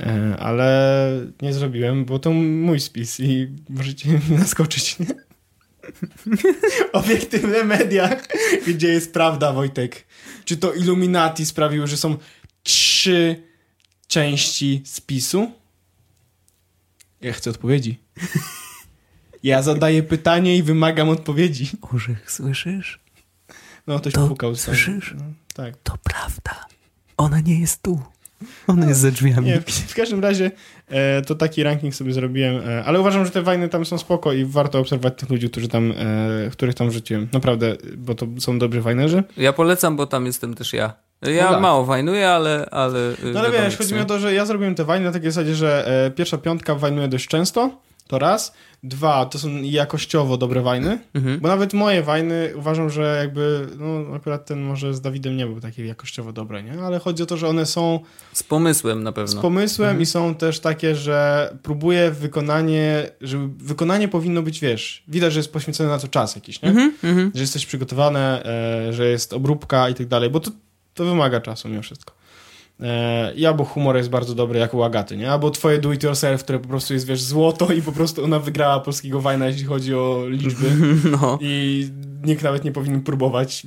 E, 0.00 0.36
Ale 0.38 1.10
nie 1.42 1.52
zrobiłem, 1.52 2.04
bo 2.04 2.18
to 2.18 2.30
mój 2.32 2.80
spis 2.80 3.20
i 3.20 3.48
możecie 3.68 4.08
mi 4.08 4.36
naskoczyć, 4.38 4.98
nie? 4.98 5.06
Obiektywne 6.92 7.64
media, 7.64 8.16
gdzie 8.66 8.88
jest 8.88 9.12
prawda, 9.12 9.52
Wojtek. 9.52 10.06
Czy 10.44 10.56
to 10.56 10.72
Illuminati 10.72 11.46
sprawiło, 11.46 11.86
że 11.86 11.96
są 11.96 12.16
trzy 12.62 13.42
części 14.06 14.82
spisu? 14.84 15.52
Ja 17.20 17.32
chcę 17.32 17.50
odpowiedzi. 17.50 17.98
Ja 19.44 19.62
zadaję 19.62 20.02
pytanie 20.02 20.56
i 20.56 20.62
wymagam 20.62 21.08
odpowiedzi. 21.08 21.70
Orzech, 21.94 22.30
słyszysz? 22.30 23.00
No, 23.86 23.98
ktoś 24.00 24.12
To 24.12 24.28
pukał. 24.28 24.56
słyszysz? 24.56 25.14
No, 25.18 25.24
tak. 25.54 25.74
To 25.82 25.92
prawda. 26.04 26.66
Ona 27.16 27.40
nie 27.40 27.60
jest 27.60 27.82
tu. 27.82 28.00
Ona 28.66 28.86
jest 28.86 29.00
za 29.00 29.10
drzwiami. 29.10 29.46
Nie, 29.46 29.60
w, 29.60 29.64
w 29.64 29.94
każdym 29.94 30.20
razie 30.20 30.50
e, 30.88 31.22
to 31.22 31.34
taki 31.34 31.62
ranking 31.62 31.94
sobie 31.94 32.12
zrobiłem, 32.12 32.68
e, 32.68 32.84
ale 32.84 33.00
uważam, 33.00 33.24
że 33.24 33.30
te 33.30 33.42
wajny 33.42 33.68
tam 33.68 33.84
są 33.84 33.98
spoko 33.98 34.32
i 34.32 34.44
warto 34.44 34.78
obserwować 34.78 35.18
tych 35.18 35.30
ludzi, 35.30 35.50
którzy 35.50 35.68
tam, 35.68 35.92
e, 35.92 36.50
których 36.50 36.74
tam 36.74 36.90
wrzuciłem. 36.90 37.28
Naprawdę, 37.32 37.76
bo 37.96 38.14
to 38.14 38.26
są 38.38 38.58
dobrzy 38.58 38.80
wajnerzy. 38.80 39.22
Ja 39.36 39.52
polecam, 39.52 39.96
bo 39.96 40.06
tam 40.06 40.26
jestem 40.26 40.54
też 40.54 40.72
ja. 40.72 40.92
Ja 41.22 41.44
No 41.44 41.50
tak. 41.52 41.62
mało 41.62 41.84
wajnuję, 41.84 42.30
ale... 42.30 42.66
ale 42.70 43.12
No 43.34 43.40
ale 43.40 43.50
wiesz, 43.50 43.76
chodzi 43.76 43.94
mi 43.94 44.00
o 44.00 44.04
to, 44.04 44.18
że 44.18 44.34
ja 44.34 44.46
zrobiłem 44.46 44.74
te 44.74 44.84
wajny 44.84 45.06
na 45.06 45.12
takiej 45.12 45.30
zasadzie, 45.30 45.54
że 45.54 45.86
e, 46.06 46.10
pierwsza 46.10 46.38
piątka 46.38 46.74
wajnuje 46.74 47.08
dość 47.08 47.28
często, 47.28 47.80
to 48.08 48.18
raz. 48.18 48.52
Dwa, 48.82 49.26
to 49.26 49.38
są 49.38 49.48
jakościowo 49.62 50.36
dobre 50.36 50.62
wajny, 50.62 50.98
Mhm. 51.14 51.40
bo 51.40 51.48
nawet 51.48 51.72
moje 51.72 52.02
wajny 52.02 52.52
uważam, 52.56 52.90
że 52.90 53.16
jakby, 53.20 53.66
no 53.78 54.16
akurat 54.16 54.46
ten 54.46 54.60
może 54.62 54.94
z 54.94 55.00
Dawidem 55.00 55.36
nie 55.36 55.46
był 55.46 55.60
taki 55.60 55.86
jakościowo 55.86 56.32
dobry, 56.32 56.62
nie? 56.62 56.82
Ale 56.82 56.98
chodzi 56.98 57.22
o 57.22 57.26
to, 57.26 57.36
że 57.36 57.48
one 57.48 57.66
są 57.66 58.00
Z 58.32 58.42
pomysłem 58.42 59.02
na 59.02 59.12
pewno. 59.12 59.32
z 59.32 59.42
pomysłem 59.42 59.88
Mhm. 59.88 60.02
i 60.02 60.06
są 60.06 60.34
też 60.34 60.60
takie, 60.60 60.94
że 60.96 61.50
próbuję 61.62 62.10
wykonanie, 62.10 63.10
żeby 63.20 63.48
wykonanie 63.58 64.08
powinno 64.08 64.42
być, 64.42 64.60
wiesz, 64.60 65.04
widać, 65.08 65.32
że 65.32 65.38
jest 65.38 65.52
poświęcony 65.52 65.88
na 65.90 65.98
to 65.98 66.08
czas 66.08 66.34
jakiś, 66.34 66.62
nie? 66.62 66.68
Mhm, 66.68 66.92
mhm. 67.04 67.30
Że 67.34 67.40
jesteś 67.40 67.66
przygotowane, 67.66 68.44
e, 68.88 68.92
że 68.92 69.06
jest 69.08 69.32
obróbka 69.32 69.88
i 69.88 69.94
tak 69.94 70.06
dalej, 70.06 70.30
bo 70.30 70.40
to, 70.40 70.50
to 70.94 71.04
wymaga 71.04 71.40
czasu 71.40 71.68
mimo 71.68 71.82
wszystko. 71.82 72.14
E, 72.80 73.32
I 73.34 73.46
albo 73.46 73.64
humor 73.64 73.96
jest 73.96 74.10
bardzo 74.10 74.34
dobry, 74.34 74.58
jak 74.58 74.74
u 74.74 74.82
Agaty, 74.82 75.16
nie? 75.16 75.30
Albo 75.30 75.50
twoje 75.50 75.78
do 75.78 75.92
it 75.92 76.02
yourself, 76.02 76.42
które 76.42 76.58
po 76.58 76.68
prostu 76.68 76.94
jest, 76.94 77.06
wiesz, 77.06 77.22
złoto 77.22 77.72
i 77.72 77.82
po 77.82 77.92
prostu 77.92 78.24
ona 78.24 78.38
wygrała 78.38 78.80
polskiego 78.80 79.20
wajna, 79.20 79.46
jeśli 79.46 79.64
chodzi 79.64 79.94
o 79.94 80.24
liczby 80.28 80.70
No. 81.20 81.38
i 81.40 81.88
nikt 82.24 82.42
nawet 82.42 82.64
nie 82.64 82.72
powinien 82.72 83.00
próbować. 83.00 83.66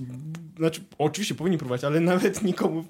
Znaczy, 0.58 0.82
oczywiście 0.98 1.36
powinien 1.36 1.60
próbować, 1.60 1.84
ale 1.84 2.00
nawet 2.00 2.44
nikomu... 2.44 2.86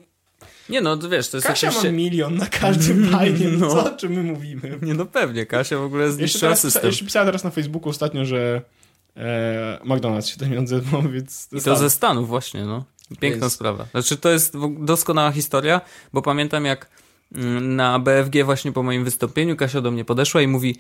Nie 0.70 0.82
no, 0.82 0.98
to 0.98 1.10
wiesz, 1.10 1.30
to 1.30 1.38
jest 1.38 1.48
Kasia 1.48 1.68
oczywiście... 1.68 1.92
ma 1.92 1.98
milion 1.98 2.36
na 2.36 2.46
każdym 2.46 3.10
fajnie, 3.10 3.48
no. 3.60 3.70
Co 3.70 3.94
o 3.94 3.98
czym 3.98 4.12
my 4.12 4.24
mówimy? 4.24 4.80
Nie 4.82 4.94
no 4.94 5.06
pewnie, 5.06 5.46
Kasia 5.46 5.78
w 5.78 5.82
ogóle 5.82 6.04
Jeszcze, 6.04 6.18
zniszczyła 6.18 6.42
teraz, 6.42 6.60
system. 6.60 6.86
jeszcze 6.86 7.06
pisałem 7.06 7.26
teraz 7.26 7.44
na 7.44 7.50
Facebooku 7.50 7.90
ostatnio, 7.90 8.26
że 8.26 8.62
e, 9.18 9.80
McDonald's 9.86 10.26
się 10.26 10.38
tym 10.38 10.50
między 10.52 10.82
więc 11.14 11.50
I 11.52 11.62
to 11.62 11.76
ze 11.76 11.90
Stanów 11.90 12.28
właśnie, 12.28 12.66
no. 12.66 12.86
Piękna 13.20 13.46
Jest- 13.46 13.56
sprawa. 13.56 13.86
Znaczy 13.92 14.18
to 14.18 14.30
jest 14.30 14.54
doskonała 14.80 15.32
historia, 15.32 15.82
bo 16.14 16.22
pamiętam 16.22 16.66
jak 16.66 16.90
mm, 17.36 17.76
na 17.76 18.00
BFG 18.00 18.44
właśnie 18.46 18.72
po 18.72 18.84
moim 18.84 19.04
wystąpieniu 19.04 19.56
Kasia 19.56 19.82
do 19.82 19.92
mnie 19.92 20.06
podeszła 20.06 20.42
i 20.42 20.48
mówi 20.48 20.76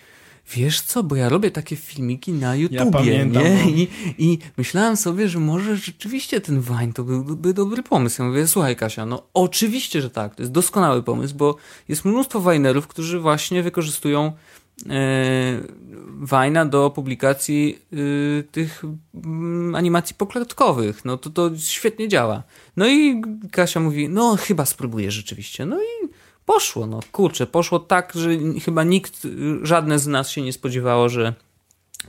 wiesz 0.55 0.81
co, 0.81 1.03
bo 1.03 1.15
ja 1.15 1.29
robię 1.29 1.51
takie 1.51 1.75
filmiki 1.75 2.33
na 2.33 2.55
YouTubie, 2.55 2.91
pamiętam, 2.91 3.43
nie? 3.43 3.49
no. 3.63 3.69
I, 3.69 3.87
I 4.17 4.39
myślałem 4.57 4.97
sobie, 4.97 5.29
że 5.29 5.39
może 5.39 5.77
rzeczywiście 5.77 6.41
ten 6.41 6.61
Vine 6.61 6.93
to 6.93 7.03
byłby 7.03 7.53
dobry 7.53 7.83
pomysł. 7.83 8.21
Ja 8.21 8.27
mówię, 8.29 8.47
słuchaj 8.47 8.75
Kasia, 8.75 9.05
no 9.05 9.23
oczywiście, 9.33 10.01
że 10.01 10.09
tak, 10.09 10.35
to 10.35 10.41
jest 10.41 10.51
doskonały 10.51 11.03
pomysł, 11.03 11.35
bo 11.35 11.55
jest 11.87 12.05
mnóstwo 12.05 12.51
Vinerów, 12.51 12.87
którzy 12.87 13.19
właśnie 13.19 13.63
wykorzystują 13.63 14.31
Wajna 16.19 16.65
do 16.65 16.89
publikacji 16.89 17.79
y, 17.93 18.43
tych 18.51 18.83
mm, 19.25 19.75
animacji 19.75 20.15
poklatkowych. 20.15 21.05
No 21.05 21.17
to 21.17 21.29
to 21.29 21.57
świetnie 21.57 22.07
działa. 22.07 22.43
No 22.77 22.87
i 22.87 23.21
Kasia 23.51 23.79
mówi, 23.79 24.09
no 24.09 24.35
chyba 24.35 24.65
spróbuję 24.65 25.11
rzeczywiście. 25.11 25.65
No 25.65 25.81
i 25.81 26.07
poszło, 26.45 26.87
no 26.87 26.99
kurczę, 27.11 27.47
poszło 27.47 27.79
tak, 27.79 28.13
że 28.15 28.29
chyba 28.65 28.83
nikt, 28.83 29.25
y, 29.25 29.29
żadne 29.63 29.99
z 29.99 30.07
nas 30.07 30.29
się 30.29 30.41
nie 30.41 30.53
spodziewało, 30.53 31.09
że 31.09 31.33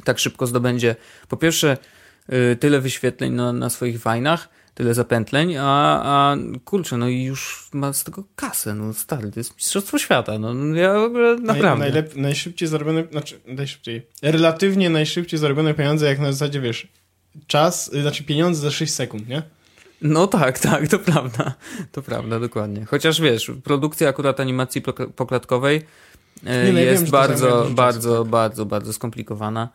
tak 0.05 0.19
szybko 0.19 0.47
zdobędzie 0.47 0.97
po 1.29 1.37
pierwsze 1.37 1.77
y, 2.33 2.57
tyle 2.57 2.81
wyświetleń 2.81 3.33
na, 3.33 3.53
na 3.53 3.71
swoich 3.71 4.01
wajnach, 4.01 4.49
tyle 4.79 4.95
zapętleń, 4.95 5.57
a, 5.57 6.03
a 6.05 6.37
kurczę, 6.65 6.97
no 6.97 7.09
i 7.09 7.23
już 7.23 7.69
ma 7.73 7.93
z 7.93 8.05
tego 8.05 8.25
kasę, 8.37 8.75
no 8.75 8.95
stary, 8.95 9.31
to 9.31 9.41
jest 9.41 9.57
mistrzostwo 9.57 9.99
świata, 9.99 10.39
no 10.39 10.77
ja 10.77 10.99
w 10.99 11.03
ogóle 11.03 11.35
naprawdę. 11.35 11.85
Naj, 11.85 11.93
najlep, 11.93 12.17
najszybciej 12.17 12.69
zarobione, 12.69 13.05
znaczy 13.11 13.41
najszybciej, 13.47 14.07
relatywnie 14.23 14.91
najszybciej 14.91 15.39
zarobione 15.39 15.75
pieniądze, 15.75 16.07
jak 16.07 16.19
na 16.19 16.33
zasadzie, 16.33 16.61
wiesz, 16.61 16.89
czas, 17.47 17.91
y, 17.95 18.03
znaczy 18.03 18.25
pieniądze 18.25 18.61
za 18.61 18.71
6 18.71 18.95
sekund, 18.95 19.29
nie? 19.29 19.43
No 20.03 20.27
tak, 20.27 20.59
tak, 20.69 20.89
to 20.89 20.99
prawda. 20.99 21.55
To 21.93 22.03
prawda, 22.03 22.41
dokładnie. 22.41 22.85
Chociaż 22.85 23.21
wiesz, 23.21 23.51
produkcja 23.65 24.09
akurat 24.09 24.41
animacji 24.41 24.83
pokla- 24.83 25.11
poklatkowej 25.13 25.77
e, 26.45 26.65
Nie, 26.67 26.73
no 26.73 26.79
ja 26.79 26.85
wiem, 26.85 26.95
jest 26.95 27.09
zajmuje 27.09 27.29
bardzo, 27.29 27.67
bardzo, 27.71 28.11
czasu, 28.11 28.23
tak. 28.23 28.31
bardzo, 28.31 28.67
bardzo 28.67 28.93
skomplikowana, 28.93 29.63
e, 29.63 29.69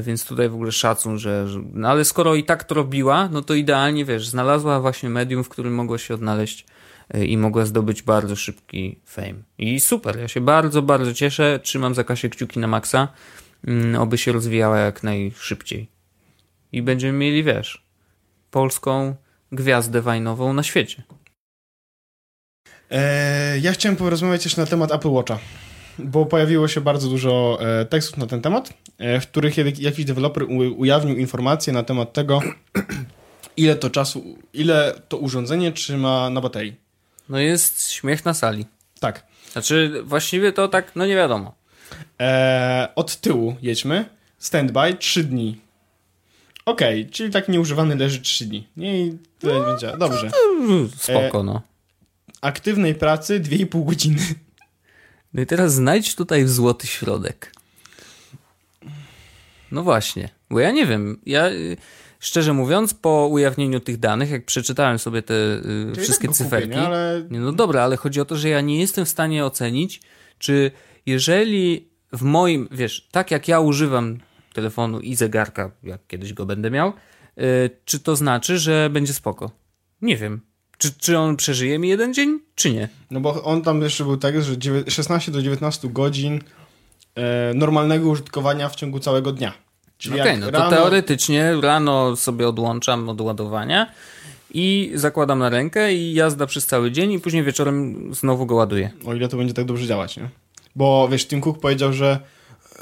więc 0.00 0.26
tutaj 0.26 0.48
w 0.48 0.54
ogóle 0.54 0.72
szacun, 0.72 1.18
że. 1.18 1.46
No 1.72 1.88
ale 1.88 2.04
skoro 2.04 2.34
i 2.34 2.44
tak 2.44 2.64
to 2.64 2.74
robiła, 2.74 3.28
no 3.28 3.42
to 3.42 3.54
idealnie, 3.54 4.04
wiesz, 4.04 4.28
znalazła 4.28 4.80
właśnie 4.80 5.08
medium, 5.08 5.44
w 5.44 5.48
którym 5.48 5.74
mogła 5.74 5.98
się 5.98 6.14
odnaleźć 6.14 6.66
e, 7.14 7.24
i 7.24 7.36
mogła 7.36 7.64
zdobyć 7.64 8.02
bardzo 8.02 8.36
szybki 8.36 8.98
fame. 9.06 9.34
I 9.58 9.80
super, 9.80 10.18
ja 10.18 10.28
się 10.28 10.40
bardzo, 10.40 10.82
bardzo 10.82 11.14
cieszę, 11.14 11.60
trzymam 11.62 11.94
za 11.94 12.04
Kasię 12.04 12.28
kciuki 12.28 12.60
na 12.60 12.66
maksa, 12.66 13.08
mm, 13.66 14.02
oby 14.02 14.18
się 14.18 14.32
rozwijała 14.32 14.78
jak 14.78 15.02
najszybciej. 15.02 15.88
I 16.72 16.82
będziemy 16.82 17.18
mieli, 17.18 17.44
wiesz, 17.44 17.86
polską 18.50 19.14
gwiazdę 19.52 20.02
wajnową 20.02 20.52
na 20.52 20.62
świecie. 20.62 21.02
E, 22.90 23.58
ja 23.58 23.72
chciałem 23.72 23.96
porozmawiać 23.96 24.44
jeszcze 24.44 24.60
na 24.60 24.66
temat 24.66 24.92
Apple 24.92 25.10
Watcha, 25.10 25.38
bo 25.98 26.26
pojawiło 26.26 26.68
się 26.68 26.80
bardzo 26.80 27.08
dużo 27.08 27.58
e, 27.60 27.84
tekstów 27.84 28.18
na 28.18 28.26
ten 28.26 28.42
temat, 28.42 28.68
e, 28.68 28.74
w 29.20 29.26
których 29.26 29.56
jak- 29.56 29.78
jakiś 29.78 30.04
deweloper 30.04 30.44
ujawnił 30.76 31.16
informacje 31.16 31.72
na 31.72 31.82
temat 31.82 32.12
tego, 32.12 32.40
ile 33.56 33.76
to 33.76 33.90
czasu, 33.90 34.38
ile 34.54 34.94
to 35.08 35.16
urządzenie 35.16 35.72
trzyma 35.72 36.30
na 36.30 36.40
baterii. 36.40 36.76
No 37.28 37.38
jest 37.38 37.90
śmiech 37.90 38.24
na 38.24 38.34
sali. 38.34 38.66
Tak. 39.00 39.26
Znaczy, 39.52 40.02
właściwie 40.04 40.52
to 40.52 40.68
tak, 40.68 40.96
no 40.96 41.06
nie 41.06 41.14
wiadomo. 41.16 41.54
E, 42.20 42.88
od 42.94 43.16
tyłu 43.16 43.56
jedźmy. 43.62 44.04
Standby 44.38 44.94
3 44.98 45.24
dni. 45.24 45.60
Okej, 46.66 47.06
czyli 47.10 47.30
tak 47.30 47.48
nieużywany 47.48 47.96
leży 47.96 48.20
3 48.20 48.46
dni. 48.46 48.68
Nie 48.76 49.12
tyle 49.38 49.60
będzie. 49.60 49.92
Dobrze. 49.98 50.30
Spoko, 50.96 51.42
no. 51.42 51.62
Aktywnej 52.40 52.94
pracy 52.94 53.40
2,5 53.40 53.84
godziny. 53.84 54.22
No 55.34 55.42
i 55.42 55.46
teraz 55.46 55.74
znajdź 55.74 56.14
tutaj 56.14 56.46
złoty 56.46 56.86
środek. 56.86 57.52
No 59.72 59.82
właśnie, 59.82 60.28
bo 60.50 60.60
ja 60.60 60.70
nie 60.70 60.86
wiem, 60.86 61.20
ja 61.26 61.48
y, 61.50 61.76
szczerze 62.20 62.52
mówiąc, 62.52 62.94
po 62.94 63.26
ujawnieniu 63.26 63.80
tych 63.80 63.98
danych, 63.98 64.30
jak 64.30 64.44
przeczytałem 64.44 64.98
sobie 64.98 65.22
te 65.22 65.34
y, 65.34 65.92
wszystkie 66.00 66.28
tak 66.28 66.36
cyferki, 66.36 66.68
Kupię, 66.68 66.80
nie? 66.80 66.86
Ale 66.86 67.26
Nie, 67.30 67.40
no 67.40 67.52
dobra, 67.52 67.82
ale 67.82 67.96
chodzi 67.96 68.20
o 68.20 68.24
to, 68.24 68.36
że 68.36 68.48
ja 68.48 68.60
nie 68.60 68.80
jestem 68.80 69.04
w 69.04 69.08
stanie 69.08 69.44
ocenić, 69.44 70.00
czy 70.38 70.70
jeżeli 71.06 71.88
w 72.12 72.22
moim, 72.22 72.68
wiesz, 72.70 73.08
tak 73.10 73.30
jak 73.30 73.48
ja 73.48 73.60
używam 73.60 74.18
telefonu 74.54 75.00
i 75.00 75.14
zegarka, 75.14 75.70
jak 75.82 76.06
kiedyś 76.06 76.32
go 76.32 76.46
będę 76.46 76.70
miał, 76.70 76.88
y, 77.38 77.70
czy 77.84 78.00
to 78.00 78.16
znaczy, 78.16 78.58
że 78.58 78.90
będzie 78.90 79.12
spoko? 79.14 79.50
Nie 80.02 80.16
wiem. 80.16 80.40
Czy, 80.78 80.92
czy 80.98 81.18
on 81.18 81.36
przeżyje 81.36 81.78
mi 81.78 81.88
jeden 81.88 82.14
dzień, 82.14 82.40
czy 82.54 82.72
nie? 82.72 82.88
No 83.10 83.20
bo 83.20 83.42
on 83.44 83.62
tam 83.62 83.82
jeszcze 83.82 84.04
był 84.04 84.16
tak, 84.16 84.42
że 84.42 84.58
dziewię- 84.58 84.90
16 84.90 85.32
do 85.32 85.42
19 85.42 85.88
godzin 85.88 86.40
normalnego 87.54 88.08
użytkowania 88.08 88.68
w 88.68 88.76
ciągu 88.76 89.00
całego 89.00 89.32
dnia. 89.32 89.52
Czyli 89.98 90.16
jak 90.16 90.40
no 90.40 90.46
to 90.46 90.52
rano, 90.52 90.70
teoretycznie 90.70 91.54
rano 91.60 92.16
sobie 92.16 92.48
odłączam 92.48 93.08
od 93.08 93.20
ładowania 93.20 93.92
i 94.54 94.92
zakładam 94.94 95.38
na 95.38 95.48
rękę 95.48 95.94
i 95.94 96.14
jazda 96.14 96.46
przez 96.46 96.66
cały 96.66 96.90
dzień 96.90 97.12
i 97.12 97.20
później 97.20 97.44
wieczorem 97.44 98.08
znowu 98.14 98.46
go 98.46 98.54
ładuję. 98.54 98.90
O 99.06 99.14
ile 99.14 99.28
to 99.28 99.36
będzie 99.36 99.54
tak 99.54 99.64
dobrze 99.64 99.86
działać, 99.86 100.16
nie? 100.16 100.28
Bo 100.76 101.08
wiesz, 101.08 101.26
Tim 101.26 101.40
Cook 101.40 101.60
powiedział, 101.60 101.92
że 101.92 102.18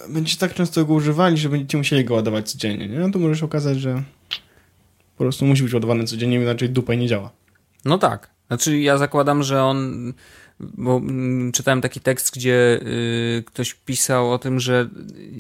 e, 0.07 0.13
będziecie 0.13 0.39
tak 0.39 0.55
często 0.55 0.85
go 0.85 0.95
używali, 0.95 1.37
że 1.37 1.49
będziecie 1.49 1.79
musieli 1.79 2.05
go 2.05 2.15
ładować 2.15 2.53
codziennie, 2.53 2.89
nie? 2.89 2.99
No 2.99 3.11
to 3.11 3.19
może 3.19 3.41
się 3.41 3.47
okazać, 3.47 3.81
że 3.81 4.03
po 5.17 5.25
prostu 5.25 5.45
musi 5.45 5.63
być 5.63 5.75
ładowany 5.75 6.05
codziennie, 6.05 6.37
inaczej 6.37 6.69
dupę 6.71 6.97
nie 6.97 7.07
działa. 7.07 7.31
No 7.85 7.99
tak. 7.99 8.31
Znaczy 8.47 8.79
ja 8.79 8.99
zakładam, 8.99 9.43
że 9.43 9.63
on 9.63 10.13
bo 10.61 10.97
mm, 10.97 11.53
czytałem 11.53 11.81
taki 11.81 12.01
tekst, 12.01 12.35
gdzie 12.35 12.81
y, 12.83 13.45
ktoś 13.47 13.75
pisał 13.75 14.33
o 14.33 14.39
tym, 14.39 14.61
że 14.61 14.89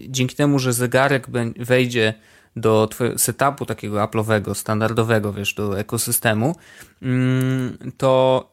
dzięki 0.08 0.36
temu, 0.36 0.58
że 0.58 0.72
zegarek 0.72 1.26
wejdzie 1.56 2.14
do 2.56 2.88
setupu 3.16 3.66
takiego 3.66 3.96
Apple'owego, 3.96 4.54
standardowego, 4.54 5.32
wiesz, 5.32 5.54
do 5.54 5.78
ekosystemu, 5.78 6.56
mm, 7.02 7.78
to 7.96 8.44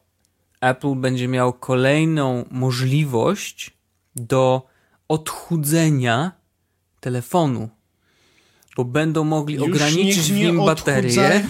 Apple 0.60 0.94
będzie 0.94 1.28
miał 1.28 1.52
kolejną 1.52 2.44
możliwość 2.50 3.70
do 4.16 4.66
odchudzenia 5.08 6.32
telefonu. 7.00 7.68
Bo 8.76 8.84
będą 8.84 9.24
mogli 9.24 9.54
Już 9.54 9.68
ograniczyć 9.68 10.32
w 10.32 10.34
nim 10.34 10.56
baterię. 10.56 11.44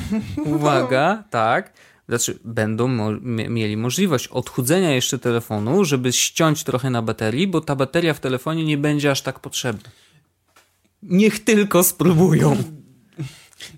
Uwaga, 0.44 1.24
tak. 1.30 1.72
Znaczy, 2.08 2.38
będą 2.44 2.88
mo- 2.88 3.12
mie- 3.20 3.48
mieli 3.48 3.76
możliwość 3.76 4.28
odchudzenia 4.28 4.90
jeszcze 4.94 5.18
telefonu, 5.18 5.84
żeby 5.84 6.12
ściąć 6.12 6.64
trochę 6.64 6.90
na 6.90 7.02
baterii, 7.02 7.46
bo 7.46 7.60
ta 7.60 7.76
bateria 7.76 8.14
w 8.14 8.20
telefonie 8.20 8.64
nie 8.64 8.78
będzie 8.78 9.10
aż 9.10 9.22
tak 9.22 9.40
potrzebna. 9.40 9.90
Niech 11.02 11.44
tylko 11.44 11.82
spróbują. 11.82 12.56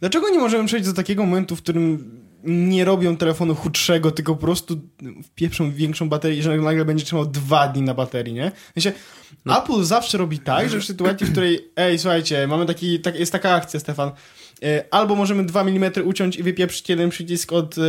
Dlaczego 0.00 0.28
nie 0.28 0.38
możemy 0.38 0.66
przejść 0.66 0.86
do 0.86 0.92
takiego 0.92 1.26
momentu, 1.26 1.56
w 1.56 1.62
którym 1.62 2.10
nie 2.44 2.84
robią 2.84 3.16
telefonu 3.16 3.54
chudszego, 3.54 4.10
tylko 4.10 4.34
po 4.34 4.40
prostu 4.40 4.80
wpieprzą 5.24 5.72
większą 5.72 6.08
baterię, 6.08 6.42
że 6.42 6.56
nagle 6.56 6.84
będzie 6.84 7.04
trzymał 7.04 7.26
dwa 7.26 7.68
dni 7.68 7.82
na 7.82 7.94
baterii, 7.94 8.34
nie? 8.34 8.50
W 8.76 8.82
sensie, 8.82 8.92
No. 9.44 9.62
Apple 9.62 9.82
zawsze 9.84 10.18
robi 10.18 10.38
tak, 10.38 10.70
że 10.70 10.80
w 10.80 10.84
sytuacji, 10.84 11.26
w 11.26 11.30
której 11.32 11.68
ej, 11.76 11.98
słuchajcie, 11.98 12.46
mamy 12.46 12.66
taki, 12.66 13.00
tak, 13.00 13.18
jest 13.18 13.32
taka 13.32 13.54
akcja, 13.54 13.80
Stefan, 13.80 14.10
albo 14.90 15.16
możemy 15.16 15.44
2 15.44 15.60
mm 15.60 15.92
uciąć 16.04 16.36
i 16.36 16.42
wypieprzyć 16.42 16.88
jeden 16.88 17.10
przycisk 17.10 17.52
od 17.52 17.78
e, 17.78 17.80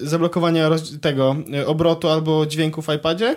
zablokowania 0.00 0.70
tego 1.00 1.36
e, 1.54 1.66
obrotu 1.66 2.08
albo 2.08 2.46
dźwięku 2.46 2.82
w 2.82 2.88
iPadzie 2.94 3.36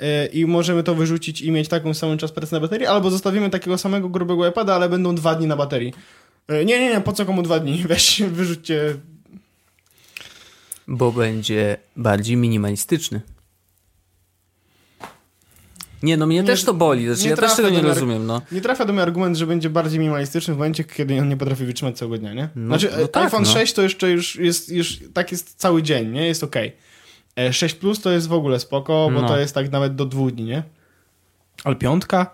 e, 0.00 0.26
i 0.26 0.46
możemy 0.46 0.82
to 0.82 0.94
wyrzucić 0.94 1.40
i 1.42 1.50
mieć 1.50 1.68
taką 1.68 1.94
samą 1.94 2.16
czas 2.16 2.32
pracy 2.32 2.52
na 2.54 2.60
baterii, 2.60 2.86
albo 2.86 3.10
zostawimy 3.10 3.50
takiego 3.50 3.78
samego 3.78 4.08
grubego 4.08 4.48
iPada, 4.48 4.74
ale 4.74 4.88
będą 4.88 5.14
dwa 5.14 5.34
dni 5.34 5.46
na 5.46 5.56
baterii. 5.56 5.94
E, 6.48 6.64
Nie, 6.64 6.80
nie, 6.80 6.90
nie, 6.90 7.00
po 7.00 7.12
co 7.12 7.26
komu 7.26 7.42
dwa 7.42 7.58
dni? 7.58 7.84
Weź, 7.88 8.22
wyrzućcie. 8.22 8.94
Bo 10.88 11.12
będzie 11.12 11.76
bardziej 11.96 12.36
minimalistyczny. 12.36 13.20
Nie, 16.02 16.16
no 16.16 16.26
mnie 16.26 16.36
Nie- 16.36 16.44
też 16.44 16.64
to 16.64 16.74
boli. 16.74 17.06
Znaczy, 17.06 17.22
nie 17.24 17.30
ja 17.30 17.36
też 17.36 17.56
tego 17.56 17.70
nie 17.70 17.82
rozumiem, 17.82 18.26
no. 18.26 18.42
Nie 18.52 18.60
trafia 18.60 18.84
do 18.84 18.92
mnie 18.92 19.02
argument, 19.02 19.36
że 19.36 19.46
będzie 19.46 19.70
bardziej 19.70 19.98
minimalistyczny 19.98 20.54
w 20.54 20.56
momencie, 20.56 20.84
kiedy 20.84 21.20
on 21.20 21.28
nie 21.28 21.36
potrafi 21.36 21.64
wytrzymać 21.64 21.98
całego 21.98 22.18
dnia, 22.18 22.34
nie? 22.34 22.48
No, 22.56 22.78
znaczy, 22.78 22.96
no 22.96 23.02
e, 23.04 23.08
tak, 23.08 23.24
iPhone 23.24 23.42
no. 23.42 23.52
6 23.52 23.72
to 23.72 23.82
jeszcze 23.82 24.10
już 24.10 24.36
jest, 24.36 24.72
już 24.72 24.98
tak 25.14 25.32
jest 25.32 25.54
cały 25.54 25.82
dzień, 25.82 26.10
nie? 26.10 26.26
Jest 26.26 26.44
okej. 26.44 26.72
E, 27.36 27.52
6 27.52 27.74
Plus 27.74 28.00
to 28.00 28.10
jest 28.10 28.28
w 28.28 28.32
ogóle 28.32 28.60
spoko, 28.60 29.10
bo 29.14 29.22
No. 29.22 29.28
to 29.28 29.38
jest 29.38 29.54
tak 29.54 29.72
nawet 29.72 29.94
do 29.94 30.06
dwóch 30.06 30.32
dni, 30.32 30.44
nie? 30.44 30.62
Ale 31.64 31.76
piątka? 31.76 32.30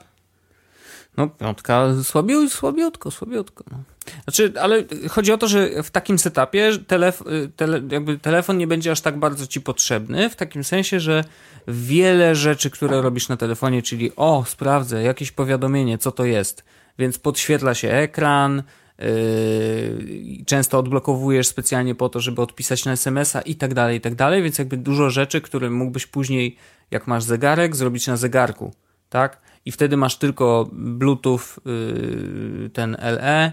No, 1.16 1.28
piątka 1.28 1.86
słabiu, 2.02 2.48
słabiutko, 2.48 3.10
słabiutko. 3.10 3.64
No. 3.70 3.78
Znaczy, 4.24 4.52
ale 4.60 4.84
chodzi 5.10 5.32
o 5.32 5.38
to, 5.38 5.48
że 5.48 5.82
w 5.82 5.90
takim 5.90 6.18
setupie 6.18 6.70
telef 6.86 7.22
tele 7.56 7.82
jakby 7.90 8.18
telefon 8.18 8.58
nie 8.58 8.66
będzie 8.66 8.90
aż 8.90 9.00
tak 9.00 9.18
bardzo 9.18 9.46
ci 9.46 9.60
potrzebny, 9.60 10.30
w 10.30 10.36
takim 10.36 10.64
sensie, 10.64 11.00
że 11.00 11.24
wiele 11.68 12.34
rzeczy, 12.34 12.70
które 12.70 13.02
robisz 13.02 13.28
na 13.28 13.36
telefonie, 13.36 13.82
czyli 13.82 14.16
o, 14.16 14.44
sprawdzę, 14.46 15.02
jakieś 15.02 15.32
powiadomienie, 15.32 15.98
co 15.98 16.12
to 16.12 16.24
jest, 16.24 16.64
więc 16.98 17.18
podświetla 17.18 17.74
się 17.74 17.90
ekran, 17.90 18.62
yy, 18.98 20.44
często 20.46 20.78
odblokowujesz 20.78 21.46
specjalnie 21.46 21.94
po 21.94 22.08
to, 22.08 22.20
żeby 22.20 22.42
odpisać 22.42 22.84
na 22.84 22.92
SMS-a 22.92 23.40
i 23.40 23.54
tak 23.54 23.74
dalej, 23.74 23.98
i 23.98 24.00
tak 24.00 24.14
dalej, 24.14 24.42
więc 24.42 24.58
jakby 24.58 24.76
dużo 24.76 25.10
rzeczy, 25.10 25.40
które 25.40 25.70
mógłbyś 25.70 26.06
później, 26.06 26.56
jak 26.90 27.06
masz 27.06 27.24
zegarek, 27.24 27.76
zrobić 27.76 28.06
na 28.06 28.16
zegarku, 28.16 28.74
tak? 29.08 29.40
I 29.64 29.72
wtedy 29.72 29.96
masz 29.96 30.16
tylko 30.16 30.68
Bluetooth, 30.72 31.40
yy, 31.64 32.70
ten 32.72 32.96
LE, 33.00 33.52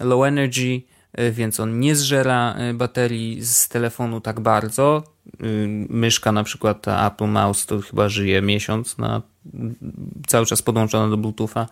low 0.00 0.24
energy, 0.24 0.82
yy, 1.18 1.32
więc 1.32 1.60
on 1.60 1.80
nie 1.80 1.96
zżera 1.96 2.54
yy, 2.58 2.74
baterii 2.74 3.44
z 3.44 3.68
telefonu 3.68 4.20
tak 4.20 4.40
bardzo. 4.40 5.17
Yy, 5.40 5.86
Myszka 5.88 6.32
na 6.32 6.44
przykład, 6.44 6.82
ta 6.82 7.06
Apple 7.06 7.26
Mouse, 7.26 7.66
to 7.66 7.80
chyba 7.80 8.08
żyje 8.08 8.42
miesiąc 8.42 8.98
na 8.98 9.22
cały 10.26 10.46
czas 10.46 10.62
podłączona 10.62 11.08
do 11.08 11.16
Bluetootha. 11.16 11.66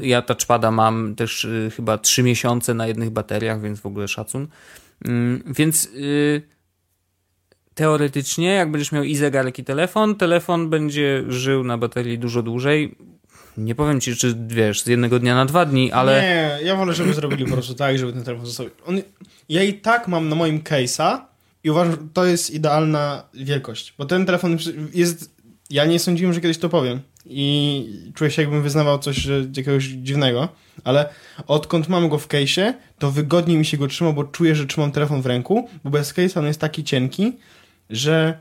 Ja 0.00 0.22
touchpada 0.22 0.70
mam 0.70 1.14
też 1.14 1.44
y, 1.44 1.70
chyba 1.76 1.98
3 1.98 2.22
miesiące 2.22 2.74
na 2.74 2.86
jednych 2.86 3.10
bateriach, 3.10 3.60
więc 3.60 3.80
w 3.80 3.86
ogóle 3.86 4.08
szacun. 4.08 4.48
Ym, 5.08 5.42
Więc 5.46 5.84
y, 5.86 6.42
teoretycznie, 7.74 8.48
jak 8.48 8.70
będziesz 8.70 8.92
miał 8.92 9.04
i 9.04 9.16
zegarek, 9.16 9.58
i 9.58 9.64
telefon, 9.64 10.14
telefon 10.14 10.70
będzie 10.70 11.24
żył 11.28 11.64
na 11.64 11.78
baterii 11.78 12.18
dużo 12.18 12.42
dłużej. 12.42 12.96
Nie 13.56 13.74
powiem 13.74 14.00
ci, 14.00 14.16
czy 14.16 14.36
wiesz, 14.46 14.82
z 14.82 14.86
jednego 14.86 15.18
dnia 15.18 15.34
na 15.34 15.44
dwa 15.44 15.64
dni, 15.64 15.92
ale. 15.92 16.22
Nie, 16.22 16.66
ja 16.66 16.76
wolę, 16.76 16.94
żeby 16.94 17.14
zrobili 17.14 17.44
po 17.44 17.52
prostu 17.52 17.74
tak, 17.74 17.98
żeby 17.98 18.12
ten 18.12 18.24
telefon 18.24 18.46
został... 18.46 18.66
On, 18.86 19.00
ja 19.48 19.62
i 19.62 19.74
tak 19.74 20.08
mam 20.08 20.28
na 20.28 20.36
moim 20.36 20.60
case'a 20.60 21.18
i 21.64 21.70
uważam, 21.70 21.92
że 21.92 21.98
to 22.12 22.24
jest 22.24 22.50
idealna 22.50 23.22
wielkość, 23.34 23.94
bo 23.98 24.04
ten 24.04 24.26
telefon 24.26 24.58
jest... 24.94 25.32
Ja 25.70 25.84
nie 25.84 25.98
sądziłem, 25.98 26.32
że 26.34 26.40
kiedyś 26.40 26.58
to 26.58 26.68
powiem 26.68 27.00
i 27.26 28.12
czuję 28.14 28.30
się, 28.30 28.42
jakbym 28.42 28.62
wyznawał 28.62 28.98
coś 28.98 29.16
że, 29.16 29.38
jakiegoś 29.56 29.84
dziwnego, 29.84 30.48
ale 30.84 31.08
odkąd 31.46 31.88
mam 31.88 32.08
go 32.08 32.18
w 32.18 32.28
case'ie, 32.28 32.72
to 32.98 33.10
wygodniej 33.10 33.58
mi 33.58 33.64
się 33.64 33.76
go 33.76 33.86
trzyma, 33.88 34.12
bo 34.12 34.24
czuję, 34.24 34.54
że 34.54 34.66
trzymam 34.66 34.92
telefon 34.92 35.22
w 35.22 35.26
ręku, 35.26 35.68
bo 35.84 35.90
bez 35.90 36.14
case'a 36.14 36.38
on 36.38 36.46
jest 36.46 36.60
taki 36.60 36.84
cienki, 36.84 37.32
że 37.90 38.38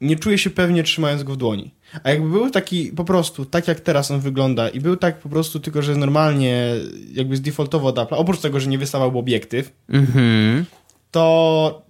nie 0.00 0.16
czuję 0.16 0.38
się 0.38 0.50
pewnie 0.50 0.82
trzymając 0.82 1.22
go 1.22 1.32
w 1.32 1.36
dłoni. 1.36 1.74
A 2.04 2.10
jakby 2.10 2.28
był 2.28 2.50
taki 2.50 2.86
po 2.86 3.04
prostu, 3.04 3.44
tak 3.44 3.68
jak 3.68 3.80
teraz 3.80 4.10
on 4.10 4.20
wygląda 4.20 4.68
i 4.68 4.80
był 4.80 4.96
tak 4.96 5.18
po 5.18 5.28
prostu, 5.28 5.60
tylko 5.60 5.82
że 5.82 5.96
normalnie 5.96 6.74
jakby 7.12 7.36
zdefaultowo 7.36 7.88
od 7.88 7.96
Apple'a, 7.96 8.14
oprócz 8.16 8.40
tego, 8.40 8.60
że 8.60 8.68
nie 8.70 8.78
wystawałby 8.78 9.18
obiektyw, 9.18 9.72
Mhm. 9.88 10.64
to 11.10 11.82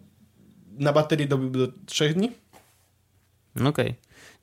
na 0.82 0.92
baterii 0.92 1.28
dobyłby 1.28 1.58
do 1.58 1.68
3 1.86 2.14
dni. 2.14 2.32
No 3.54 3.68
Okej. 3.68 3.94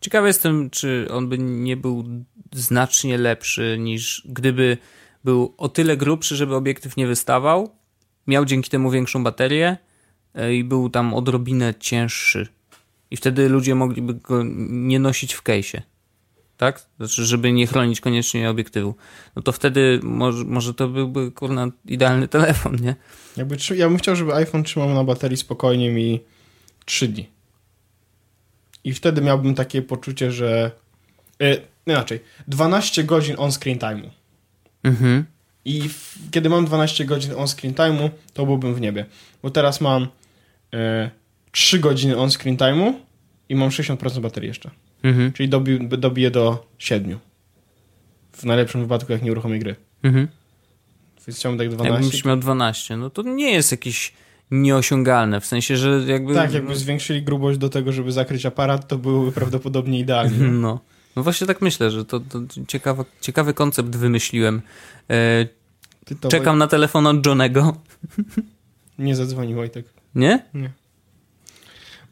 Ciekawy 0.01 0.27
jestem, 0.27 0.69
czy 0.69 1.07
on 1.11 1.29
by 1.29 1.37
nie 1.37 1.77
był 1.77 2.05
znacznie 2.51 3.17
lepszy 3.17 3.77
niż 3.79 4.23
gdyby 4.25 4.77
był 5.23 5.53
o 5.57 5.69
tyle 5.69 5.97
grubszy, 5.97 6.35
żeby 6.35 6.55
obiektyw 6.55 6.97
nie 6.97 7.07
wystawał, 7.07 7.75
miał 8.27 8.45
dzięki 8.45 8.69
temu 8.69 8.91
większą 8.91 9.23
baterię 9.23 9.77
e, 10.35 10.55
i 10.55 10.63
był 10.63 10.89
tam 10.89 11.13
odrobinę 11.13 11.73
cięższy. 11.79 12.47
I 13.11 13.17
wtedy 13.17 13.49
ludzie 13.49 13.75
mogliby 13.75 14.13
go 14.13 14.43
nie 14.69 14.99
nosić 14.99 15.33
w 15.33 15.43
case'ie. 15.43 15.81
Tak? 16.59 16.85
Znaczy, 16.97 17.25
żeby 17.25 17.51
nie 17.51 17.67
chronić 17.67 18.01
koniecznie 18.01 18.49
obiektywu. 18.49 18.95
No 19.35 19.41
to 19.41 19.51
wtedy 19.51 19.99
może, 20.03 20.43
może 20.43 20.73
to 20.73 20.87
byłby 20.87 21.31
kurna 21.31 21.67
idealny 21.85 22.27
telefon, 22.27 22.75
nie? 22.81 22.95
Jakby, 23.37 23.57
ja 23.75 23.89
bym 23.89 23.97
chciał, 23.97 24.15
żeby 24.15 24.33
iPhone 24.33 24.63
trzymał 24.63 24.93
na 24.93 25.03
baterii 25.03 25.37
spokojnie 25.37 25.91
mi 25.91 26.19
3 26.85 27.07
dni. 27.07 27.29
I 28.83 28.93
wtedy 28.93 29.21
miałbym 29.21 29.55
takie 29.55 29.81
poczucie, 29.81 30.31
że... 30.31 30.71
E, 31.41 31.57
inaczej, 31.87 32.19
12 32.47 33.03
godzin 33.03 33.35
on-screen 33.37 33.77
time'u. 33.77 34.09
Mhm. 34.83 35.25
I 35.65 35.89
w, 35.89 36.17
kiedy 36.31 36.49
mam 36.49 36.65
12 36.65 37.05
godzin 37.05 37.33
on-screen 37.33 37.73
time'u, 37.73 38.09
to 38.33 38.45
byłbym 38.45 38.75
w 38.75 38.81
niebie. 38.81 39.05
Bo 39.43 39.49
teraz 39.49 39.81
mam 39.81 40.07
e, 40.73 41.09
3 41.51 41.79
godziny 41.79 42.17
on-screen 42.17 42.57
time'u 42.57 42.93
i 43.49 43.55
mam 43.55 43.69
60% 43.69 44.19
baterii 44.19 44.47
jeszcze. 44.47 44.71
Mhm. 45.03 45.33
Czyli 45.33 45.49
dobi, 45.49 45.87
dobiję 45.87 46.31
do 46.31 46.67
7. 46.77 47.19
W 48.31 48.43
najlepszym 48.43 48.81
wypadku, 48.81 49.11
jak 49.11 49.23
nie 49.23 49.31
uruchomię 49.31 49.59
gry. 49.59 49.75
Mhm. 50.03 50.27
Więc 51.27 51.39
chciałbym 51.39 51.59
tak 51.59 51.85
Jakbyś 51.85 52.07
12. 52.07 52.27
miał 52.29 52.37
12, 52.37 52.97
no 52.97 53.09
to 53.09 53.21
nie 53.21 53.51
jest 53.51 53.71
jakieś 53.71 54.13
nieosiągalne, 54.51 55.41
w 55.41 55.45
sensie, 55.45 55.77
że 55.77 56.03
jakby... 56.07 56.33
Tak, 56.33 56.53
jakby 56.53 56.75
zwiększyli 56.75 57.21
grubość 57.21 57.59
do 57.59 57.69
tego, 57.69 57.91
żeby 57.91 58.11
zakryć 58.11 58.45
aparat, 58.45 58.87
to 58.87 58.97
byłoby 58.97 59.31
prawdopodobnie 59.31 59.99
idealnie. 59.99 60.37
No. 60.61 60.79
No 61.15 61.23
właśnie 61.23 61.47
tak 61.47 61.61
myślę, 61.61 61.91
że 61.91 62.05
to, 62.05 62.19
to 62.19 62.39
ciekawy, 62.67 63.05
ciekawy 63.21 63.53
koncept 63.53 63.95
wymyśliłem. 63.95 64.61
E, 65.09 65.47
czekam 66.29 66.57
na 66.57 66.67
telefon 66.67 67.07
od 67.07 67.25
Johnego. 67.25 67.77
Nie 68.99 69.15
zadzwoni 69.15 69.55
Wojtek, 69.55 69.85
Nie? 70.15 70.45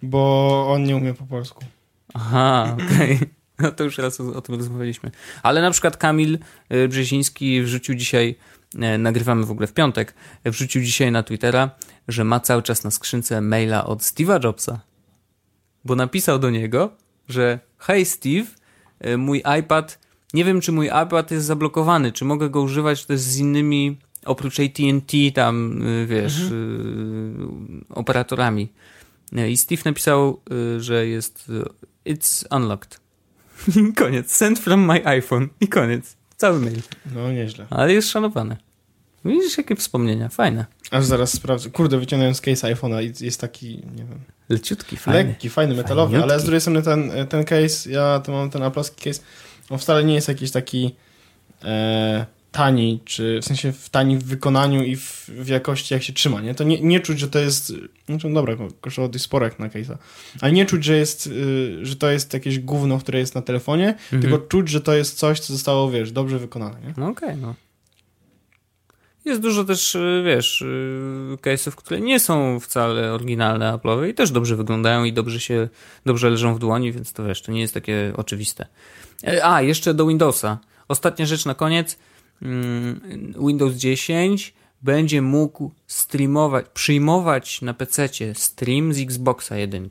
bo 0.02 0.66
on 0.70 0.84
nie 0.84 0.96
umie 0.96 1.14
po 1.14 1.26
polsku. 1.26 1.66
Aha, 2.14 2.78
okej. 2.86 3.20
No 3.60 3.72
to 3.72 3.84
już 3.84 3.98
raz 3.98 4.22
o, 4.22 4.34
o 4.34 4.42
tym 4.42 4.56
rozmawialiśmy. 4.56 5.12
Ale 5.44 5.62
na 5.62 5.72
przykład 5.72 5.98
Kamil 5.98 6.40
e, 6.70 6.88
Brzeziński 6.88 7.62
wrzucił 7.62 7.96
dzisiaj, 7.96 8.36
e, 8.80 8.98
nagrywamy 8.98 9.46
w 9.46 9.52
ogóle 9.52 9.68
w 9.68 9.74
piątek, 9.74 10.14
wrzucił 10.46 10.82
dzisiaj 10.82 11.12
na 11.12 11.24
Twittera, 11.24 11.70
że 12.08 12.24
ma 12.24 12.40
cały 12.40 12.64
czas 12.64 12.84
na 12.84 12.92
skrzynce 12.92 13.42
maila 13.42 13.86
od 13.86 14.00
Steve'a 14.00 14.44
Jobsa. 14.44 14.80
Bo 15.86 15.96
napisał 15.96 16.40
do 16.40 16.50
niego, 16.50 16.92
że 17.30 17.60
hej 17.78 18.06
Steve, 18.06 18.46
e, 19.00 19.18
mój 19.18 19.44
iPad, 19.60 20.00
nie 20.34 20.46
wiem 20.46 20.62
czy 20.62 20.72
mój 20.72 20.90
iPad 21.06 21.32
jest 21.32 21.46
zablokowany, 21.46 22.12
czy 22.12 22.26
mogę 22.26 22.50
go 22.50 22.62
używać 22.62 23.06
też 23.06 23.20
z 23.20 23.38
innymi, 23.38 23.98
oprócz 24.26 24.60
AT&T 24.60 25.18
tam, 25.34 25.82
e, 25.82 26.06
wiesz, 26.06 26.42
e, 26.42 26.52
operatorami. 27.90 28.70
E, 29.36 29.50
I 29.50 29.58
Steve 29.58 29.82
napisał, 29.86 30.42
e, 30.78 30.80
że 30.82 31.08
jest 31.08 31.52
It's 32.06 32.56
unlocked. 32.58 33.00
Koniec. 33.98 34.32
Send 34.36 34.60
from 34.60 34.86
my 34.86 35.06
iPhone. 35.08 35.48
I 35.62 35.68
koniec. 35.68 36.18
Cały 36.38 36.60
mail. 36.60 36.82
No 37.16 37.32
nieźle. 37.32 37.66
Ale 37.70 37.94
jest 37.94 38.10
szanowany. 38.10 38.58
Widzisz, 39.26 39.58
jakie 39.58 39.76
wspomnienia. 39.76 40.30
Fajne. 40.30 40.66
Aż 40.92 41.06
zaraz 41.06 41.34
sprawdzę. 41.34 41.70
Kurde, 41.70 41.98
wyciągnąłem 41.98 42.36
z 42.36 42.42
case 42.42 42.74
iPhone'a 42.76 43.04
i 43.22 43.26
jest 43.26 43.42
taki, 43.42 43.68
nie 43.78 44.04
wiem, 44.06 44.20
Leciutki, 44.50 44.98
fajny. 44.98 45.24
lekki, 45.30 45.50
fajny, 45.50 45.76
metalowy, 45.76 46.16
ale 46.18 46.26
z 46.26 46.28
Fajniutki. 46.28 46.46
drugiej 46.46 46.62
strony 46.62 46.82
ten, 46.82 47.28
ten 47.28 47.44
case, 47.46 47.90
ja 47.92 48.20
to 48.20 48.32
mam 48.32 48.50
ten 48.50 48.64
aplowski 48.64 49.04
case, 49.10 49.22
on 49.70 49.80
wcale 49.80 50.04
nie 50.04 50.14
jest 50.14 50.28
jakiś 50.28 50.52
taki 50.52 50.96
e, 51.64 52.26
tani, 52.52 53.00
czy 53.06 53.40
w 53.42 53.46
sensie 53.46 53.72
w 53.72 53.90
tani 53.90 54.18
w 54.18 54.24
wykonaniu 54.24 54.84
i 54.84 54.96
w, 54.96 55.30
w 55.30 55.48
jakości 55.48 55.94
jak 55.94 56.04
się 56.04 56.14
trzyma, 56.14 56.42
nie? 56.42 56.56
To 56.56 56.64
nie, 56.64 56.82
nie 56.82 57.00
czuć, 57.00 57.20
że 57.20 57.28
to 57.28 57.40
jest, 57.40 57.74
znaczy 58.06 58.34
dobra, 58.34 58.56
kosztowało 58.82 59.12
dość 59.12 59.24
sporo 59.24 59.46
jak 59.46 59.60
na 59.60 59.68
case'a, 59.70 59.96
ale 60.42 60.52
nie 60.52 60.66
czuć, 60.66 60.84
że 60.84 60.98
jest, 60.98 61.28
y, 61.28 61.86
że 61.86 61.96
to 61.96 62.12
jest 62.12 62.34
jakieś 62.34 62.60
gówno, 62.60 62.98
które 62.98 63.20
jest 63.20 63.36
na 63.36 63.42
telefonie, 63.42 63.88
Mhm. 63.88 64.22
tylko 64.22 64.38
czuć, 64.38 64.70
że 64.70 64.82
to 64.82 64.94
jest 64.94 65.18
coś, 65.18 65.40
co 65.40 65.54
zostało, 65.54 65.92
wiesz, 65.92 66.12
dobrze 66.12 66.40
wykonane, 66.40 66.82
nie? 66.82 66.94
No 66.98 67.08
okej, 67.08 67.38
no. 67.38 67.56
Jest 69.26 69.42
dużo 69.42 69.64
też, 69.64 69.96
y, 69.96 70.24
wiesz, 70.26 70.62
y, 70.62 71.38
case'ów, 71.42 71.72
które 71.76 72.02
nie 72.02 72.20
są 72.20 72.60
wcale 72.60 73.14
oryginalne 73.14 73.74
Apple'owe 73.74 74.10
i 74.10 74.14
też 74.14 74.32
dobrze 74.32 74.56
wyglądają 74.56 75.04
i 75.04 75.14
dobrze 75.14 75.40
się, 75.40 75.70
dobrze 76.06 76.30
leżą 76.30 76.56
w 76.56 76.60
dłoni, 76.60 76.92
więc 76.92 77.14
to 77.14 77.24
wiesz, 77.26 77.42
to 77.42 77.52
nie 77.52 77.62
jest 77.62 77.74
takie 77.74 78.14
oczywiste. 78.18 78.66
E, 79.24 79.46
A, 79.46 79.62
jeszcze 79.62 79.94
do 79.94 80.08
Windowsa. 80.08 80.58
Ostatnia 80.88 81.26
rzecz 81.26 81.46
na 81.46 81.54
koniec. 81.56 81.98
Mm, 82.42 83.34
Windows 83.48 83.74
10 83.74 84.54
będzie 84.82 85.22
mógł 85.22 85.72
streamować, 85.88 86.66
przyjmować 86.74 87.62
na 87.62 87.74
PC 87.74 88.10
stream 88.34 88.94
z 88.94 89.00
Xboxa 89.00 89.56
1. 89.58 89.90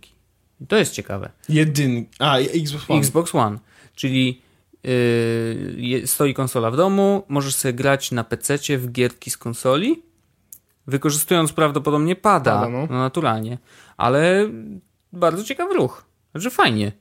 I 0.60 0.66
To 0.66 0.76
jest 0.76 0.92
ciekawe. 0.92 1.30
Jedyn, 1.48 2.04
a, 2.18 2.38
Xbox 2.38 2.90
One. 2.90 2.98
Xbox 3.00 3.34
One, 3.34 3.58
czyli 3.94 4.42
yy, 4.84 6.06
stoi 6.06 6.34
konsola 6.34 6.70
w 6.70 6.76
domu, 6.76 7.22
możesz 7.28 7.54
sobie 7.54 7.74
grać 7.74 8.12
na 8.12 8.24
PC 8.24 8.78
w 8.78 8.92
gierki 8.92 9.30
z 9.30 9.36
konsoli, 9.36 10.02
wykorzystując 10.86 11.52
prawdopodobnie 11.52 12.16
pada, 12.16 12.54
Pada, 12.54 12.68
no. 12.68 12.86
no. 12.90 12.98
naturalnie, 12.98 13.58
ale 13.96 14.50
bardzo 15.12 15.44
ciekawy 15.44 15.74
ruch. 15.74 16.05
Znaczy 16.40 16.56
fajnie. 16.56 16.92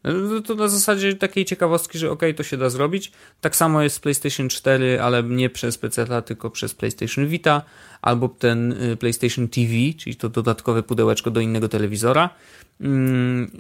To 0.46 0.56
na 0.56 0.68
zasadzie 0.68 1.16
takiej 1.16 1.46
ciekawostki, 1.46 1.98
że 1.98 2.12
okej, 2.12 2.36
to 2.36 2.44
się 2.44 2.58
da 2.58 2.70
zrobić. 2.70 3.12
Tak 3.42 3.56
samo 3.56 3.82
jest 3.82 3.96
z 3.96 4.00
PlayStation 4.00 4.50
4, 4.50 5.02
ale 5.02 5.24
nie 5.24 5.50
przez 5.50 5.78
PC, 5.78 6.22
tylko 6.22 6.50
przez 6.50 6.74
PlayStation 6.74 7.28
Vita, 7.28 7.62
albo 8.02 8.30
ten 8.30 8.72
y, 8.72 8.98
PlayStation 8.98 9.48
TV, 9.48 9.74
czyli 9.98 10.16
to 10.16 10.30
dodatkowe 10.30 10.84
pudełeczko 10.84 11.32
do 11.32 11.40
innego 11.40 11.70
telewizora. 11.70 12.30
Mm, 12.82 13.52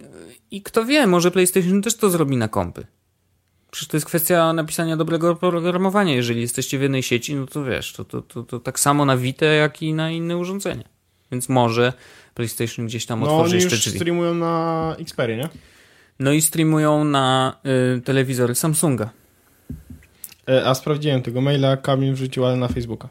I 0.51 0.61
kto 0.61 0.85
wie, 0.85 1.07
może 1.07 1.31
PlayStation 1.31 1.81
też 1.81 1.95
to 1.95 2.09
zrobi 2.09 2.37
na 2.37 2.47
kompy. 2.47 2.85
Przecież 3.71 3.87
to 3.87 3.97
jest 3.97 4.07
kwestia 4.07 4.53
napisania 4.53 4.97
dobrego 4.97 5.29
oprogramowania. 5.31 6.15
Jeżeli 6.15 6.41
jesteście 6.41 6.79
w 6.79 6.81
jednej 6.81 7.03
sieci, 7.03 7.35
no 7.35 7.45
to 7.45 7.63
wiesz, 7.63 7.93
to, 7.93 8.05
to, 8.05 8.21
to, 8.21 8.43
to 8.43 8.59
tak 8.59 8.79
samo 8.79 9.05
na 9.05 9.17
Vita, 9.17 9.45
jak 9.45 9.81
i 9.81 9.93
na 9.93 10.11
inne 10.11 10.37
urządzenia. 10.37 10.94
Więc 11.31 11.49
może 11.49 11.93
PlayStation 12.33 12.85
gdzieś 12.85 13.05
tam 13.05 13.19
No 13.19 13.25
otworzy 13.25 13.55
oni 13.55 13.63
jeszcze 13.63 13.77
drzwi. 13.77 13.91
streamują 13.99 14.33
na 14.33 14.95
Xperia, 14.99 15.37
nie? 15.37 15.49
No 16.19 16.31
i 16.31 16.41
streamują 16.41 17.03
na 17.03 17.55
y, 17.97 18.01
telewizory 18.01 18.55
Samsunga. 18.55 19.09
E, 20.49 20.65
A 20.65 20.75
sprawdziłem 20.75 21.21
tego 21.21 21.41
maila, 21.41 21.77
Kamil 21.77 22.13
wrzucił, 22.13 22.45
ale 22.45 22.55
na 22.55 22.67
Facebooka. 22.67 23.09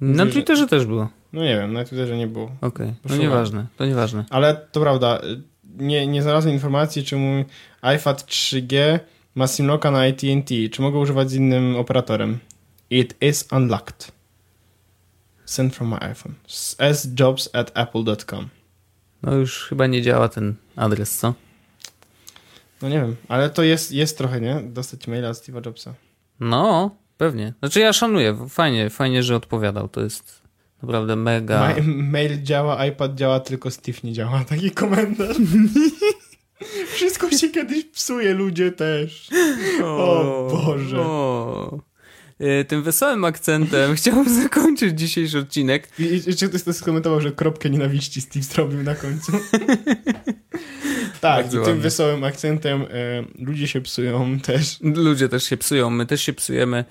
Na 0.00 0.24
że- 0.26 0.30
Twitterze 0.32 0.66
też 0.68 0.86
było. 0.86 1.08
No 1.32 1.42
nie 1.44 1.56
wiem, 1.56 1.72
na 1.72 1.84
Twitterze 1.84 2.16
nie 2.16 2.26
było. 2.26 2.50
Okej, 2.60 2.86
no 2.88 2.94
Proszę 3.02 3.18
nieważne, 3.18 3.66
to 3.76 3.86
nieważne. 3.86 4.24
Ale 4.30 4.54
to 4.72 4.80
prawda, 4.80 5.20
nie, 5.78 6.06
nie 6.06 6.22
znalazłem 6.22 6.54
informacji, 6.54 7.04
czy 7.04 7.16
mój 7.16 7.44
iPad 7.96 8.22
3G 8.26 8.98
ma 9.34 9.46
simlocka 9.46 9.90
na 9.90 10.00
AT&T, 10.00 10.54
czy 10.72 10.82
mogę 10.82 10.98
używać 10.98 11.30
z 11.30 11.34
innym 11.34 11.76
operatorem. 11.76 12.38
It 12.90 13.14
is 13.20 13.48
unlocked. 13.52 14.12
Send 15.44 15.74
from 15.74 15.88
my 15.88 15.98
iPhone. 16.00 16.34
sjobs 16.46 17.48
at 17.52 17.70
apple.com. 17.74 18.48
No 19.22 19.34
już 19.34 19.66
chyba 19.68 19.86
nie 19.86 20.02
działa 20.02 20.28
ten 20.28 20.54
adres, 20.76 21.18
co? 21.18 21.34
No 22.82 22.88
nie 22.88 23.00
wiem, 23.00 23.16
ale 23.28 23.50
to 23.50 23.62
jest, 23.62 23.92
jest 23.92 24.18
trochę, 24.18 24.40
nie? 24.40 24.60
Dostać 24.64 25.06
maila 25.06 25.28
od 25.28 25.36
Steve'a 25.36 25.66
Jobsa. 25.66 25.94
No, 26.40 26.96
pewnie. 27.16 27.54
Znaczy 27.58 27.80
ja 27.80 27.92
szanuję, 27.92 28.46
fajnie, 28.48 28.90
fajnie, 28.90 29.22
że 29.22 29.36
odpowiadał. 29.36 29.88
To 29.88 30.00
jest 30.00 30.42
naprawdę 30.82 31.16
mega... 31.16 31.60
Ma, 31.60 31.74
mail 31.86 32.42
działa, 32.42 32.86
iPad 32.86 33.14
działa, 33.14 33.40
tylko 33.40 33.70
Steve 33.70 33.98
nie 34.04 34.12
działa. 34.12 34.44
Taki 34.48 34.70
komentarz. 34.70 35.36
Wszystko 36.94 37.30
się 37.30 37.48
kiedyś 37.48 37.84
psuje, 37.84 38.34
ludzie 38.34 38.72
też. 38.72 39.30
O 39.84 40.48
Boże. 40.52 41.00
O. 41.00 41.78
Y, 42.40 42.64
Tym 42.64 42.82
wesołym 42.82 43.24
akcentem 43.24 43.94
chciałbym 43.96 44.42
zakończyć 44.42 44.98
dzisiejszy 44.98 45.38
odcinek. 45.38 45.88
I, 45.98 46.02
i, 46.02 46.36
czy 46.36 46.48
ktoś 46.48 46.62
to 46.62 46.72
skomentował, 46.72 47.20
że 47.20 47.32
kropkę 47.32 47.70
nienawiści 47.70 48.20
Steve 48.20 48.44
zrobił 48.44 48.82
na 48.82 48.94
końcu? 48.94 49.32
tak, 51.20 51.40
i 51.40 51.42
Bardzo 51.42 51.64
tym 51.64 51.80
wesołym 51.80 52.24
akcentem 52.24 52.82
e, 52.82 52.86
ludzie 53.38 53.68
się 53.68 53.80
psują 53.80 54.40
też. 54.40 54.78
Ludzie 54.80 55.28
też 55.28 55.44
się 55.44 55.56
psują, 55.56 55.90
my 55.90 56.06
też 56.06 56.22
się 56.22 56.32
psujemy, 56.32 56.84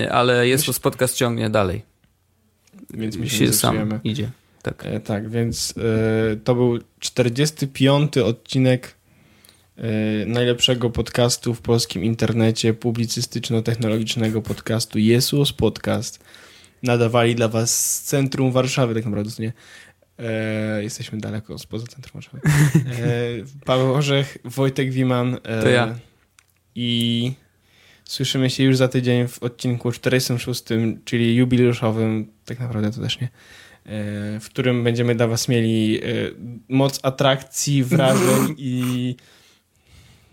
y, 0.00 0.12
ale 0.12 0.48
jest 0.48 0.66
to 0.66 0.72
podcast 0.82 1.16
ciągnie 1.16 1.50
dalej. 1.50 1.82
Więc 2.90 3.16
my 3.16 3.28
się, 3.28 3.46
się 3.46 3.52
sam 3.52 4.00
idzie. 4.04 4.30
Tak. 4.62 4.86
E, 4.86 5.00
tak, 5.00 5.30
więc 5.30 5.74
e, 6.32 6.36
to 6.36 6.54
był 6.54 6.78
45. 6.98 8.18
odcinek 8.18 8.97
najlepszego 10.26 10.90
podcastu 10.90 11.54
w 11.54 11.60
polskim 11.60 12.04
internecie, 12.04 12.74
publicystyczno-technologicznego 12.74 14.42
podcastu 14.42 14.98
Jesus 14.98 15.52
Podcast. 15.52 16.24
Nadawali 16.82 17.34
dla 17.34 17.48
was 17.48 17.94
z 17.94 18.02
centrum 18.02 18.52
Warszawy, 18.52 18.94
tak 18.94 19.04
naprawdę 19.04 19.30
nie. 19.38 19.52
E, 20.18 20.82
jesteśmy 20.82 21.18
daleko 21.18 21.58
spoza 21.58 21.86
centrum 21.86 22.12
Warszawy. 22.14 22.40
E, 23.02 23.64
Paweł 23.64 23.94
Orzech, 23.94 24.38
Wojtek 24.44 24.90
Wiman. 24.92 25.38
E, 25.44 25.62
To 25.62 25.68
ja. 25.68 25.98
I 26.74 27.32
słyszymy 28.04 28.50
się 28.50 28.64
już 28.64 28.76
za 28.76 28.88
tydzień 28.88 29.28
w 29.28 29.42
odcinku 29.42 29.92
46, 29.92 30.64
czyli 31.04 31.36
jubileuszowym, 31.36 32.32
tak 32.44 32.60
naprawdę 32.60 32.90
to 32.90 33.00
też 33.00 33.20
nie, 33.20 33.26
e, 33.26 33.30
w 34.40 34.46
którym 34.46 34.84
będziemy 34.84 35.14
dla 35.14 35.26
was 35.26 35.48
mieli 35.48 35.98
e, 35.98 36.02
moc 36.68 37.00
atrakcji, 37.02 37.84
wrażeń 37.84 38.54
i 38.58 39.16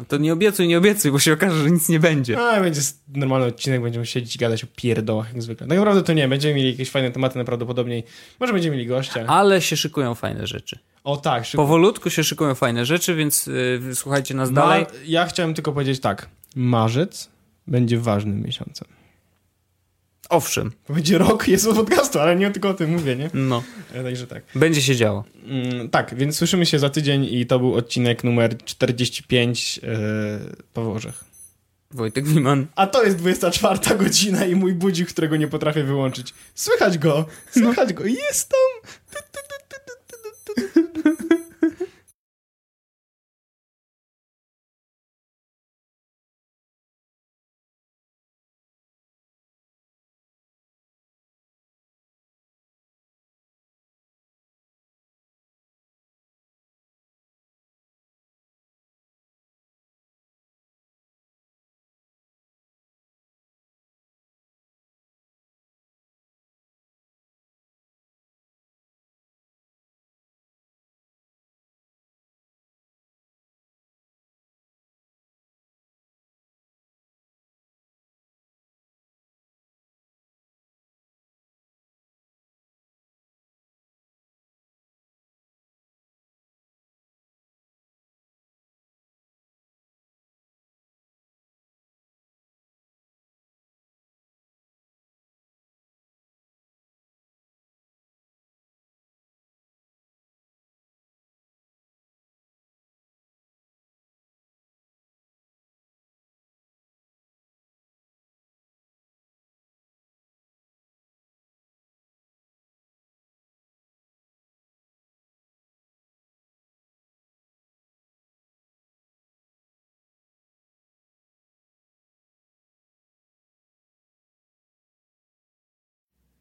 to 0.07 0.17
nie 0.17 0.33
obiecuj, 0.33 0.67
nie 0.67 0.77
obiecuj, 0.77 1.11
bo 1.11 1.19
się 1.19 1.33
okaże, 1.33 1.63
że 1.63 1.71
nic 1.71 1.89
nie 1.89 1.99
będzie. 1.99 2.39
a, 2.39 2.61
będzie 2.61 2.81
normalny 3.07 3.45
odcinek, 3.45 3.81
będziemy 3.81 4.05
siedzieć 4.05 4.35
i 4.35 4.39
gadać 4.39 4.63
o 4.63 4.67
pierdołach 4.75 5.33
jak 5.33 5.41
zwykle. 5.41 5.67
Tak 5.67 5.77
naprawdę 5.77 6.03
to 6.03 6.13
nie, 6.13 6.27
będziemy 6.27 6.55
mieli 6.55 6.71
jakieś 6.71 6.91
fajne 6.91 7.11
tematy 7.11 7.35
najprawdopodobniej, 7.35 8.03
może 8.39 8.53
będziemy 8.53 8.75
mieli 8.75 8.87
gościa. 8.87 9.25
Ale 9.27 9.61
się 9.61 9.77
szykują 9.77 10.15
fajne 10.15 10.47
rzeczy. 10.47 10.79
O 11.03 11.17
tak, 11.17 11.45
szybko. 11.45 11.63
Powolutku 11.63 12.09
się 12.09 12.23
szykują 12.23 12.55
fajne 12.55 12.85
rzeczy, 12.85 13.15
więc 13.15 13.47
y, 13.47 13.79
słuchajcie 13.93 14.33
nas 14.33 14.51
dalej. 14.51 14.81
Ma, 14.81 14.87
ja 15.05 15.25
chciałem 15.25 15.53
tylko 15.53 15.71
powiedzieć 15.71 15.99
tak, 15.99 16.29
marzec 16.55 17.29
będzie 17.67 17.99
ważnym 17.99 18.41
miesiącem. 18.41 18.87
Owszem, 20.29 20.71
To 20.87 20.93
będzie 20.93 21.17
rok 21.17 21.47
jest 21.55 21.65
podcastu, 21.67 22.19
ale 22.19 22.35
nie 22.35 22.51
tylko 22.51 22.69
o 22.69 22.73
tym 22.73 22.91
mówię, 22.91 23.15
nie? 23.15 23.29
no, 23.33 23.63
E, 23.93 24.03
Także 24.03 24.27
tak. 24.27 24.43
będzie 24.55 24.81
się 24.81 24.95
działo. 24.95 25.23
Mm, 25.45 25.89
tak, 25.89 26.15
więc 26.15 26.35
słyszymy 26.37 26.65
się 26.65 26.79
za 26.79 26.89
tydzień 26.89 27.25
i 27.31 27.45
to 27.45 27.59
był 27.59 27.75
odcinek 27.75 28.23
numer 28.23 28.57
45 28.65 29.77
yy, 29.77 29.89
Paweł 30.73 30.91
Orzech. 30.91 31.23
Wojtek 31.91 32.27
Wiman. 32.27 32.67
A 32.75 32.87
to 32.87 33.03
jest 33.03 33.17
24 33.17 33.97
godzina 33.97 34.45
i 34.45 34.55
mój 34.55 34.73
budzik, 34.73 35.09
którego 35.09 35.35
nie 35.35 35.47
potrafię 35.47 35.83
wyłączyć. 35.83 36.33
Słychać 36.55 36.97
go, 36.97 37.25
słychać 37.51 37.93
go, 37.93 38.05
jest 38.05 38.49
tam. 38.49 38.91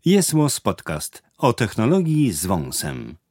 Jest 0.07 0.35
Podcast 0.61 1.23
o 1.39 1.53
technologii 1.53 2.33
z 2.33 2.47
wąsem. 2.47 3.24